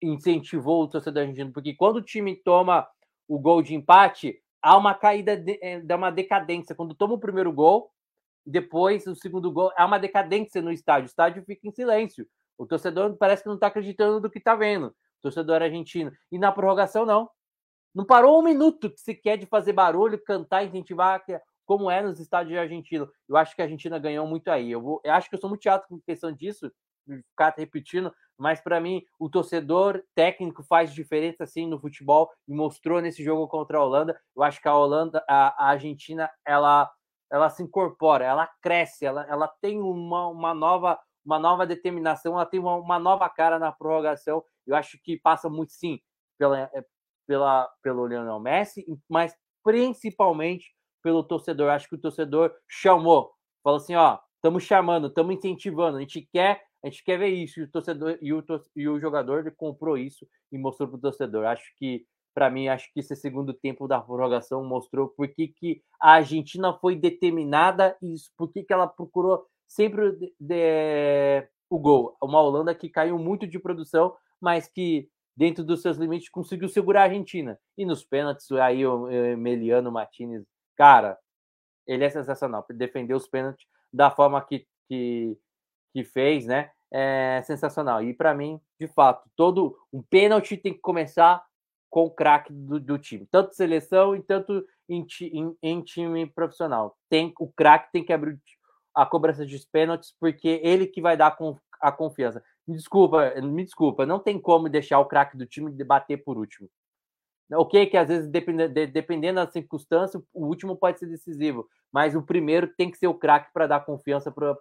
[0.00, 1.52] Incentivou o torcedor argentino.
[1.52, 2.88] Porque quando o time toma
[3.26, 6.74] o gol de empate, há uma caída, de, dá uma decadência.
[6.74, 7.90] Quando toma o primeiro gol,
[8.44, 11.04] depois o segundo gol, há uma decadência no estádio.
[11.04, 12.26] O estádio fica em silêncio.
[12.58, 14.86] O torcedor parece que não está acreditando do que está vendo.
[14.86, 16.12] O torcedor argentino.
[16.30, 17.28] E na prorrogação, não.
[17.94, 21.24] Não parou um minuto sequer de fazer barulho, cantar, incentivar,
[21.64, 23.08] como é nos estádios de Argentina.
[23.28, 24.70] Eu acho que a Argentina ganhou muito aí.
[24.70, 26.70] Eu, vou, eu acho que eu sou muito chato com questão disso,
[27.06, 33.00] ficar repetindo, mas para mim o torcedor técnico faz diferença assim no futebol e mostrou
[33.00, 34.20] nesse jogo contra a Holanda.
[34.36, 36.90] Eu acho que a Holanda, a, a Argentina, ela
[37.30, 42.44] ela se incorpora, ela cresce, ela, ela tem uma, uma nova uma nova determinação, ela
[42.44, 44.44] tem uma, uma nova cara na prorrogação.
[44.66, 46.00] Eu acho que passa muito sim
[46.36, 46.70] pela,
[47.26, 51.70] pela, pelo Lionel Messi, mas principalmente pelo torcedor.
[51.70, 56.62] Acho que o torcedor chamou, falou assim: ó, estamos chamando, estamos incentivando, a gente quer,
[56.84, 57.60] a gente quer ver isso.
[57.60, 58.44] E o torcedor e o,
[58.76, 61.46] e o jogador comprou isso e mostrou para o torcedor.
[61.46, 65.82] Acho que para mim, acho que esse segundo tempo da prorrogação mostrou por que, que
[66.00, 72.16] a Argentina foi determinada e por que, que ela procurou sempre de, de, o gol.
[72.22, 77.02] Uma Holanda que caiu muito de produção, mas que dentro dos seus limites, conseguiu segurar
[77.02, 77.58] a Argentina.
[77.76, 80.44] E nos pênaltis, aí o Emiliano Martinez,
[80.76, 81.18] cara,
[81.86, 82.64] ele é sensacional.
[82.70, 85.36] Defender os pênaltis da forma que, que,
[85.92, 86.70] que fez, né?
[86.90, 88.02] É sensacional.
[88.02, 91.42] E para mim, de fato, todo um pênalti tem que começar
[91.90, 96.96] com o craque do, do, time, tanto seleção e tanto em, em, em time profissional.
[97.08, 98.38] Tem o craque tem que abrir
[98.94, 101.36] a cobrança de pênaltis porque ele que vai dar
[101.80, 102.42] a confiança.
[102.66, 106.68] Me desculpa, me desculpa, não tem como deixar o craque do time debater por último.
[107.54, 112.66] Ok, que às vezes, dependendo da circunstância, o último pode ser decisivo, mas o primeiro
[112.66, 114.56] tem que ser o craque para dar confiança para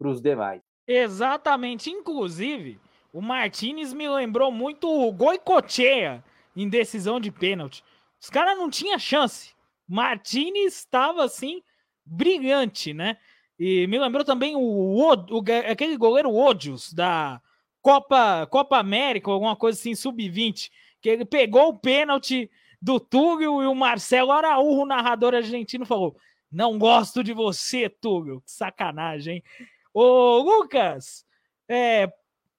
[0.00, 0.62] os demais.
[0.86, 1.90] Exatamente.
[1.90, 2.78] Inclusive,
[3.12, 6.22] o Martinez me lembrou muito o Goicochea
[6.54, 7.84] em decisão de pênalti.
[8.20, 9.54] Os caras não tinham chance.
[9.88, 11.62] Martinez estava assim,
[12.04, 13.16] brilhante, né?
[13.58, 17.40] E me lembrou também o, o, o aquele goleiro Odius da
[17.82, 22.50] Copa, Copa América, alguma coisa assim, sub-20, que ele pegou o pênalti
[22.80, 26.16] do Túlio e o Marcelo Araújo, narrador argentino, falou:
[26.50, 28.40] Não gosto de você, Túlio.
[28.42, 29.44] Que sacanagem, hein?
[29.92, 31.26] Ô, Lucas,
[31.68, 32.12] é,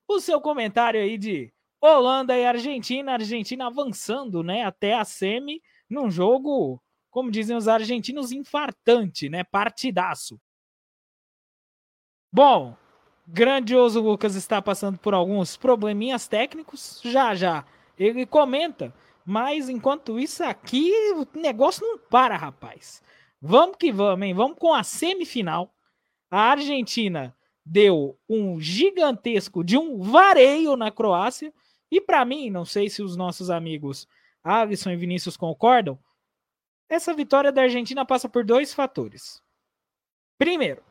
[0.07, 6.11] o seu comentário aí de Holanda e Argentina, Argentina avançando, né, até a semi, num
[6.11, 10.39] jogo, como dizem os argentinos, infartante, né, partidaço.
[12.31, 12.77] Bom,
[13.27, 17.01] grandioso Lucas está passando por alguns probleminhas técnicos.
[17.03, 17.65] Já já
[18.03, 18.93] ele comenta.
[19.25, 23.01] Mas enquanto isso aqui, o negócio não para, rapaz.
[23.39, 24.33] Vamos que vamos, hein?
[24.33, 25.73] Vamos com a semifinal.
[26.29, 31.53] A Argentina deu um gigantesco de um vareio na Croácia.
[31.91, 34.07] E para mim, não sei se os nossos amigos
[34.43, 35.99] Alisson e Vinícius concordam,
[36.89, 39.41] essa vitória da Argentina passa por dois fatores.
[40.37, 40.83] Primeiro,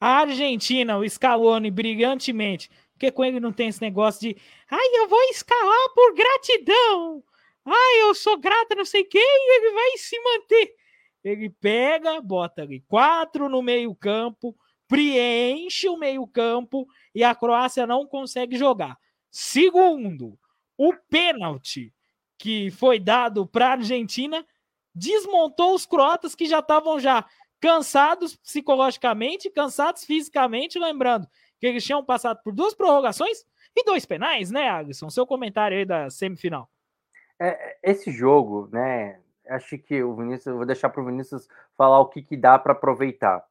[0.00, 4.40] a Argentina, o Scaloni, brilhantemente, porque com ele não tem esse negócio de
[4.70, 7.22] ai, eu vou escalar por gratidão,
[7.64, 10.74] ai, eu sou grata, não sei quem, e ele vai se manter.
[11.22, 14.56] Ele pega, bota ali quatro no meio-campo,
[14.86, 18.96] preenche o meio-campo e a Croácia não consegue jogar.
[19.30, 20.38] Segundo,
[20.76, 21.92] o pênalti
[22.38, 24.46] que foi dado para a Argentina
[24.94, 27.24] desmontou os croatas que já estavam já
[27.58, 31.26] cansados psicologicamente, cansados fisicamente, lembrando
[31.64, 33.38] que eles tinham passado por duas prorrogações
[33.74, 35.08] e dois penais, né, Alisson?
[35.08, 36.68] Seu comentário aí da semifinal.
[37.40, 39.18] É, esse jogo, né,
[39.48, 42.58] acho que o Vinícius, eu vou deixar para o Vinícius falar o que, que dá
[42.58, 43.44] para aproveitar.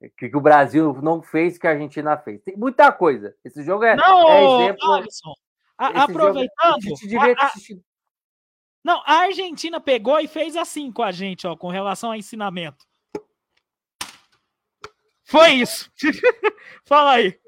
[0.00, 2.40] O que, que o Brasil não fez que a Argentina fez.
[2.42, 3.36] Tem muita coisa.
[3.44, 4.92] Esse jogo é, Não, é exemplo.
[4.92, 5.32] Alisson,
[5.78, 6.74] a- jogo- aproveitando.
[6.76, 7.50] a gente devia a- a-
[8.84, 12.84] não, a Argentina pegou e fez assim com a gente, ó, com relação ao ensinamento.
[15.32, 15.90] Foi isso.
[16.84, 17.40] Fala aí.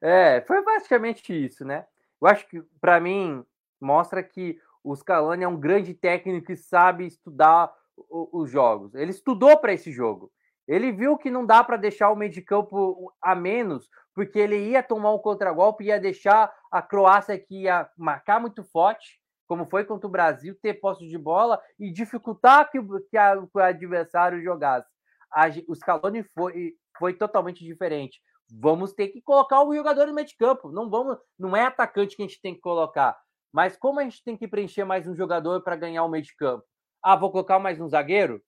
[0.00, 1.84] É, foi basicamente isso, né?
[2.22, 3.44] Eu acho que, para mim,
[3.80, 7.72] mostra que o Scaloni é um grande técnico que sabe estudar
[8.08, 8.94] os jogos.
[8.94, 10.30] Ele estudou para esse jogo.
[10.66, 14.56] Ele viu que não dá para deixar o meio de campo a menos, porque ele
[14.70, 19.84] ia tomar um contragolpe, ia deixar a Croácia que ia marcar muito forte, como foi
[19.84, 22.78] contra o Brasil, ter posse de bola e dificultar que,
[23.10, 24.88] que a- que o adversário jogasse.
[25.30, 30.26] A o Scaloni foi, foi totalmente diferente vamos ter que colocar o jogador no meio
[30.26, 30.70] de campo.
[30.70, 33.16] Não vamos, não é atacante que a gente tem que colocar.
[33.52, 36.34] Mas como a gente tem que preencher mais um jogador para ganhar o meio de
[36.36, 36.64] campo?
[37.02, 38.42] Ah, vou colocar mais um zagueiro?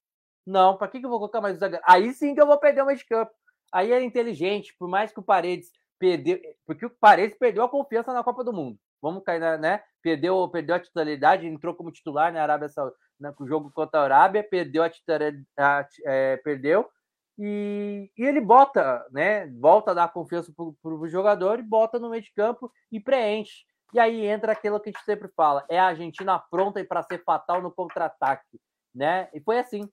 [0.46, 1.84] Não, para que, que eu vou colocar mais um zagueiro?
[1.86, 3.30] Aí sim que eu vou perder o meio de campo.
[3.72, 8.12] Aí era inteligente, por mais que o Paredes perdeu, porque o Paredes perdeu a confiança
[8.12, 8.78] na Copa do Mundo.
[9.02, 9.82] Vamos cair, na, né?
[10.02, 14.42] Perdeu, perdeu a titularidade, entrou como titular na Arábia Saudita, no jogo contra a Arábia,
[14.42, 16.88] perdeu a titularidade, é, perdeu
[17.38, 19.46] e, e ele bota, né?
[19.58, 23.64] Volta a dar confiança para o jogador e bota no meio de campo e preenche.
[23.92, 27.22] E aí entra aquilo que a gente sempre fala: é a Argentina pronta para ser
[27.24, 28.60] fatal no contra-ataque,
[28.94, 29.28] né?
[29.34, 29.88] E foi assim.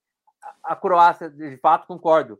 [0.64, 2.40] A, a Croácia, de fato, concordo.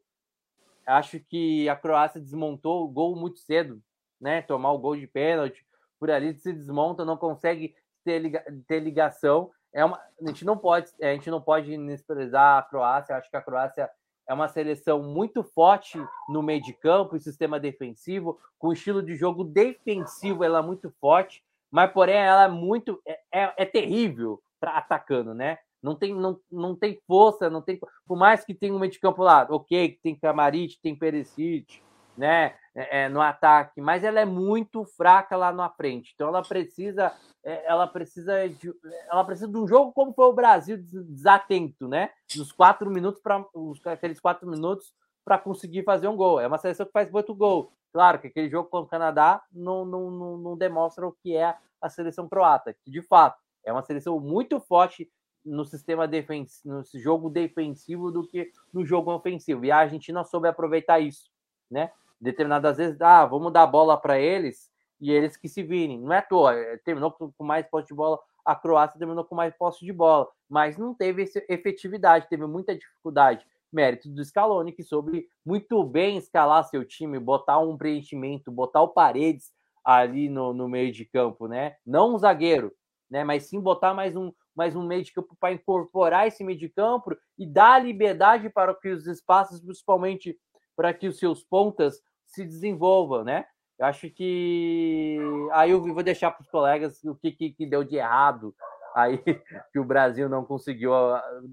[0.86, 3.82] Acho que a Croácia desmontou o gol muito cedo,
[4.20, 4.42] né?
[4.42, 5.66] Tomar o gol de pênalti,
[6.00, 9.52] por ali se desmonta, não consegue ter, liga, ter ligação.
[9.72, 13.16] É uma, a gente não pode, a gente não pode desprezar a Croácia.
[13.16, 13.90] Acho que a Croácia
[14.28, 19.16] é uma seleção muito forte no meio de campo e sistema defensivo, com estilo de
[19.16, 24.42] jogo defensivo, ela é muito forte, mas porém ela é muito é, é, é terrível
[24.60, 25.58] para atacando, né?
[25.82, 27.78] Não tem, não, não tem força, não tem.
[28.08, 31.82] Por mais que tenha um meio de campo lá, ok, que tem Kamarit, tem Perisic,
[32.18, 32.56] né?
[32.76, 36.12] É, no ataque, mas ela é muito fraca lá na frente.
[36.16, 37.14] Então ela precisa,
[37.44, 38.74] ela precisa de,
[39.12, 42.10] ela precisa de um jogo como foi o Brasil desatento, né?
[42.36, 43.46] Nos quatro minutos para
[43.94, 44.92] aqueles quatro minutos
[45.24, 46.40] para conseguir fazer um gol.
[46.40, 47.72] É uma seleção que faz muito gol.
[47.94, 51.56] Claro que aquele jogo contra o Canadá não, não, não, não demonstra o que é
[51.80, 55.08] a seleção croata, que de fato é uma seleção muito forte
[55.46, 59.66] no sistema defensivo, no jogo defensivo do que no jogo ofensivo.
[59.66, 61.30] E a Argentina soube aproveitar isso,
[61.70, 61.92] né?
[62.24, 66.00] Determinadas vezes, ah, vamos dar bola para eles e eles que se virem.
[66.00, 66.56] Não é à toa,
[66.86, 70.78] terminou com mais posse de bola, a Croácia terminou com mais posse de bola, mas
[70.78, 73.46] não teve efetividade, teve muita dificuldade.
[73.72, 78.90] Mérito do Scaloni, que soube muito bem escalar seu time, botar um preenchimento, botar o
[78.90, 79.52] Paredes
[79.84, 81.76] ali no, no meio de campo, né?
[81.86, 82.72] Não um zagueiro,
[83.10, 83.26] né?
[83.26, 86.70] Mas sim botar mais um, mais um meio de campo para incorporar esse meio de
[86.70, 90.40] campo e dar liberdade para que os espaços, principalmente
[90.76, 92.00] para que os seus pontas
[92.34, 93.46] se desenvolvam, né?
[93.78, 95.18] Eu acho que
[95.52, 98.56] aí eu vou deixar para os colegas o que, que, que, deu de errado
[98.96, 99.18] aí
[99.72, 100.92] que o Brasil não conseguiu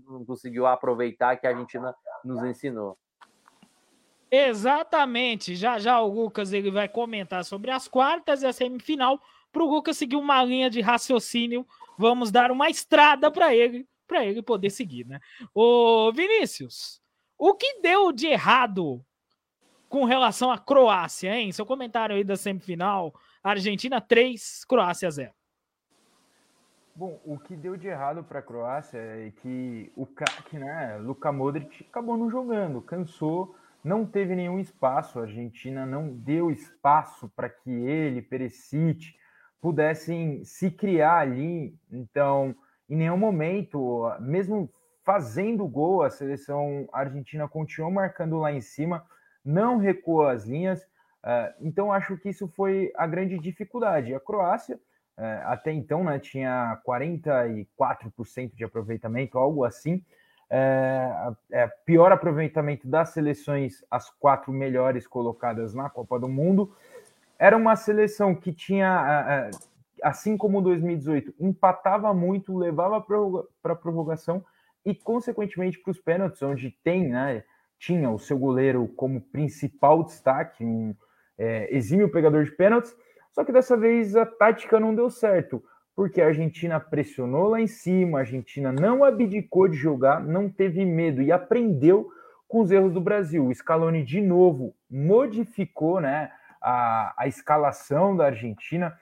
[0.06, 1.94] não conseguiu aproveitar que a Argentina
[2.24, 2.98] nos ensinou.
[4.30, 5.54] Exatamente.
[5.56, 9.20] Já já o Lucas ele vai comentar sobre as quartas e a semifinal
[9.52, 11.66] para o Lucas seguir uma linha de raciocínio.
[11.98, 15.20] Vamos dar uma estrada para ele para ele poder seguir, né?
[15.54, 17.00] Ô Vinícius,
[17.38, 19.04] o que deu de errado
[19.90, 21.50] com relação à Croácia, hein?
[21.50, 23.12] Seu comentário aí da semifinal,
[23.42, 25.32] Argentina 3, Croácia 0.
[26.94, 31.32] Bom, o que deu de errado para a Croácia é que o craque, né, Luka
[31.32, 35.18] Modric, acabou não jogando, cansou, não teve nenhum espaço.
[35.18, 39.16] A Argentina não deu espaço para que ele, Perisic,
[39.60, 41.74] pudessem se criar ali.
[41.90, 42.54] Então,
[42.88, 44.70] em nenhum momento, mesmo
[45.02, 49.04] fazendo gol, a seleção argentina continuou marcando lá em cima
[49.44, 50.82] não recuou as linhas.
[51.22, 54.14] Uh, então, acho que isso foi a grande dificuldade.
[54.14, 60.04] A Croácia, uh, até então, né, tinha 44% de aproveitamento, algo assim.
[60.52, 66.74] É, é, pior aproveitamento das seleções, as quatro melhores colocadas na Copa do Mundo.
[67.38, 69.48] Era uma seleção que tinha,
[70.02, 74.44] assim como 2018, empatava muito, levava para a prorrogação
[74.84, 77.44] e, consequentemente, para os pênaltis, onde tem, né?
[77.80, 80.94] Tinha o seu goleiro como principal destaque, um
[81.38, 82.94] é, exímio pegador de pênaltis,
[83.32, 85.64] só que dessa vez a tática não deu certo,
[85.96, 90.84] porque a Argentina pressionou lá em cima, a Argentina não abdicou de jogar, não teve
[90.84, 92.10] medo e aprendeu
[92.46, 93.46] com os erros do Brasil.
[93.46, 96.30] O Scaloni, de novo, modificou né,
[96.60, 98.94] a, a escalação da Argentina,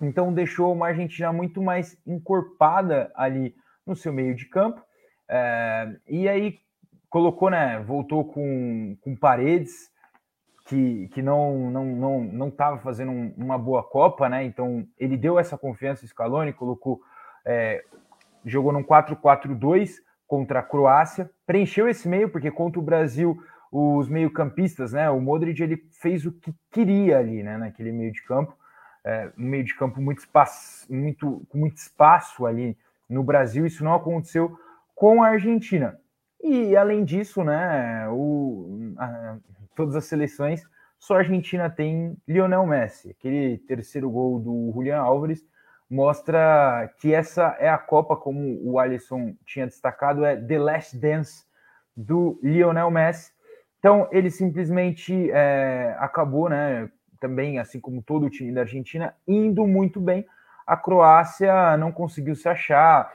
[0.00, 3.54] então deixou uma Argentina muito mais encorpada ali
[3.84, 4.80] no seu meio de campo,
[5.30, 6.58] É, e aí
[7.08, 7.80] colocou, né?
[7.80, 9.90] Voltou com, com paredes
[10.66, 14.44] que, que não não não não estava fazendo um, uma boa Copa, né?
[14.44, 17.00] Então ele deu essa confiança Scaloni, colocou
[17.44, 17.84] é,
[18.44, 23.38] jogou num 4-4-2 contra a Croácia, preencheu esse meio porque contra o Brasil
[23.70, 25.10] os meio-campistas, né?
[25.10, 27.56] O Modric ele fez o que queria ali, né?
[27.56, 28.56] Naquele meio de campo,
[29.04, 32.76] é, um meio de campo muito espaço, muito com muito espaço ali
[33.08, 33.66] no Brasil.
[33.66, 34.58] Isso não aconteceu
[34.94, 35.98] com a Argentina.
[36.42, 38.08] E além disso, né?
[38.10, 39.36] O, a,
[39.74, 40.62] todas as seleções,
[40.98, 43.10] só a Argentina tem Lionel Messi.
[43.10, 45.44] Aquele terceiro gol do Julian Álvares
[45.90, 51.44] mostra que essa é a Copa, como o Alisson tinha destacado, é The Last Dance
[51.96, 53.32] do Lionel Messi.
[53.78, 56.90] Então, ele simplesmente é, acabou, né,
[57.20, 60.26] também, assim como todo o time da Argentina, indo muito bem.
[60.66, 63.10] A Croácia não conseguiu se achar,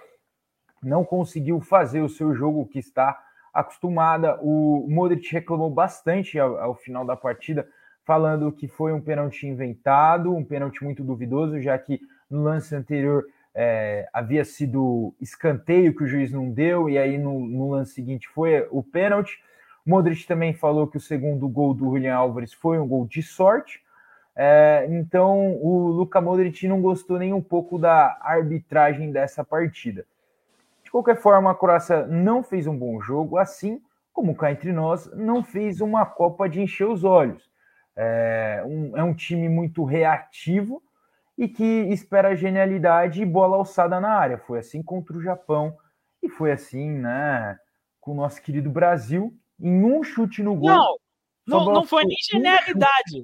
[0.84, 3.20] não conseguiu fazer o seu jogo que está
[3.54, 4.40] acostumada.
[4.42, 7.68] O Modric reclamou bastante ao, ao final da partida,
[8.04, 13.26] falando que foi um pênalti inventado, um pênalti muito duvidoso, já que no lance anterior
[13.56, 18.28] é, havia sido escanteio que o juiz não deu, e aí no, no lance seguinte
[18.28, 19.40] foi o pênalti.
[19.86, 23.82] Modric também falou que o segundo gol do Julian Álvares foi um gol de sorte.
[24.36, 30.06] É, então o Luka Modric não gostou nem um pouco da arbitragem dessa partida.
[30.94, 33.82] De qualquer forma, a Croácia não fez um bom jogo, assim
[34.14, 37.50] como cá entre nós, não fez uma Copa de encher os olhos.
[37.96, 40.84] É um, é um time muito reativo
[41.36, 44.38] e que espera genialidade e bola alçada na área.
[44.38, 45.76] Foi assim contra o Japão
[46.22, 47.58] e foi assim, né,
[48.00, 50.70] com o nosso querido Brasil, em um chute no gol.
[50.70, 50.96] Não,
[51.48, 53.18] não, não foi nem genialidade.
[53.18, 53.24] Um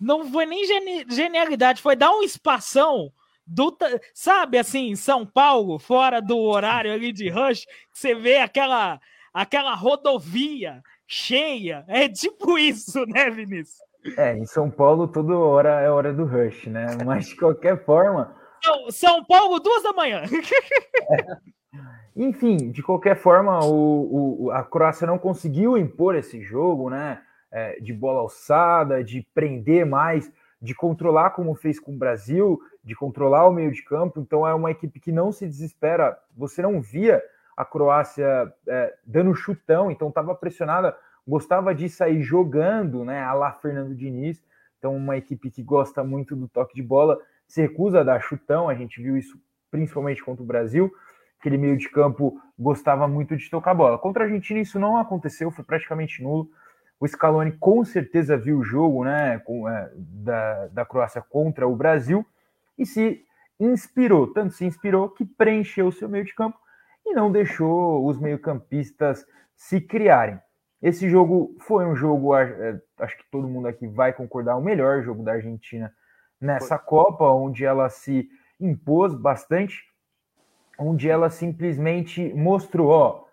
[0.00, 0.64] não foi nem
[1.10, 3.12] genialidade, foi dar um espação
[3.46, 3.76] do,
[4.12, 9.00] sabe assim, São Paulo, fora do horário ali de rush, você vê aquela
[9.32, 11.84] aquela rodovia cheia.
[11.86, 13.76] É tipo isso, né, Vinícius?
[14.16, 16.86] É, em São Paulo toda hora é hora do rush, né?
[17.04, 18.34] Mas de qualquer forma.
[18.64, 20.22] São, São Paulo, duas da manhã.
[20.22, 21.36] É.
[22.16, 27.20] Enfim, de qualquer forma, o, o, a Croácia não conseguiu impor esse jogo, né?
[27.52, 32.94] É, de bola alçada, de prender mais, de controlar como fez com o Brasil, de
[32.94, 34.20] controlar o meio de campo.
[34.20, 36.18] Então é uma equipe que não se desespera.
[36.36, 37.22] Você não via
[37.56, 40.96] a Croácia é, dando chutão, então estava pressionada
[41.26, 43.22] gostava de sair jogando, né?
[43.22, 44.42] A lá Fernando Diniz.
[44.78, 47.18] Então, uma equipe que gosta muito do toque de bola,
[47.48, 48.68] se recusa a dar chutão.
[48.68, 50.92] A gente viu isso principalmente contra o Brasil.
[51.40, 53.98] Aquele meio de campo gostava muito de tocar bola.
[53.98, 56.48] Contra a Argentina, isso não aconteceu, foi praticamente nulo.
[56.98, 61.76] O Scaloni com certeza viu o jogo né, com, é, da, da Croácia contra o
[61.76, 62.24] Brasil
[62.78, 63.22] e se
[63.60, 66.58] inspirou, tanto se inspirou que preencheu o seu meio de campo
[67.04, 70.38] e não deixou os meio-campistas se criarem.
[70.82, 75.02] Esse jogo foi um jogo, é, acho que todo mundo aqui vai concordar, o melhor
[75.02, 75.92] jogo da Argentina
[76.40, 78.28] nessa Copa, onde ela se
[78.60, 79.84] impôs bastante,
[80.78, 83.25] onde ela simplesmente mostrou, ó,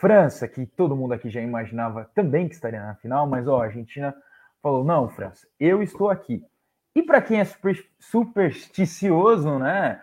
[0.00, 3.64] França, que todo mundo aqui já imaginava também que estaria na final, mas ó, a
[3.66, 4.14] Argentina
[4.62, 6.42] falou: não, França, eu estou aqui.
[6.94, 10.02] E para quem é super, supersticioso, né?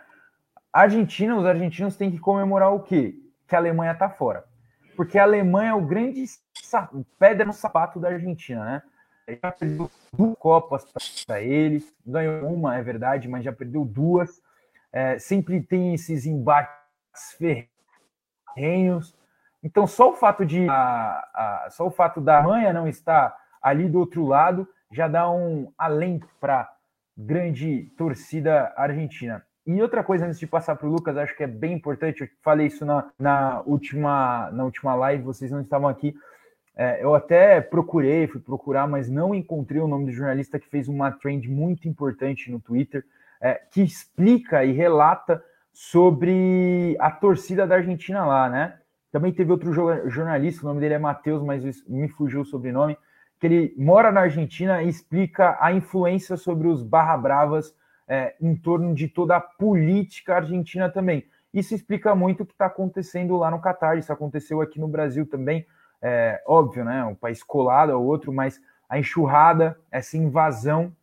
[0.71, 3.15] Argentina, os argentinos têm que comemorar o quê?
[3.47, 4.45] Que a Alemanha está fora
[4.97, 6.25] porque a Alemanha é o grande
[7.19, 8.83] pedra no sapato da Argentina, né?
[9.43, 10.85] Já perdeu duas Copas
[11.25, 14.41] para eles, ganhou uma, é verdade, mas já perdeu duas.
[14.91, 17.37] É, sempre tem esses embates
[18.55, 19.15] ferrenhos.
[19.63, 23.89] Então, só o fato de a, a, só o fato da Alemanha não estar ali
[23.89, 26.71] do outro lado já dá um alento para
[27.17, 29.43] grande torcida argentina.
[29.65, 32.29] E outra coisa, antes de passar para o Lucas, acho que é bem importante, eu
[32.41, 36.15] falei isso na, na, última, na última live, vocês não estavam aqui.
[36.73, 40.87] É, eu até procurei, fui procurar, mas não encontrei o nome do jornalista que fez
[40.87, 43.03] uma trend muito importante no Twitter,
[43.41, 45.43] é, que explica e relata
[45.73, 48.79] sobre a torcida da Argentina lá, né?
[49.11, 49.71] Também teve outro
[50.09, 52.97] jornalista, o nome dele é Matheus, mas me fugiu o sobrenome,
[53.39, 57.73] que ele mora na Argentina e explica a influência sobre os barra bravas
[58.07, 61.25] é, em torno de toda a política argentina também.
[61.53, 63.97] Isso explica muito o que está acontecendo lá no Catar.
[63.97, 65.65] Isso aconteceu aqui no Brasil também.
[66.01, 67.03] É, óbvio, né?
[67.03, 70.93] Um país colado ao outro, mas a enxurrada, essa invasão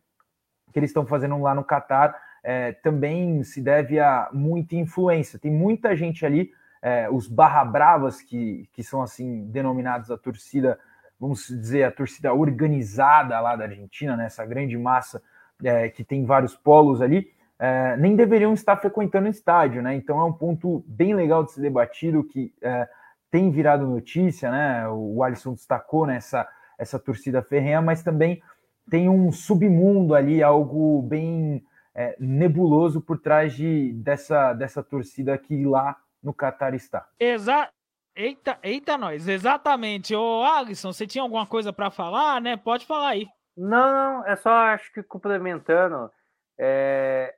[0.71, 5.39] que eles estão fazendo lá no Catar é, também se deve a muita influência.
[5.39, 10.79] Tem muita gente ali, é, os barra bravas, que, que são assim denominados a torcida,
[11.19, 14.25] vamos dizer, a torcida organizada lá da Argentina, né?
[14.25, 15.21] essa grande massa
[15.63, 19.95] é, que tem vários polos ali, é, nem deveriam estar frequentando o estádio, né?
[19.95, 22.85] Então é um ponto bem legal de ser debatido que é,
[23.31, 24.87] tem virado notícia, né?
[24.89, 26.45] O Alisson destacou nessa
[26.77, 28.41] essa torcida ferrenha, mas também
[28.89, 35.65] tem um submundo ali, algo bem é, nebuloso por trás de, dessa, dessa torcida que
[35.65, 35.95] lá
[36.25, 37.07] no Catar está.
[37.19, 37.71] Exato.
[38.15, 40.15] Eita, eita, nós, exatamente.
[40.15, 42.55] Ô, Alisson, você tinha alguma coisa para falar, né?
[42.55, 43.27] Pode falar aí.
[43.55, 46.09] Não, não, é só acho que complementando.
[46.57, 47.35] É...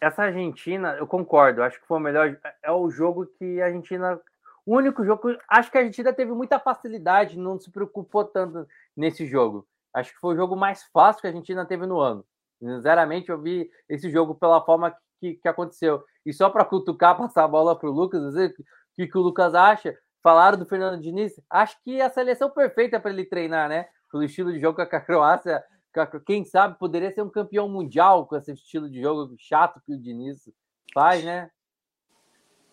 [0.00, 2.36] Essa Argentina, eu concordo, acho que foi o melhor.
[2.62, 4.20] É o jogo que a Argentina.
[4.66, 5.36] O único jogo.
[5.48, 8.66] Acho que a Argentina teve muita facilidade, não se preocupou tanto
[8.96, 9.66] nesse jogo.
[9.92, 12.24] Acho que foi o jogo mais fácil que a Argentina teve no ano.
[12.58, 16.04] Sinceramente, eu vi esse jogo pela forma que, que aconteceu.
[16.24, 18.64] E só para cutucar, passar a bola para o Lucas, dizer o
[18.94, 19.96] que, que o Lucas acha.
[20.22, 21.40] Falaram do Fernando Diniz.
[21.50, 23.86] Acho que a seleção perfeita para ele treinar, né?
[24.10, 25.62] Pelo estilo de jogo com a Croácia.
[26.26, 30.00] Quem sabe poderia ser um campeão mundial com esse estilo de jogo chato que o
[30.00, 30.48] Diniz
[30.92, 31.50] faz, né?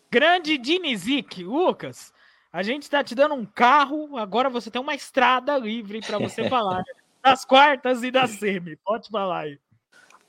[0.10, 2.14] Grande Dinizic, Lucas.
[2.52, 6.48] A gente está te dando um carro, agora você tem uma estrada livre para você
[6.50, 6.84] falar
[7.22, 8.76] das quartas e da semi.
[8.78, 9.60] Pode falar aí.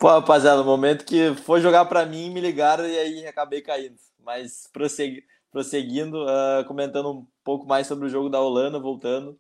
[0.03, 3.95] Pô, rapaziada, no momento que foi jogar para mim, me ligaram e aí acabei caindo.
[4.19, 5.23] Mas prossegui,
[5.53, 9.39] prosseguindo, uh, comentando um pouco mais sobre o jogo da Holanda, voltando.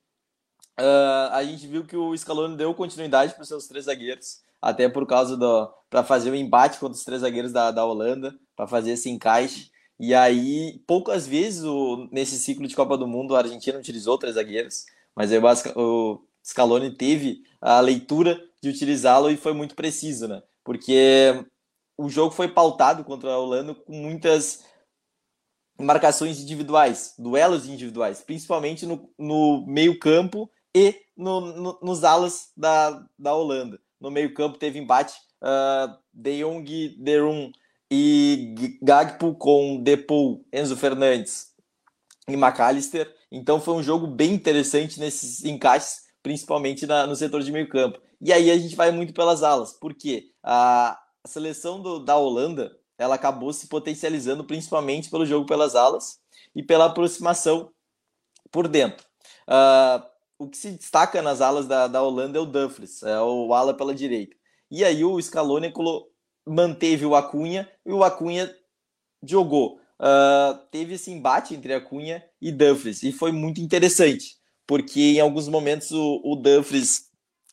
[0.78, 4.89] Uh, a gente viu que o Scaloni deu continuidade para os seus três zagueiros, até
[4.89, 5.68] por causa do.
[5.90, 9.10] para fazer o um embate contra os três zagueiros da, da Holanda, para fazer esse
[9.10, 9.72] encaixe.
[9.98, 14.36] E aí, poucas vezes o, nesse ciclo de Copa do Mundo, a Argentina utilizou três
[14.36, 14.86] zagueiros,
[15.16, 15.40] mas aí
[15.74, 20.40] o, Scaloni teve a leitura de utilizá-lo e foi muito preciso, né?
[20.64, 21.44] Porque
[21.97, 24.64] o jogo foi pautado contra a Holanda com muitas
[25.78, 33.34] marcações individuais, duelos individuais, principalmente no, no meio-campo e no, no, nos alas da, da
[33.34, 33.80] Holanda.
[34.01, 37.52] No meio-campo teve embate uh, De Jong, Derum
[37.90, 41.52] e Gagpo com Depou, Enzo Fernandes
[42.28, 43.12] e McAllister.
[43.30, 48.00] Então foi um jogo bem interessante nesses encaixes principalmente na, no setor de meio campo.
[48.20, 52.76] E aí a gente vai muito pelas alas, porque a, a seleção do, da Holanda
[52.96, 56.20] ela acabou se potencializando principalmente pelo jogo pelas alas
[56.54, 57.72] e pela aproximação
[58.50, 59.04] por dentro.
[59.48, 60.06] Uh,
[60.38, 63.74] o que se destaca nas alas da, da Holanda é o Dumfries, é o ala
[63.74, 64.36] pela direita.
[64.70, 65.72] E aí o Scaloni
[66.46, 68.54] manteve o Acunha e o Acunha
[69.22, 69.80] jogou.
[70.00, 74.41] Uh, teve esse embate entre Acunha e Dumfries e foi muito interessante
[74.72, 77.10] porque em alguns momentos o, o Dumfries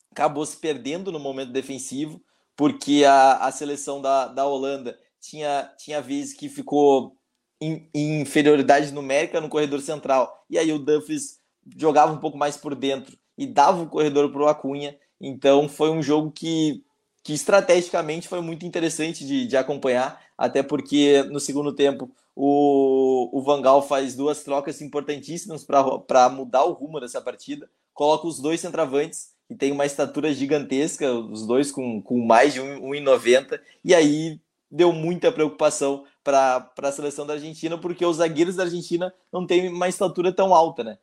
[0.10, 2.24] acabou se perdendo no momento defensivo,
[2.56, 7.18] porque a, a seleção da, da Holanda tinha, tinha vezes que ficou
[7.60, 11.42] em, inferioridade numérica no corredor central, e aí o Dumfries
[11.76, 15.90] jogava um pouco mais por dentro e dava o corredor para o Acunha, então foi
[15.90, 16.86] um jogo que,
[17.22, 22.10] que estrategicamente foi muito interessante de, de acompanhar, até porque no segundo tempo
[22.42, 27.70] o, o Vangal faz duas trocas importantíssimas para mudar o rumo dessa partida.
[27.94, 32.62] Coloca os dois centravantes, que tem uma estatura gigantesca, os dois com, com mais de
[32.62, 34.40] 1,90, e aí
[34.72, 39.68] deu muita preocupação para a seleção da Argentina, porque os zagueiros da Argentina não têm
[39.68, 40.98] uma estatura tão alta, né?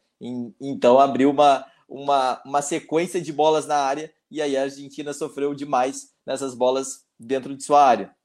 [0.58, 5.52] Então abriu uma, uma, uma sequência de bolas na área, e aí a Argentina sofreu
[5.52, 8.15] demais nessas bolas dentro de sua área.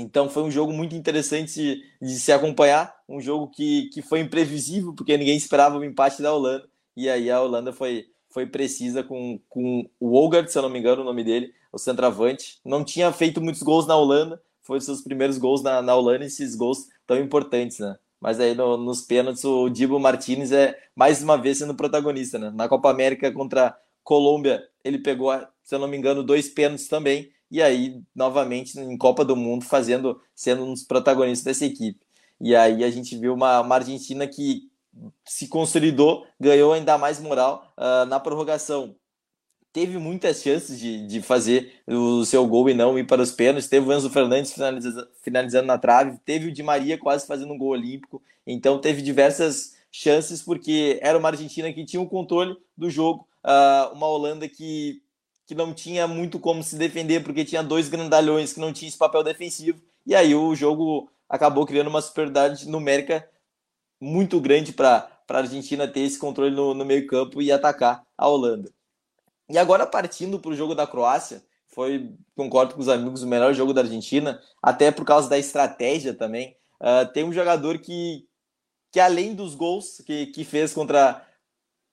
[0.00, 4.94] Então foi um jogo muito interessante de, se acompanhar, um jogo que, que foi imprevisível,
[4.94, 9.40] porque ninguém esperava o empate da Holanda, e aí a Holanda foi, foi precisa com,
[9.48, 12.58] com o Olgard, se eu não me engano o nome dele, o centroavante.
[12.64, 16.24] Não tinha feito muitos gols na Holanda, foi os seus primeiros gols na, na Holanda,
[16.24, 17.96] esses gols tão importantes, né?
[18.20, 22.50] Mas aí no, nos pênaltis o Dibo Martinez é mais uma vez sendo protagonista, né?
[22.54, 25.32] Na Copa América contra Colômbia, ele pegou,
[25.62, 29.64] se eu não me engano, dois pênaltis também, e aí novamente em Copa do Mundo
[29.64, 31.98] fazendo sendo um dos protagonistas dessa equipe.
[32.40, 34.70] E aí a gente viu uma, uma Argentina que
[35.24, 38.96] se consolidou, ganhou ainda mais moral uh, na prorrogação.
[39.72, 43.68] Teve muitas chances de, de fazer o seu gol e não ir para os pênaltis.
[43.68, 47.58] Teve o Enzo Fernandes finaliza, finalizando na trave, teve o Di Maria quase fazendo um
[47.58, 48.20] gol olímpico.
[48.44, 53.94] Então teve diversas chances porque era uma Argentina que tinha o controle do jogo, uh,
[53.94, 55.02] uma Holanda que
[55.50, 58.96] que não tinha muito como se defender, porque tinha dois grandalhões que não tinham esse
[58.96, 63.28] papel defensivo, e aí o jogo acabou criando uma superioridade numérica
[64.00, 68.72] muito grande para a Argentina ter esse controle no, no meio-campo e atacar a Holanda.
[69.48, 73.52] E agora, partindo para o jogo da Croácia, foi, concordo com os amigos, o melhor
[73.52, 76.56] jogo da Argentina, até por causa da estratégia também.
[76.80, 78.24] Uh, tem um jogador que,
[78.92, 81.26] que além dos gols que, que fez contra,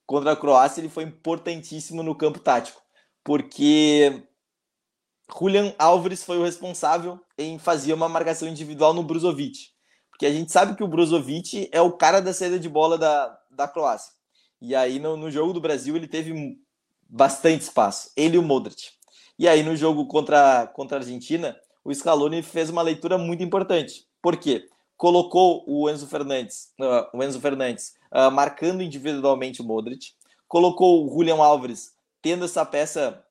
[0.06, 2.86] contra a Croácia, ele foi importantíssimo no campo tático
[3.24, 4.22] porque
[5.38, 9.70] Julian Álvares foi o responsável em fazer uma marcação individual no Bruzovic.
[10.10, 13.38] Porque a gente sabe que o Brozovic é o cara da saída de bola da,
[13.50, 14.12] da Croácia.
[14.60, 16.58] E aí no, no jogo do Brasil ele teve
[17.08, 18.90] bastante espaço, ele e o Modric.
[19.38, 24.06] E aí no jogo contra, contra a Argentina, o Scaloni fez uma leitura muito importante.
[24.20, 24.66] Por quê?
[24.96, 30.08] Colocou o Enzo Fernandes, uh, o Enzo Fernandes uh, marcando individualmente o Modric,
[30.48, 31.92] colocou o Julian Alves
[32.22, 33.24] tendo essa peça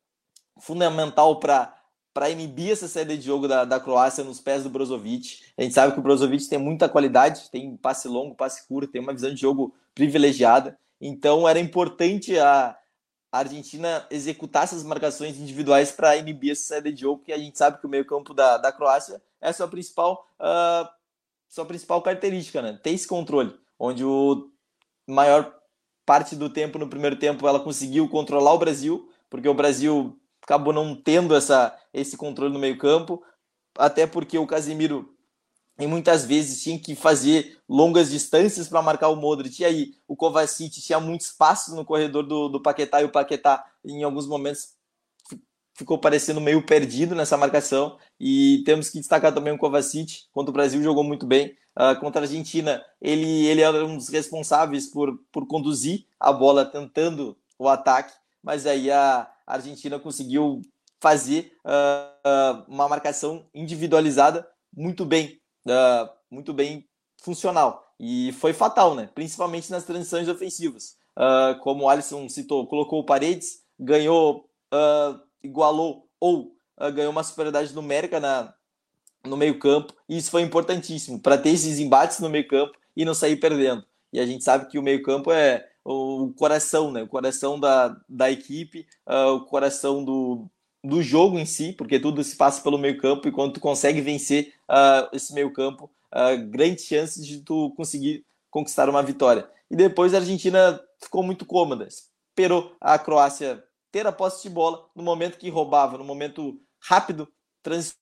[0.59, 1.73] fundamental para
[2.13, 5.39] para inibir essa saída de jogo da, da Croácia nos pés do Brozovic.
[5.55, 8.99] A gente sabe que o Brozovic tem muita qualidade, tem passe longo, passe curto, tem
[8.99, 10.79] uma visão de jogo privilegiada.
[10.99, 12.75] Então era importante a,
[13.31, 17.55] a Argentina executar essas marcações individuais para inibir essa saída de jogo, que a gente
[17.55, 20.89] sabe que o meio-campo da, da Croácia é a sua principal, uh,
[21.47, 22.79] sua principal característica, né?
[22.81, 24.49] Ter esse controle, onde o
[25.05, 25.56] maior
[26.07, 30.71] parte do tempo no primeiro tempo ela conseguiu controlar o Brasil, porque o Brasil acabou
[30.71, 33.21] não tendo essa, esse controle no meio-campo,
[33.77, 35.13] até porque o Casemiro
[35.77, 39.61] e muitas vezes tinha que fazer longas distâncias para marcar o Modric.
[39.61, 43.63] E aí o Kovacic tinha muito espaço no corredor do, do Paquetá e o Paquetá
[43.85, 44.69] em alguns momentos
[45.77, 47.97] ficou parecendo meio perdido nessa marcação.
[48.19, 51.55] E temos que destacar também o Kovacic, contra o Brasil jogou muito bem.
[51.79, 56.65] Uh, contra a Argentina, ele, ele era um dos responsáveis por, por conduzir a bola
[56.65, 58.13] tentando o ataque,
[58.43, 60.61] mas aí a, Argentina conseguiu
[60.99, 64.45] fazer uh, uh, uma marcação individualizada
[64.75, 66.85] muito bem, uh, muito bem
[67.21, 67.93] funcional.
[67.97, 69.09] E foi fatal, né?
[69.15, 70.97] principalmente nas transições ofensivas.
[71.63, 74.47] como o Alisson citou, colocou paredes, ganhou,
[75.43, 76.55] igualou ou
[76.93, 78.53] ganhou uma superioridade numérica na,
[79.25, 79.93] no meio-campo.
[80.07, 83.83] E isso foi importantíssimo para ter esses embates no meio-campo e não sair perdendo.
[84.11, 87.03] E a gente sabe que o meio-campo é, o coração, né?
[87.03, 90.45] O coração da, da equipe, uh, o coração do,
[90.83, 94.01] do jogo em si, porque tudo se passa pelo meio campo e quando tu consegue
[94.01, 99.49] vencer uh, esse meio campo, uh, grandes chances de tu conseguir conquistar uma vitória.
[99.71, 103.63] E depois a Argentina ficou muito cômoda, esperou a Croácia
[103.97, 107.27] ter a posse de bola no momento que roubava, no momento rápido,
[107.63, 107.97] transicional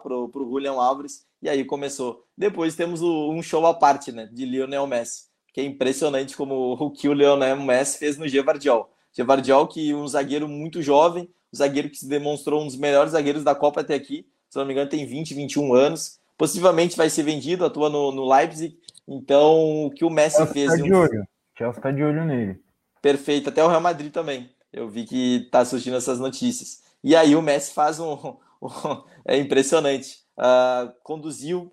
[0.00, 2.26] para o Julian Alves, e aí começou.
[2.36, 6.72] Depois temos o, um show à parte, né, de Lionel Messi que é impressionante como
[6.72, 8.90] o que o Leonel Messi fez no Gevardiol.
[9.12, 13.44] Gevardiol, que um zagueiro muito jovem, um zagueiro que se demonstrou um dos melhores zagueiros
[13.44, 17.22] da Copa até aqui, se não me engano tem 20, 21 anos, possivelmente vai ser
[17.22, 20.70] vendido, atua no, no Leipzig, então o que o Messi Chelsea fez...
[20.70, 21.28] Tá de olho.
[21.56, 22.58] Chelsea está de olho nele.
[23.02, 26.82] Perfeito, até o Real Madrid também, eu vi que está surgindo essas notícias.
[27.04, 28.14] E aí o Messi faz um...
[28.62, 31.70] um é impressionante, uh, conduziu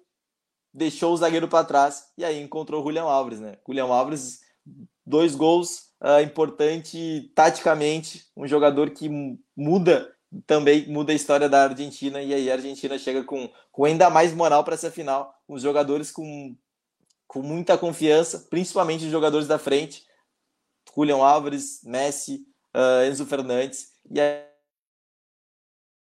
[0.74, 3.58] deixou o zagueiro para trás e aí encontrou o Julian Alves, né?
[3.68, 4.40] Julian Alves,
[5.06, 9.10] dois gols uh, importante taticamente, um jogador que
[9.56, 10.14] muda
[10.46, 14.32] também muda a história da Argentina e aí a Argentina chega com, com ainda mais
[14.32, 16.56] moral para essa final, os jogadores com,
[17.28, 20.04] com muita confiança, principalmente os jogadores da frente,
[20.96, 22.46] Julian Alves, Messi,
[22.76, 24.44] uh, Enzo Fernandes e aí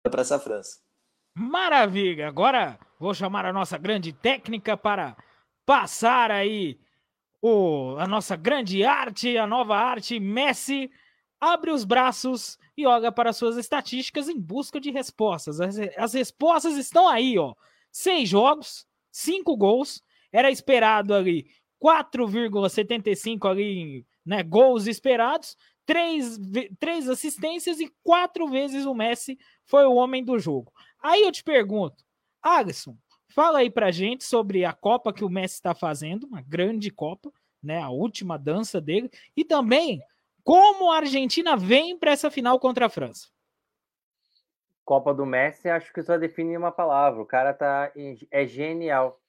[0.10, 0.80] para essa França.
[1.36, 2.28] Maravilha!
[2.28, 5.18] Agora vou chamar a nossa grande técnica para
[5.66, 6.80] passar aí
[7.42, 10.20] o, a nossa grande arte, a nova arte.
[10.20, 10.90] Messi
[11.40, 15.60] abre os braços e olha para suas estatísticas em busca de respostas.
[15.60, 17.54] As, as respostas estão aí, ó.
[17.92, 20.02] Seis jogos, cinco gols.
[20.32, 21.48] Era esperado ali
[21.82, 26.40] 4,75 ali, né, gols esperados, três,
[26.80, 30.72] três assistências e quatro vezes o Messi foi o homem do jogo.
[31.02, 32.04] Aí eu te pergunto,
[32.42, 32.98] Alisson,
[33.30, 37.32] fala aí pra gente sobre a Copa que o Messi está fazendo, uma grande Copa,
[37.62, 37.82] né?
[37.82, 40.02] A última dança dele, e também
[40.44, 43.28] como a Argentina vem para essa final contra a França.
[44.86, 47.20] Copa do Messi, acho que só define uma palavra.
[47.20, 47.92] O cara tá
[48.30, 49.20] é genial.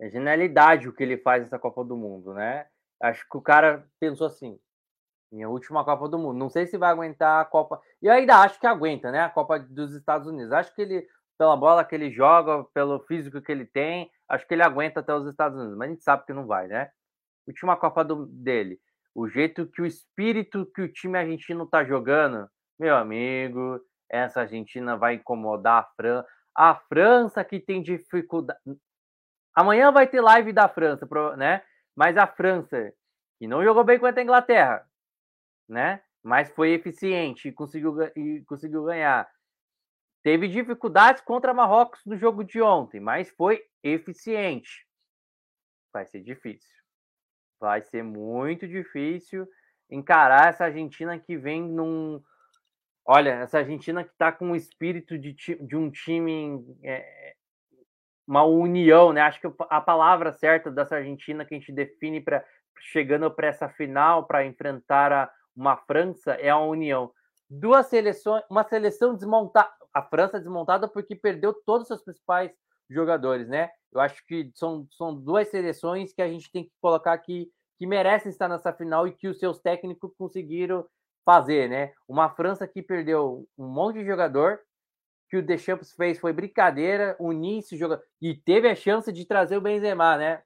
[0.00, 2.66] É genialidade o que ele faz nessa Copa do Mundo, né?
[3.00, 4.58] Acho que o cara pensou assim:
[5.30, 6.38] minha última Copa do Mundo.
[6.38, 7.80] Não sei se vai aguentar a Copa.
[8.02, 9.20] E eu ainda acho que aguenta, né?
[9.20, 10.52] A Copa dos Estados Unidos.
[10.52, 11.06] Acho que ele,
[11.36, 15.14] pela bola que ele joga, pelo físico que ele tem, acho que ele aguenta até
[15.14, 15.76] os Estados Unidos.
[15.76, 16.90] Mas a gente sabe que não vai, né?
[17.46, 18.80] Última Copa do, dele.
[19.14, 22.48] O jeito que o espírito que o time argentino tá jogando,
[22.78, 26.28] meu amigo, essa Argentina vai incomodar a França.
[26.54, 28.58] A França que tem dificuldade.
[29.54, 31.06] Amanhã vai ter live da França,
[31.36, 31.62] né?
[31.98, 32.94] Mas a França,
[33.40, 34.88] que não jogou bem contra a Inglaterra,
[35.68, 36.00] né?
[36.22, 39.28] Mas foi eficiente e conseguiu, e conseguiu ganhar.
[40.22, 44.86] Teve dificuldades contra Marrocos no jogo de ontem, mas foi eficiente.
[45.92, 46.70] Vai ser difícil.
[47.58, 49.48] Vai ser muito difícil
[49.90, 52.22] encarar essa Argentina que vem num.
[53.04, 57.34] Olha, essa Argentina que está com o espírito de, de um time é,
[58.28, 59.22] uma união, né?
[59.22, 62.44] Acho que a palavra certa dessa Argentina que a gente define para
[62.80, 67.10] chegando para essa final para enfrentar a, uma França é a união.
[67.48, 72.52] Duas seleções, uma seleção desmontada, a França desmontada porque perdeu todos os seus principais
[72.88, 73.70] jogadores, né?
[73.90, 77.86] Eu acho que são, são duas seleções que a gente tem que colocar aqui que
[77.86, 80.84] merecem estar nessa final e que os seus técnicos conseguiram
[81.24, 81.92] fazer, né?
[82.06, 84.60] Uma França que perdeu um monte de jogador,
[85.28, 89.56] que o Deschamps fez foi brincadeira, unir esse jogador e teve a chance de trazer
[89.56, 90.42] o Benzema, né?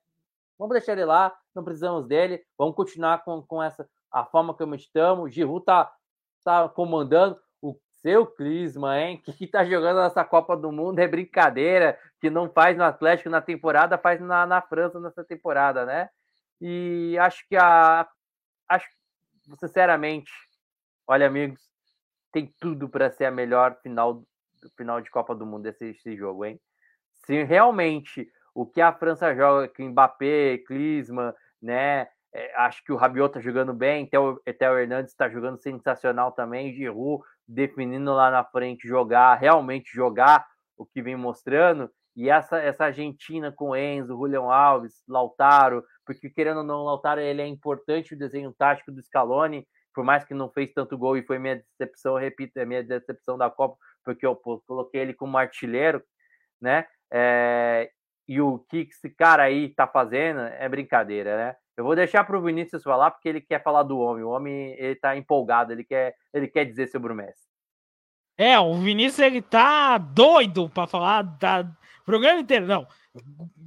[0.59, 4.75] Vamos deixar ele lá, não precisamos dele, vamos continuar com, com essa a forma como
[4.75, 5.25] estamos.
[5.25, 5.91] O Giroud tá,
[6.45, 9.21] tá comandando o seu Clisma, hein?
[9.25, 13.31] Que, que tá jogando nessa Copa do Mundo é brincadeira, que não faz no Atlético
[13.31, 16.11] na temporada, faz na, na França nessa temporada, né?
[16.61, 18.09] E acho que a.
[18.69, 18.89] Acho,
[19.59, 20.31] sinceramente,
[21.07, 21.61] olha, amigos,
[22.33, 24.25] tem tudo para ser a melhor final,
[24.77, 26.61] final de Copa do Mundo desse, desse jogo, hein?
[27.27, 32.09] Se realmente o que a França joga, que Mbappé, Klinsmann, né?
[32.35, 35.61] É, acho que o Rabiot tá jogando bem, até o, até o Hernandes está jogando
[35.61, 42.29] sensacional também, Giroud definindo lá na frente jogar, realmente jogar o que vem mostrando, e
[42.29, 47.47] essa, essa Argentina com Enzo, Julião Alves, Lautaro, porque querendo ou não, Lautaro ele é
[47.47, 51.39] importante o desenho tático do Scaloni, por mais que não fez tanto gol e foi
[51.39, 56.03] minha decepção, repito, é minha decepção da Copa, porque eu coloquei ele como artilheiro,
[56.61, 56.87] né?
[57.13, 57.91] É,
[58.27, 61.57] e o que esse cara aí tá fazendo é brincadeira, né?
[61.77, 64.23] Eu vou deixar para o Vinícius falar porque ele quer falar do homem.
[64.23, 67.51] O homem ele tá empolgado, ele quer, ele quer dizer sobre o Messi.
[68.37, 71.67] É, o Vinícius ele tá doido para falar da
[72.05, 72.67] programa inteiro.
[72.67, 72.87] Não,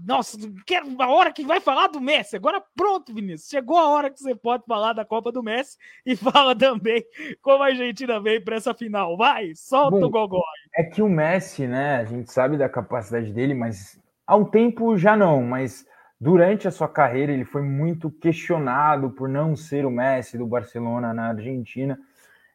[0.05, 2.35] nossa, quero a hora que vai falar do Messi.
[2.35, 3.49] Agora pronto, Vinícius.
[3.49, 7.03] Chegou a hora que você pode falar da Copa do Messi e fala também
[7.41, 9.17] como a Argentina veio para essa final.
[9.17, 10.43] Vai, solta Bom, o gogó.
[10.75, 11.97] É que o Messi, né?
[11.97, 15.41] A gente sabe da capacidade dele, mas há um tempo já não.
[15.41, 15.85] Mas
[16.21, 21.13] durante a sua carreira ele foi muito questionado por não ser o Messi do Barcelona
[21.13, 21.97] na Argentina,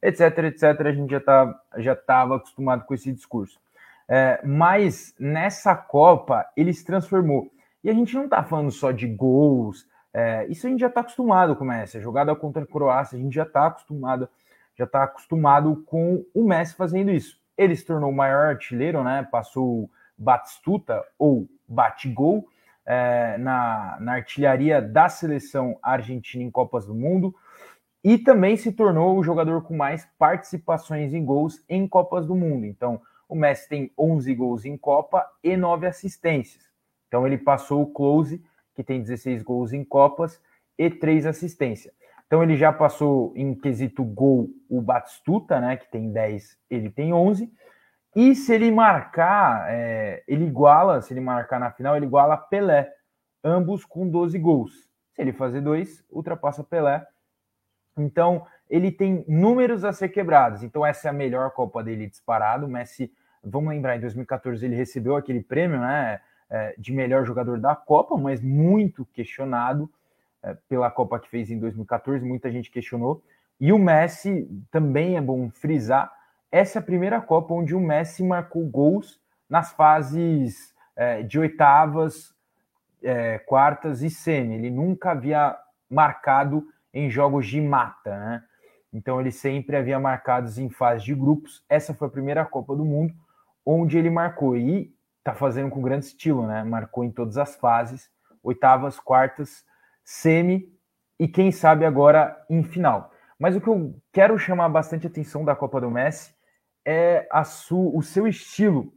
[0.00, 0.62] etc, etc.
[0.86, 3.58] A gente já tá, já estava acostumado com esse discurso.
[4.12, 7.48] É, mas nessa Copa ele se transformou.
[7.84, 11.00] E a gente não está falando só de gols, é, isso a gente já está
[11.00, 12.00] acostumado com o Messi.
[12.00, 14.28] Jogada contra a Croácia, a gente já está acostumado,
[14.76, 17.38] já está acostumado com o Messi fazendo isso.
[17.56, 19.26] Ele se tornou o maior artilheiro, né?
[19.30, 19.88] Passou
[20.18, 22.48] Batistuta ou Batigol
[22.84, 27.32] é, na, na artilharia da seleção argentina em Copas do Mundo
[28.02, 32.66] e também se tornou o jogador com mais participações em gols em Copas do Mundo.
[32.66, 33.00] Então,
[33.30, 36.64] o Messi tem 11 gols em Copa e 9 assistências.
[37.06, 38.44] Então ele passou o Close,
[38.74, 40.40] que tem 16 gols em Copas
[40.76, 41.94] e 3 assistências.
[42.26, 47.12] Então ele já passou em quesito gol o Batistuta, né, que tem 10, ele tem
[47.12, 47.52] 11.
[48.14, 52.92] E se ele marcar, é, ele iguala, se ele marcar na final, ele iguala Pelé,
[53.44, 54.90] ambos com 12 gols.
[55.14, 57.06] Se ele fazer dois, ultrapassa Pelé.
[57.96, 60.62] Então, ele tem números a ser quebrados.
[60.62, 62.66] Então, essa é a melhor Copa dele disparado.
[62.66, 63.12] O Messi
[63.42, 68.16] Vamos lembrar, em 2014 ele recebeu aquele prêmio né, é, de melhor jogador da Copa,
[68.16, 69.90] mas muito questionado
[70.42, 73.22] é, pela Copa que fez em 2014, muita gente questionou.
[73.58, 76.12] E o Messi, também é bom frisar,
[76.52, 82.34] essa é a primeira Copa onde o Messi marcou gols nas fases é, de oitavas,
[83.46, 84.56] quartas e semi.
[84.56, 85.56] Ele nunca havia
[85.88, 88.44] marcado em jogos de mata, né?
[88.92, 91.64] Então ele sempre havia marcado em fase de grupos.
[91.66, 93.14] Essa foi a primeira Copa do Mundo
[93.70, 94.92] onde ele marcou e
[95.22, 96.64] tá fazendo com grande estilo, né?
[96.64, 98.10] Marcou em todas as fases,
[98.42, 99.64] oitavas, quartas,
[100.02, 100.68] semi
[101.18, 103.12] e quem sabe agora em final.
[103.38, 106.34] Mas o que eu quero chamar bastante atenção da Copa do Messi
[106.84, 108.92] é a su, o seu estilo.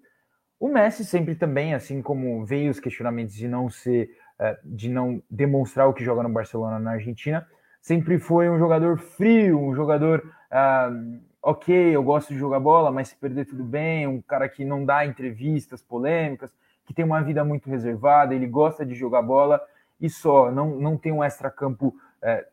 [0.59, 4.09] O Messi sempre também, assim como veio os questionamentos de não ser,
[4.39, 7.47] é, de não demonstrar o que joga no Barcelona na Argentina,
[7.81, 13.09] sempre foi um jogador frio, um jogador uh, ok, eu gosto de jogar bola, mas
[13.09, 16.49] se perder tudo bem, um cara que não dá entrevistas polêmicas,
[16.85, 19.61] que tem uma vida muito reservada, ele gosta de jogar bola
[19.99, 22.47] e só, não, não tem um extracampo é,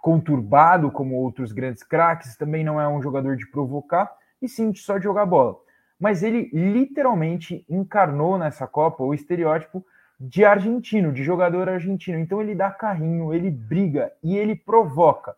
[0.00, 4.12] conturbado como outros grandes craques, também não é um jogador de provocar,
[4.42, 5.56] e sim só de jogar bola.
[5.98, 9.84] Mas ele literalmente encarnou nessa Copa o estereótipo
[10.20, 12.18] de argentino, de jogador argentino.
[12.18, 15.34] Então ele dá carrinho, ele briga e ele provoca.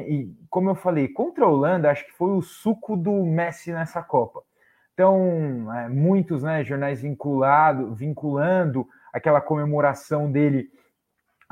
[0.00, 4.02] E, como eu falei, contra a Holanda, acho que foi o suco do Messi nessa
[4.02, 4.42] Copa.
[4.92, 10.68] Então, é, muitos né, jornais vinculado, vinculando aquela comemoração dele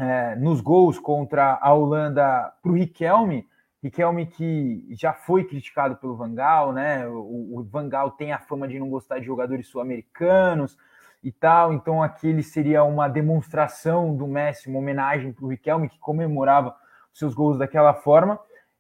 [0.01, 3.47] é, nos gols contra a Holanda para o Riquelme.
[3.83, 7.07] Riquelme que já foi criticado pelo Vangal, né?
[7.09, 10.77] O, o Vangal tem a fama de não gostar de jogadores sul-americanos.
[11.23, 11.73] e tal.
[11.73, 16.75] Então aquele seria uma demonstração do Messi, uma homenagem para o Riquelme, que comemorava
[17.13, 18.39] seus gols daquela forma.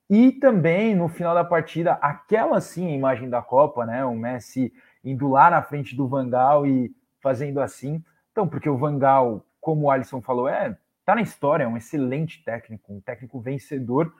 [0.08, 4.04] E também no final da partida, aquela sim a imagem da Copa, né?
[4.04, 4.72] O Messi
[5.04, 8.02] indo lá na frente do Vangal e fazendo assim.
[8.30, 12.44] Então, porque o Vangal, como o Alisson falou, é tá na história, é um excelente
[12.44, 14.12] técnico, um técnico vencedor,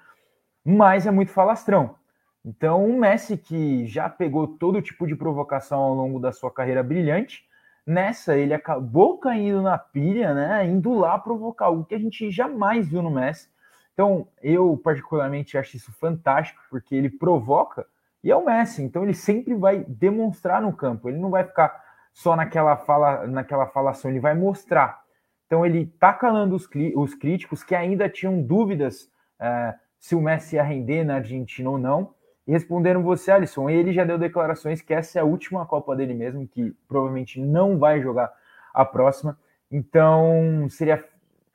[0.64, 1.97] mas é muito falastrão.
[2.44, 6.82] Então, o Messi que já pegou todo tipo de provocação ao longo da sua carreira
[6.82, 7.44] brilhante,
[7.86, 12.89] nessa ele acabou caindo na pilha, né, indo lá provocar algo que a gente jamais
[12.89, 13.48] viu no Messi.
[13.93, 17.86] Então, eu particularmente acho isso fantástico, porque ele provoca
[18.24, 21.82] e é o Messi, então ele sempre vai demonstrar no campo, ele não vai ficar
[22.12, 25.02] só naquela fala, naquela falação, ele vai mostrar.
[25.47, 29.10] Então ele está calando os, os, críticos que ainda tinham dúvidas
[29.40, 32.14] é, se o Messi ia render na Argentina ou não.
[32.47, 36.14] E responderam você, Alisson, ele já deu declarações que essa é a última Copa dele
[36.14, 38.32] mesmo, que provavelmente não vai jogar
[38.73, 39.39] a próxima.
[39.70, 41.05] Então, seria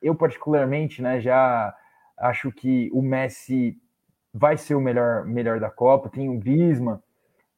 [0.02, 1.76] eu particularmente, né, já
[2.18, 3.78] acho que o Messi
[4.34, 6.10] vai ser o melhor melhor da Copa.
[6.10, 7.00] Tem o Griezmann,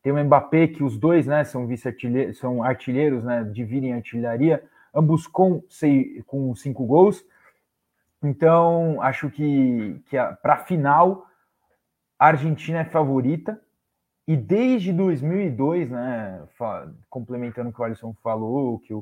[0.02, 4.64] tem o Mbappé, que os dois, né, são vice-artilheiros, são artilheiros, né, dividem a artilharia,
[4.94, 7.24] ambos com, seis, com cinco gols.
[8.24, 11.26] Então, acho que, que para a final,
[12.18, 13.60] a Argentina é favorita.
[14.28, 16.42] E desde 2002, né,
[17.10, 19.00] complementando o que o Alisson falou, o que o,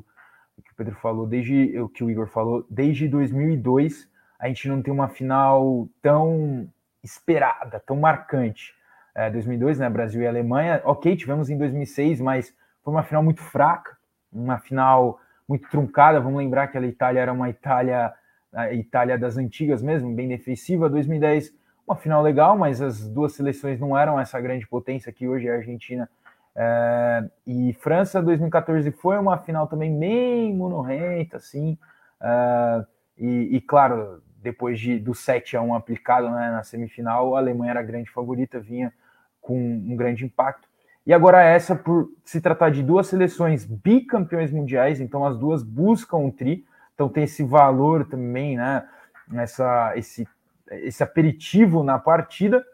[0.56, 4.08] o que o Pedro falou, desde o que o Igor falou, desde 2002
[4.38, 6.68] a gente não tem uma final tão
[7.02, 8.74] esperada, tão marcante.
[9.14, 12.54] É, 2002, né, Brasil e Alemanha, ok, tivemos em 2006, mas
[12.84, 13.96] foi uma final muito fraca,
[14.32, 16.20] uma final muito truncada.
[16.20, 18.12] Vamos lembrar que a Itália era uma Itália,
[18.52, 20.88] a Itália das antigas mesmo, bem defensiva.
[20.88, 21.52] 2010
[21.88, 25.52] uma final legal, mas as duas seleções não eram essa grande potência que hoje é
[25.52, 26.08] a Argentina
[26.54, 28.20] é, e França.
[28.20, 31.78] 2014 foi uma final também bem monorrenta, assim,
[32.20, 32.84] é,
[33.16, 37.70] e, e, claro, depois de, do 7 a 1 aplicado né, na semifinal, a Alemanha
[37.72, 38.92] era a grande favorita, vinha
[39.40, 40.68] com um grande impacto.
[41.06, 46.18] E agora essa, por se tratar de duas seleções bicampeões mundiais, então as duas buscam
[46.18, 48.86] um tri, então tem esse valor também, né?
[49.34, 50.26] Essa, esse
[50.70, 52.64] esse aperitivo na partida,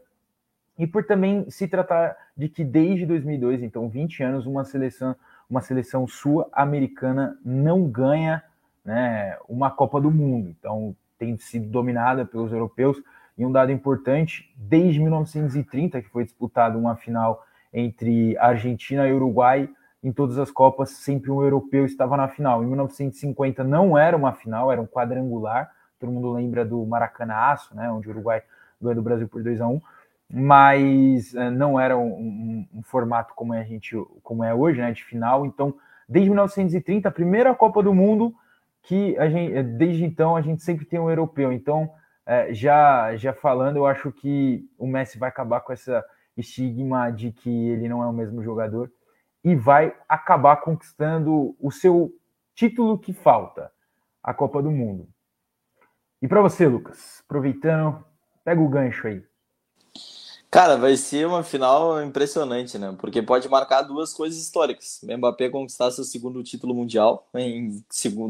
[0.78, 5.14] e por também se tratar de que desde 2002, então 20 anos, uma seleção,
[5.48, 8.42] uma seleção sul-americana não ganha
[8.84, 10.48] né, uma Copa do Mundo.
[10.58, 12.96] Então tem sido dominada pelos europeus.
[13.36, 19.68] E um dado importante, desde 1930, que foi disputada uma final entre Argentina e Uruguai,
[20.02, 22.62] em todas as Copas, sempre um europeu estava na final.
[22.62, 25.70] Em 1950 não era uma final, era um quadrangular
[26.04, 28.42] todo mundo lembra do Maracanaço, né, onde o Uruguai
[28.80, 29.80] ganhou do Brasil por 2 a 1
[30.36, 34.80] mas uh, não era um, um, um, formato como é, a gente, como é hoje,
[34.80, 35.44] né, de final.
[35.44, 35.74] Então,
[36.08, 38.34] desde 1930, a primeira Copa do Mundo
[38.84, 41.52] que a gente, desde então a gente sempre tem um europeu.
[41.52, 46.04] Então, uh, já já falando, eu acho que o Messi vai acabar com essa
[46.36, 48.90] estigma de que ele não é o mesmo jogador
[49.42, 52.12] e vai acabar conquistando o seu
[52.54, 53.70] título que falta,
[54.22, 55.08] a Copa do Mundo.
[56.22, 58.02] E para você, Lucas, aproveitando,
[58.42, 59.22] pega o gancho aí.
[60.54, 62.94] Cara, vai ser uma final impressionante, né?
[63.00, 65.00] Porque pode marcar duas coisas históricas.
[65.02, 67.82] Mbappé conquistar seu segundo título mundial em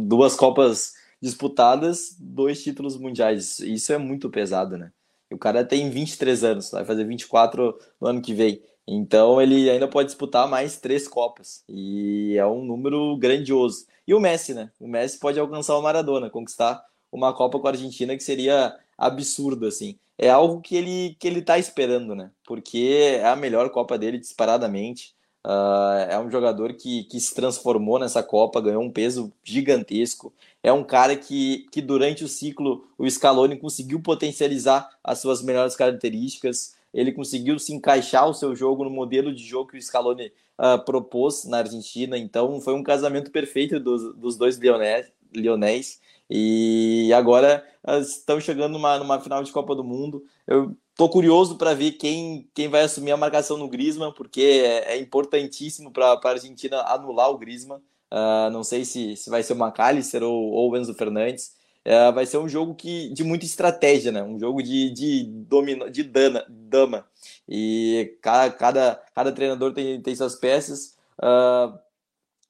[0.08, 3.58] duas Copas disputadas, dois títulos mundiais.
[3.58, 4.90] Isso é muito pesado, né?
[5.30, 8.62] o cara tem 23 anos, vai fazer 24 no ano que vem.
[8.88, 11.62] Então ele ainda pode disputar mais três Copas.
[11.68, 13.84] E é um número grandioso.
[14.06, 14.70] E o Messi, né?
[14.80, 16.82] O Messi pode alcançar o Maradona, conquistar
[17.12, 19.98] uma Copa com a Argentina que seria absurdo, assim.
[20.16, 22.30] É algo que ele, que ele tá esperando, né?
[22.46, 25.14] Porque é a melhor Copa dele, disparadamente.
[25.46, 30.32] Uh, é um jogador que, que se transformou nessa Copa, ganhou um peso gigantesco.
[30.62, 35.76] É um cara que, que durante o ciclo o Scaloni conseguiu potencializar as suas melhores
[35.76, 36.74] características.
[36.94, 40.82] Ele conseguiu se encaixar o seu jogo no modelo de jogo que o Scaloni uh,
[40.82, 42.16] propôs na Argentina.
[42.16, 45.12] Então foi um casamento perfeito dos, dos dois leonéis.
[45.34, 46.00] leonéis.
[46.36, 47.64] E agora
[48.00, 50.24] estão chegando numa, numa final de Copa do Mundo.
[50.48, 54.94] Eu tô curioso para ver quem, quem vai assumir a marcação no Griezmann, porque é,
[54.94, 57.78] é importantíssimo para a Argentina anular o Griezmann.
[58.12, 61.52] Uh, não sei se, se vai ser o McAllister ou, ou o Enzo Fernandes.
[61.86, 64.20] Uh, vai ser um jogo que, de muita estratégia, né?
[64.20, 67.06] Um jogo de, de, domina, de dana, dama.
[67.48, 70.96] E cada, cada, cada treinador tem, tem suas peças.
[71.16, 71.78] Uh,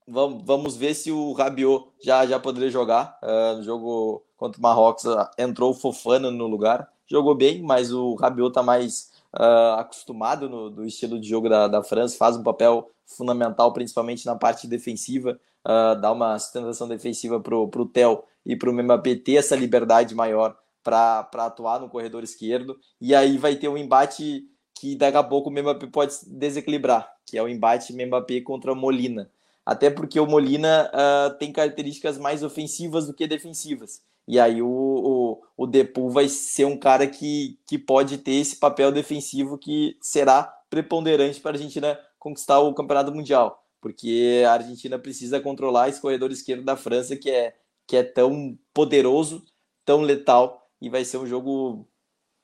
[0.06, 3.18] Vamos, vamos ver se o Rabiot já, já poderia jogar.
[3.22, 6.88] Uh, no jogo contra o Marrocos, uh, entrou o Fofana no lugar.
[7.06, 11.68] Jogou bem, mas o Rabiot está mais uh, acostumado no, do estilo de jogo da,
[11.68, 17.40] da França, faz um papel fundamental, principalmente na parte defensiva, uh, dá uma sustentação defensiva
[17.40, 22.22] para o Theo e para o Mbappé ter essa liberdade maior para atuar no corredor
[22.22, 24.44] esquerdo, e aí vai ter um embate
[24.74, 29.30] que daqui a pouco o Mbappé pode desequilibrar, que é o embate Mbappé contra Molina.
[29.64, 34.02] Até porque o Molina uh, tem características mais ofensivas do que defensivas.
[34.26, 35.66] E aí o, o,
[35.96, 41.40] o vai ser um cara que, que pode ter esse papel defensivo que será preponderante
[41.40, 43.62] para a Argentina conquistar o Campeonato Mundial.
[43.80, 47.54] Porque a Argentina precisa controlar esse corredor esquerdo da França, que é,
[47.86, 49.44] que é tão poderoso,
[49.84, 51.86] tão letal, e vai ser um jogo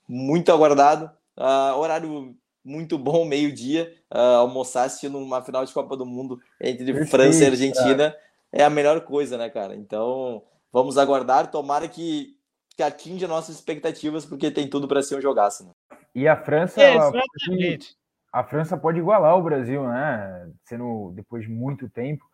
[0.06, 1.10] muito aguardado.
[1.38, 6.84] Uh, horário muito bom, meio-dia, uh, almoçar assistindo uma final de Copa do Mundo entre
[6.86, 8.18] Perfeito, França e Argentina cara.
[8.52, 9.74] é a melhor coisa, né, cara?
[9.74, 10.42] Então,
[10.72, 12.36] vamos aguardar, tomara que,
[12.76, 15.64] que atinja nossas expectativas, porque tem tudo para ser um jogaço.
[15.64, 15.70] Né?
[16.14, 16.80] E a França,
[17.10, 17.78] pode,
[18.32, 20.50] a França pode igualar o Brasil, né?
[20.64, 22.24] Sendo depois de muito tempo,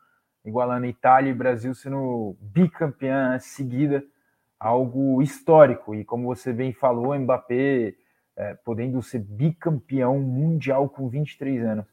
[0.45, 4.03] igualando Itália e Brasil sendo bicampeã seguida,
[4.59, 5.95] algo histórico.
[5.95, 7.95] E como você bem falou, Mbappé
[8.37, 11.87] é, podendo ser bicampeão mundial com 23 anos.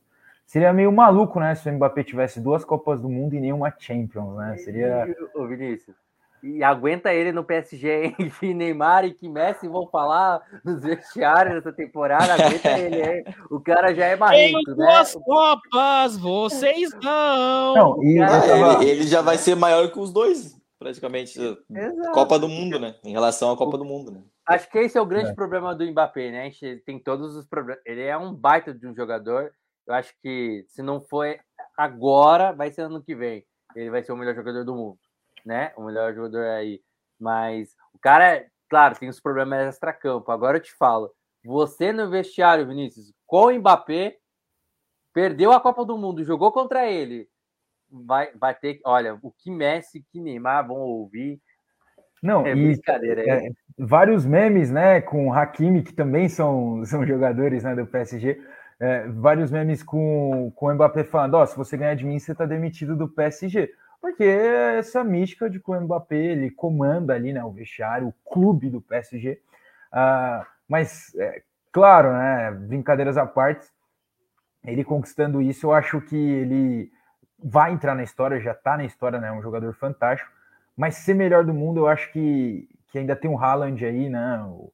[0.46, 1.56] Seria meio maluco, né?
[1.56, 4.58] Se o Mbappé tivesse duas Copas do Mundo e nenhuma Champions, né?
[4.58, 5.16] Seria.
[5.34, 5.96] Ô, Vinícius,
[6.44, 11.72] e aguenta ele no PSG, enfim, Neymar e que Messi vão falar nos vestiários dessa
[11.72, 13.24] temporada, aguenta ele, hein?
[13.50, 14.76] O cara já é marrento, né?
[14.76, 17.76] duas Copas, vocês não!
[17.76, 18.84] não e tava...
[18.84, 21.40] ele, ele, já vai ser maior que os dois, praticamente.
[21.40, 22.12] Exato.
[22.12, 22.96] Copa do Mundo, né?
[23.06, 24.20] Em relação à Copa do Mundo, né?
[24.46, 25.34] Acho que esse é o grande é.
[25.34, 26.42] problema do Mbappé, né?
[26.42, 27.82] A gente tem todos os problemas.
[27.86, 29.54] Ele é um baita de um jogador.
[29.88, 31.38] Eu acho que se não for
[31.78, 33.46] agora, vai ser ano que vem.
[33.76, 35.00] Ele vai ser o melhor jogador do mundo,
[35.46, 35.74] né?
[35.78, 36.82] O melhor jogador aí.
[37.20, 40.30] Mas o cara, claro, tem os problemas extra-campo.
[40.32, 41.14] Agora eu te falo,
[41.44, 44.18] você no vestiário, Vinícius, com o Mbappé,
[45.14, 47.30] perdeu a Copa do Mundo, jogou contra ele.
[47.90, 51.42] Vai, vai ter, olha, o que Messi, que Neymar vão ouvir
[52.24, 52.80] não, é e
[53.28, 58.42] é, vários memes, né, com o Hakimi, que também são, são jogadores né, do PSG,
[58.80, 62.18] é, vários memes com, com o Mbappé falando, ó, oh, se você ganhar de mim,
[62.18, 63.70] você tá demitido do PSG.
[64.02, 68.30] Porque é essa mística de que o Mbappé, ele comanda ali, né, o vestiário, o
[68.30, 69.40] clube do PSG.
[69.92, 71.42] Ah, mas, é,
[71.72, 73.68] claro, né, brincadeiras à parte,
[74.66, 76.92] ele conquistando isso, eu acho que ele
[77.38, 80.32] vai entrar na história, já tá na história, né, um jogador fantástico,
[80.76, 84.44] mas ser melhor do mundo, eu acho que, que ainda tem o Haaland aí, né?
[84.48, 84.72] O,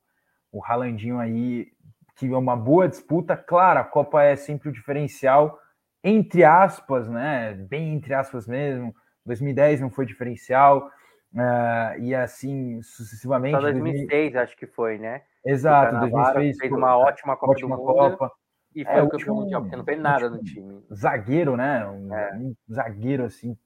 [0.52, 1.68] o Haalandinho aí,
[2.16, 3.36] que é uma boa disputa.
[3.36, 5.60] Claro, a Copa é sempre o diferencial,
[6.04, 7.54] entre aspas, né?
[7.54, 8.94] Bem entre aspas mesmo.
[9.26, 10.90] 2010 não foi diferencial.
[11.32, 13.56] Uh, e assim sucessivamente.
[13.56, 14.42] Só 2006, 2000...
[14.42, 15.22] acho que foi, né?
[15.46, 17.94] Exato, 2006 fez uma ótima Copa ótima do Mundo.
[17.94, 18.32] Copa.
[18.76, 20.84] E foi é, o campeão mundial, porque não fez nada no time.
[20.94, 21.86] Zagueiro, né?
[21.88, 22.36] Um, é.
[22.36, 23.58] um zagueiro assim,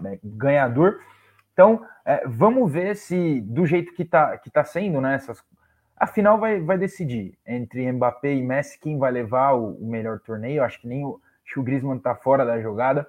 [0.00, 0.18] né?
[0.22, 0.98] ganhador.
[1.56, 5.14] Então, é, vamos ver se, do jeito que está que tá sendo, né?
[5.14, 5.42] Essas,
[5.96, 10.20] a final vai, vai decidir entre Mbappé e Messi quem vai levar o, o melhor
[10.20, 10.62] torneio.
[10.62, 13.06] Acho que nem o, que o Griezmann está fora da jogada.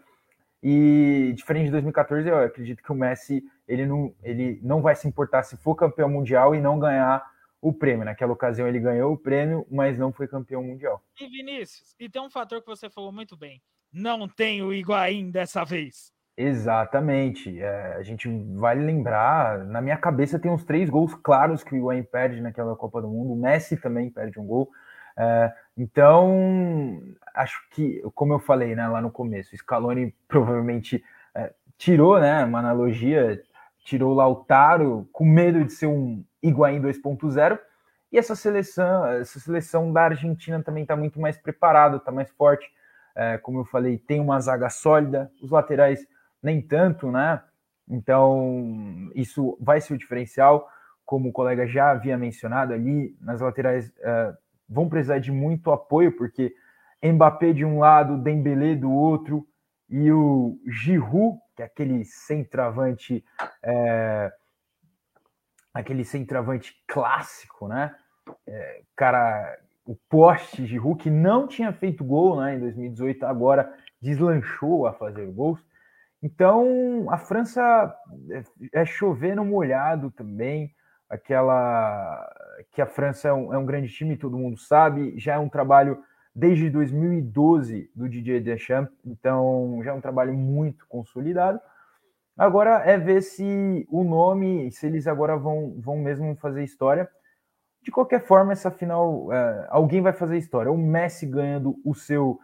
[0.63, 5.09] E diferente de 2014, eu acredito que o Messi ele não, ele não vai se
[5.09, 7.29] importar se for campeão mundial e não ganhar
[7.61, 8.05] o prêmio.
[8.05, 11.03] Naquela ocasião ele ganhou o prêmio, mas não foi campeão mundial.
[11.19, 13.61] E Vinícius, e tem um fator que você falou muito bem:
[13.91, 16.15] não tem o Higuaín dessa vez.
[16.37, 17.59] Exatamente.
[17.59, 21.77] É, a gente vai lembrar, na minha cabeça tem uns três gols claros que o
[21.77, 23.33] Higuaín perde naquela Copa do Mundo.
[23.33, 24.69] O Messi também perde um gol.
[25.17, 27.01] É, então,
[27.33, 31.03] acho que, como eu falei né, lá no começo, o Scaloni provavelmente
[31.33, 33.41] é, tirou, né, uma analogia,
[33.83, 37.59] tirou o Lautaro com medo de ser um Higuaín 2.0.
[38.11, 42.69] E essa seleção, essa seleção da Argentina também está muito mais preparada, está mais forte.
[43.15, 46.05] É, como eu falei, tem uma zaga sólida, os laterais
[46.41, 47.41] nem tanto, né?
[47.87, 50.69] Então, isso vai ser o diferencial,
[51.05, 54.37] como o colega já havia mencionado ali, nas laterais uh,
[54.67, 56.53] vão precisar de muito apoio, porque
[57.03, 59.47] Mbappé de um lado, Dembélé do outro,
[59.89, 63.23] e o Giroud, que é aquele centroavante,
[63.63, 64.31] é,
[65.73, 67.95] aquele centroavante clássico, né?
[68.45, 74.85] É, cara, o poste Giroud, que não tinha feito gol né, em 2018, agora deslanchou
[74.85, 75.59] a fazer gols.
[76.21, 77.95] Então, a França
[78.31, 80.73] é, é chover no molhado também,
[81.09, 82.27] aquela
[82.71, 85.49] que a França é um, é um, grande time, todo mundo sabe, já é um
[85.49, 86.01] trabalho
[86.33, 91.59] desde 2012 do Didier Deschamps, então já é um trabalho muito consolidado.
[92.37, 97.09] Agora é ver se o nome, se eles agora vão, vão mesmo fazer história.
[97.81, 100.71] De qualquer forma, essa final, é, alguém vai fazer história.
[100.71, 102.39] O Messi ganhando o seu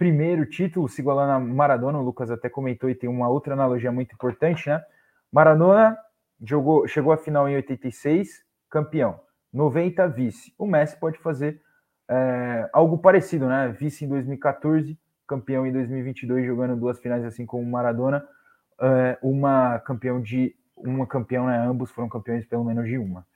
[0.00, 3.92] primeiro título, se igualando a Maradona, o Lucas até comentou e tem uma outra analogia
[3.92, 4.82] muito importante, né?
[5.30, 5.94] Maradona
[6.42, 9.20] jogou, chegou à final em 86, campeão.
[9.52, 10.54] 90, vice.
[10.56, 11.60] O Messi pode fazer
[12.08, 13.76] é, algo parecido, né?
[13.78, 18.26] Vice em 2014, campeão em 2022, jogando duas finais assim como Maradona.
[18.80, 21.58] É, uma campeão de uma campeão, né?
[21.58, 23.26] Ambos foram campeões pelo menos de uma.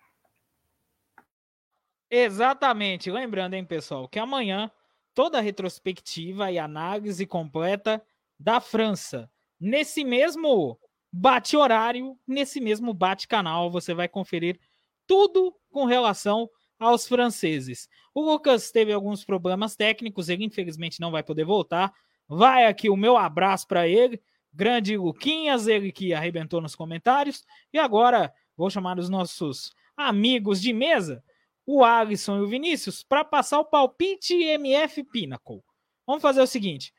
[2.11, 3.11] Exatamente.
[3.11, 4.71] Lembrando, hein, pessoal, que amanhã
[5.15, 8.03] toda a retrospectiva e análise completa
[8.39, 9.31] da França.
[9.59, 10.79] Nesse mesmo
[11.11, 14.59] bate horário, nesse mesmo bate canal, você vai conferir
[15.07, 17.89] tudo com relação aos franceses.
[18.13, 21.93] O Lucas teve alguns problemas técnicos, ele infelizmente não vai poder voltar.
[22.29, 24.21] Vai aqui o meu abraço para ele,
[24.53, 27.45] grande Luquinhas, ele que arrebentou nos comentários.
[27.73, 31.23] E agora vou chamar os nossos amigos de mesa
[31.67, 35.63] o Alisson e o Vinícius para passar o palpite MF Pinnacle.
[36.07, 36.93] Vamos fazer o seguinte: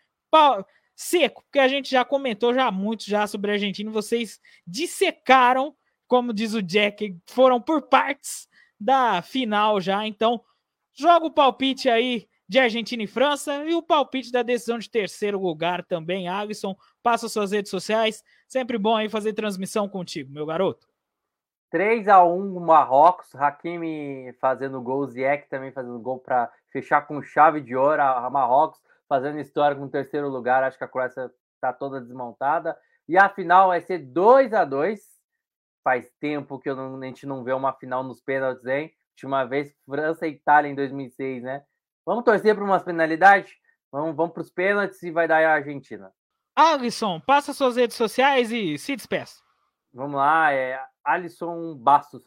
[0.96, 5.76] seco, porque a gente já comentou já muito já sobre a Argentina, vocês dissecaram,
[6.08, 8.48] como diz o Jack, foram por partes
[8.80, 10.06] da final já.
[10.08, 10.42] Então,
[10.94, 15.40] joga o palpite aí de Argentina e França e o palpite da decisão de terceiro
[15.40, 16.76] lugar também, Alisson.
[17.02, 18.24] Passa suas redes sociais.
[18.48, 20.88] Sempre bom aí fazer transmissão contigo, meu garoto.
[21.76, 27.60] 3 a 1 Marrocos, Hakimi fazendo gol, Ziyech também fazendo gol para fechar com chave
[27.60, 28.80] de ouro a Marrocos,
[29.10, 30.64] fazendo história com o terceiro lugar.
[30.64, 32.77] Acho que a Croácia está toda desmontada.
[33.10, 35.02] E a final vai ser 2 a 2
[35.84, 38.93] Faz tempo que não, a gente não vê uma final nos pênaltis, hein?
[39.11, 41.61] Última vez, França e Itália em 2006, né?
[42.06, 43.53] Vamos torcer para umas penalidades?
[43.91, 46.10] Vamos, vamos para os pênaltis e vai dar a Argentina.
[46.56, 49.43] Alisson, passa suas redes sociais e se despeça.
[49.93, 52.23] Vamos lá, é Alisson Bastos,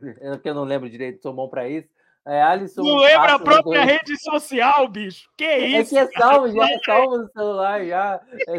[0.42, 1.88] que eu não lembro direito, sou bom para isso.
[2.24, 5.28] É Alisson não lembra a própria rede social, bicho.
[5.36, 5.98] Que isso?
[5.98, 8.20] É que é salvo, já é salvo no celular, já.
[8.48, 8.58] É,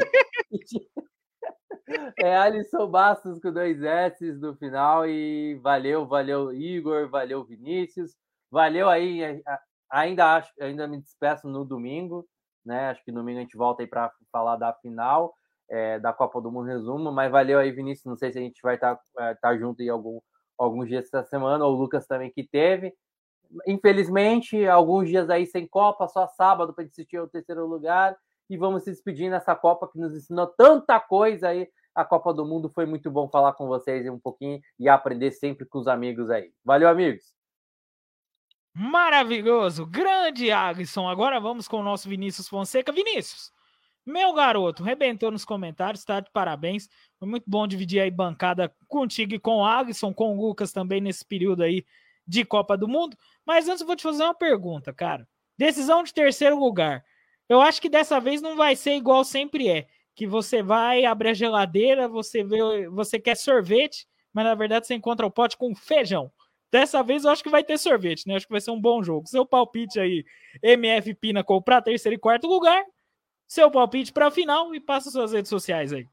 [2.27, 8.15] é Alisson Bastos com dois S no final e valeu, valeu Igor, valeu Vinícius,
[8.51, 9.41] valeu aí.
[9.89, 12.27] Ainda acho, ainda me despeço no domingo,
[12.65, 12.89] né?
[12.89, 15.33] Acho que domingo a gente volta aí para falar da final
[15.73, 18.05] é, da Copa do Mundo resumo, mas valeu aí, Vinícius.
[18.05, 20.19] Não sei se a gente vai estar tá, é, tá junto em algum,
[20.55, 22.93] alguns dias essa semana, ou o Lucas também que teve.
[23.65, 28.15] Infelizmente, alguns dias aí sem Copa, só sábado para assistir o terceiro lugar.
[28.47, 31.67] E vamos se despedir nessa Copa que nos ensinou tanta coisa aí.
[31.95, 35.65] A Copa do Mundo foi muito bom falar com vocês um pouquinho e aprender sempre
[35.65, 36.51] com os amigos aí.
[36.63, 37.33] Valeu, amigos!
[38.75, 39.87] Maravilhoso!
[39.87, 41.07] Grande Alisson!
[41.07, 42.91] Agora vamos com o nosso Vinícius Fonseca.
[42.91, 43.51] Vinícius,
[44.05, 46.89] meu garoto, rebentou nos comentários, tá de parabéns.
[47.17, 50.99] Foi muito bom dividir aí bancada contigo e com o Alisson, com o Lucas também
[50.99, 51.85] nesse período aí
[52.27, 53.17] de Copa do Mundo.
[53.45, 55.27] Mas antes eu vou te fazer uma pergunta, cara.
[55.57, 57.03] Decisão de terceiro lugar.
[57.47, 61.29] Eu acho que dessa vez não vai ser igual sempre é, que você vai abrir
[61.29, 65.73] a geladeira, você vê, você quer sorvete, mas na verdade você encontra o pote com
[65.75, 66.31] feijão.
[66.71, 68.35] Dessa vez eu acho que vai ter sorvete, né?
[68.35, 69.27] Acho que vai ser um bom jogo.
[69.27, 70.25] Seu palpite aí,
[70.61, 72.83] MF Pina para terceiro e quarto lugar
[73.47, 76.07] seu palpite para a final e passa suas redes sociais aí.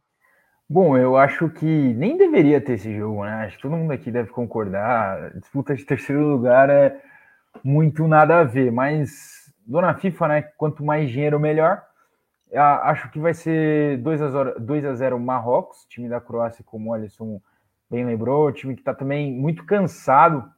[0.69, 3.47] Bom, eu acho que nem deveria ter esse jogo, né?
[3.47, 5.33] Acho que todo mundo aqui deve concordar.
[5.39, 7.01] Disputa de terceiro lugar é
[7.65, 10.43] muito nada a ver, mas dona FIFA, né?
[10.57, 11.83] Quanto mais dinheiro, melhor.
[12.55, 16.91] Acho que vai ser 2 a 0, 2 a 0 Marrocos, time da Croácia, como
[16.91, 17.41] o Alisson
[17.89, 20.49] bem lembrou, time que está também muito cansado,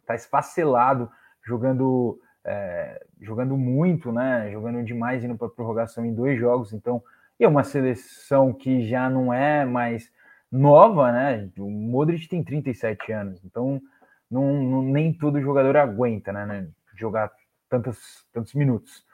[0.00, 1.10] está esfacelado,
[1.42, 4.50] jogando é, jogando muito, né?
[4.50, 6.72] Jogando demais, indo para prorrogação em dois jogos.
[6.72, 7.02] Então,
[7.38, 10.10] é uma seleção que já não é mais
[10.50, 11.50] nova, né?
[11.58, 13.80] O Modric tem 37 anos, então
[14.30, 16.68] não, não nem todo jogador aguenta, né, né?
[16.96, 17.30] Jogar
[17.68, 19.06] tantos, tantos minutos.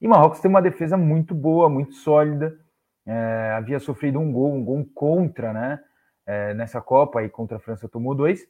[0.00, 2.58] E Marrocos tem uma defesa muito boa, muito sólida.
[3.06, 5.80] É, havia sofrido um gol, um gol contra, né?
[6.26, 8.46] É, nessa Copa, aí contra a França tomou dois.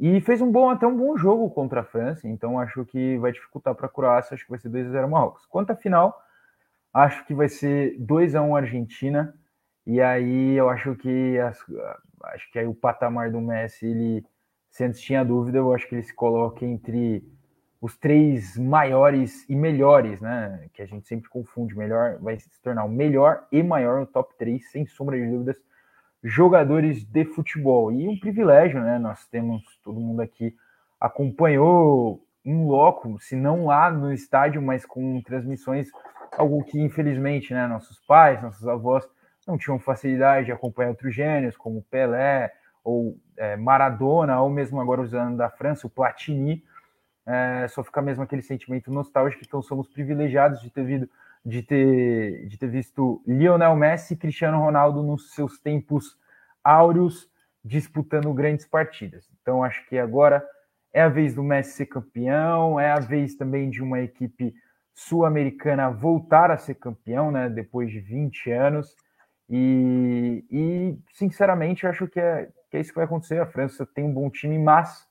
[0.00, 3.32] E fez um bom, até um bom jogo contra a França, então acho que vai
[3.32, 5.44] dificultar para a Croácia, acho que vai ser 2 a 0 Marrocos.
[5.44, 6.18] Quanto à final,
[6.90, 9.34] acho que vai ser 2 a 1 Argentina,
[9.86, 11.58] e aí eu acho que as,
[12.24, 14.26] acho que aí o patamar do Messi, ele
[14.70, 17.22] se antes tinha dúvida, eu acho que ele se coloca entre
[17.78, 20.66] os três maiores e melhores, né?
[20.72, 24.34] Que a gente sempre confunde, melhor vai se tornar o melhor e maior no top
[24.38, 25.60] 3, sem sombra de dúvidas
[26.22, 27.90] jogadores de futebol.
[27.92, 28.98] E um privilégio, né?
[28.98, 30.54] Nós temos, todo mundo aqui
[31.00, 35.88] acompanhou um loco, se não lá no estádio, mas com transmissões,
[36.36, 39.08] algo que infelizmente, né, nossos pais, nossos avós
[39.46, 42.52] não tinham facilidade de acompanhar outros gênios, como Pelé
[42.84, 46.62] ou é, Maradona, ou mesmo agora usando da França, o Platini.
[47.26, 51.08] é, só fica mesmo aquele sentimento nostálgico, então somos privilegiados de ter, visto,
[51.44, 56.18] de ter, de ter visto Lionel Messi e Cristiano Ronaldo nos seus tempos
[56.62, 57.30] áureos
[57.64, 59.28] disputando grandes partidas.
[59.40, 60.44] Então acho que agora
[60.92, 64.54] é a vez do Messi ser campeão, é a vez também de uma equipe
[64.94, 68.94] sul-americana voltar a ser campeão, né, depois de 20 anos.
[69.48, 73.40] E, e sinceramente, acho que é, que é isso que vai acontecer.
[73.40, 75.08] A França tem um bom time, mas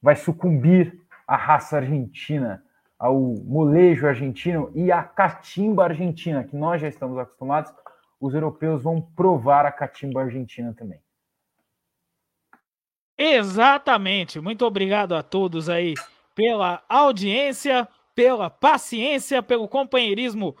[0.00, 2.63] vai sucumbir à raça argentina,
[2.98, 7.72] ao molejo argentino e à catimba argentina, que nós já estamos acostumados.
[8.20, 11.00] Os europeus vão provar a catimba argentina também.
[13.16, 14.40] Exatamente.
[14.40, 15.94] Muito obrigado a todos aí
[16.34, 20.56] pela audiência, pela paciência, pelo companheirismo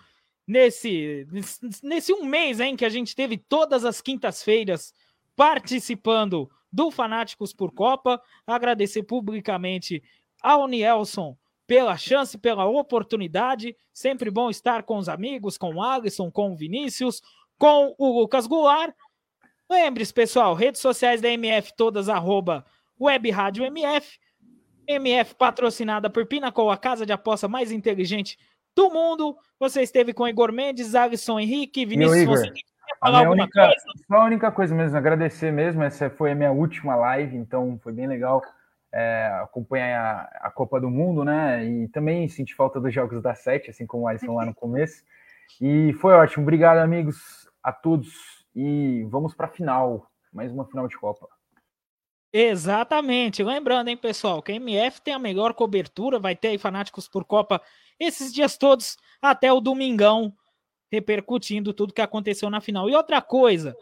[0.46, 1.26] nesse,
[1.82, 4.92] nesse um mês em que a gente teve todas as quintas-feiras
[5.34, 8.20] participando do Fanáticos por Copa.
[8.46, 10.02] Agradecer publicamente
[10.42, 13.76] ao Nielson pela chance, pela oportunidade.
[13.92, 17.22] Sempre bom estar com os amigos, com o Alisson, com o Vinícius,
[17.58, 18.94] com o Lucas Goulart.
[19.70, 22.64] Lembre-se, pessoal, redes sociais da MF todas, arroba
[23.00, 24.18] Web Rádio MF.
[24.86, 28.38] MF patrocinada por Pinacol, a casa de aposta mais inteligente
[28.76, 29.36] do mundo.
[29.58, 32.42] Você esteve com Igor Mendes, Alisson Henrique, Vinícius.
[32.42, 32.52] Igor,
[33.00, 34.06] falar a alguma única, coisa?
[34.06, 35.82] Só a única coisa mesmo, agradecer mesmo.
[35.82, 38.42] Essa foi a minha última live, então foi bem legal
[38.94, 41.66] é, acompanhar a, a, Copa do Mundo, né?
[41.66, 45.02] E também senti falta dos jogos da Sete, assim como o Alisson lá no começo.
[45.60, 46.44] E foi ótimo.
[46.44, 48.46] Obrigado, amigos, a todos.
[48.54, 51.28] E vamos para a final, mais uma final de Copa.
[52.32, 53.42] Exatamente.
[53.42, 57.24] Lembrando, hein, pessoal, que a MF tem a melhor cobertura, vai ter aí fanáticos por
[57.24, 57.60] Copa
[57.98, 60.32] esses dias todos até o domingão,
[60.90, 62.88] repercutindo tudo que aconteceu na final.
[62.88, 63.76] E outra coisa,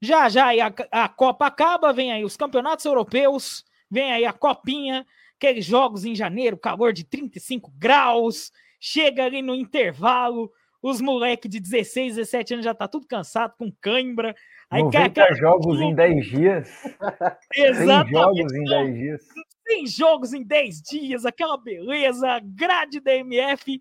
[0.00, 5.06] já já a, a Copa acaba, vem aí os campeonatos europeus, vem aí a Copinha,
[5.36, 8.50] aqueles jogos em janeiro, calor de 35 graus,
[8.80, 10.50] chega ali no intervalo,
[10.82, 14.34] os moleques de 16, 17 anos já tá tudo cansado, com cãibra.
[14.70, 16.68] Aí 90 jogos em 10 dias.
[17.54, 18.08] Exatamente.
[18.08, 19.26] 100 jogos em 10 dias.
[19.68, 23.80] 100 jogos em 10 dias, aquela beleza, grade da MF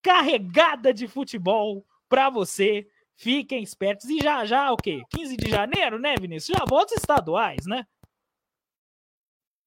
[0.00, 2.86] carregada de futebol para você.
[3.16, 4.08] Fiquem espertos.
[4.08, 5.02] E já, já, o quê?
[5.10, 6.56] 15 de janeiro, né, Vinícius?
[6.56, 7.84] Já volta os estaduais, né?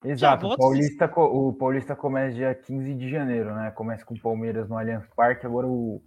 [0.03, 3.71] Exato, o Paulista, o Paulista começa dia 15 de janeiro, né?
[3.71, 6.01] Começa com o Palmeiras no Allianz Parque, agora o,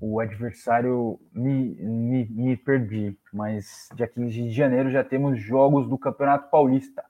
[0.00, 5.98] o adversário me, me, me perdi, mas dia 15 de janeiro já temos jogos do
[5.98, 7.04] Campeonato Paulista.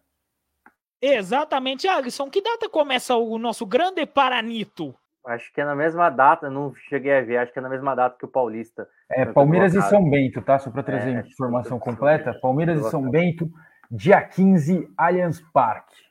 [1.01, 2.30] Exatamente, Alisson.
[2.30, 4.94] Que data começa o nosso grande Paranito?
[5.26, 7.94] Acho que é na mesma data, não cheguei a ver, acho que é na mesma
[7.94, 8.88] data que o Paulista.
[9.10, 10.59] É, Palmeiras e São Bento, tá?
[10.59, 12.32] Só para trazer é, informação completa.
[12.40, 13.51] Palmeiras e São Bento,
[13.90, 16.03] dia 15, Allianz Parque.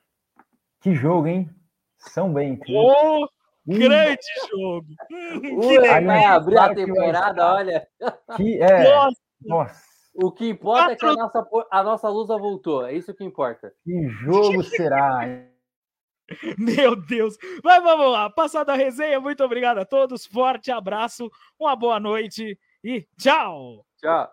[0.84, 1.50] Que jogo, hein?
[1.98, 2.66] São Bento.
[2.70, 3.26] Oh,
[3.66, 4.20] grande
[4.52, 4.88] jogo!
[5.10, 7.88] Ui, vai abrir a temporada, olha.
[8.36, 8.84] Que é.
[8.84, 9.22] Nossa.
[9.42, 9.84] Nossa.
[10.14, 12.86] O que importa é que a nossa, a nossa lusa voltou.
[12.86, 13.74] É isso que importa.
[13.86, 15.22] Que jogo será?
[16.60, 17.38] Meu Deus.
[17.64, 18.30] Mas vamos lá.
[18.30, 20.26] Passada a resenha, muito obrigado a todos.
[20.26, 23.86] Forte abraço, uma boa noite e tchau.
[23.98, 24.30] Tchau.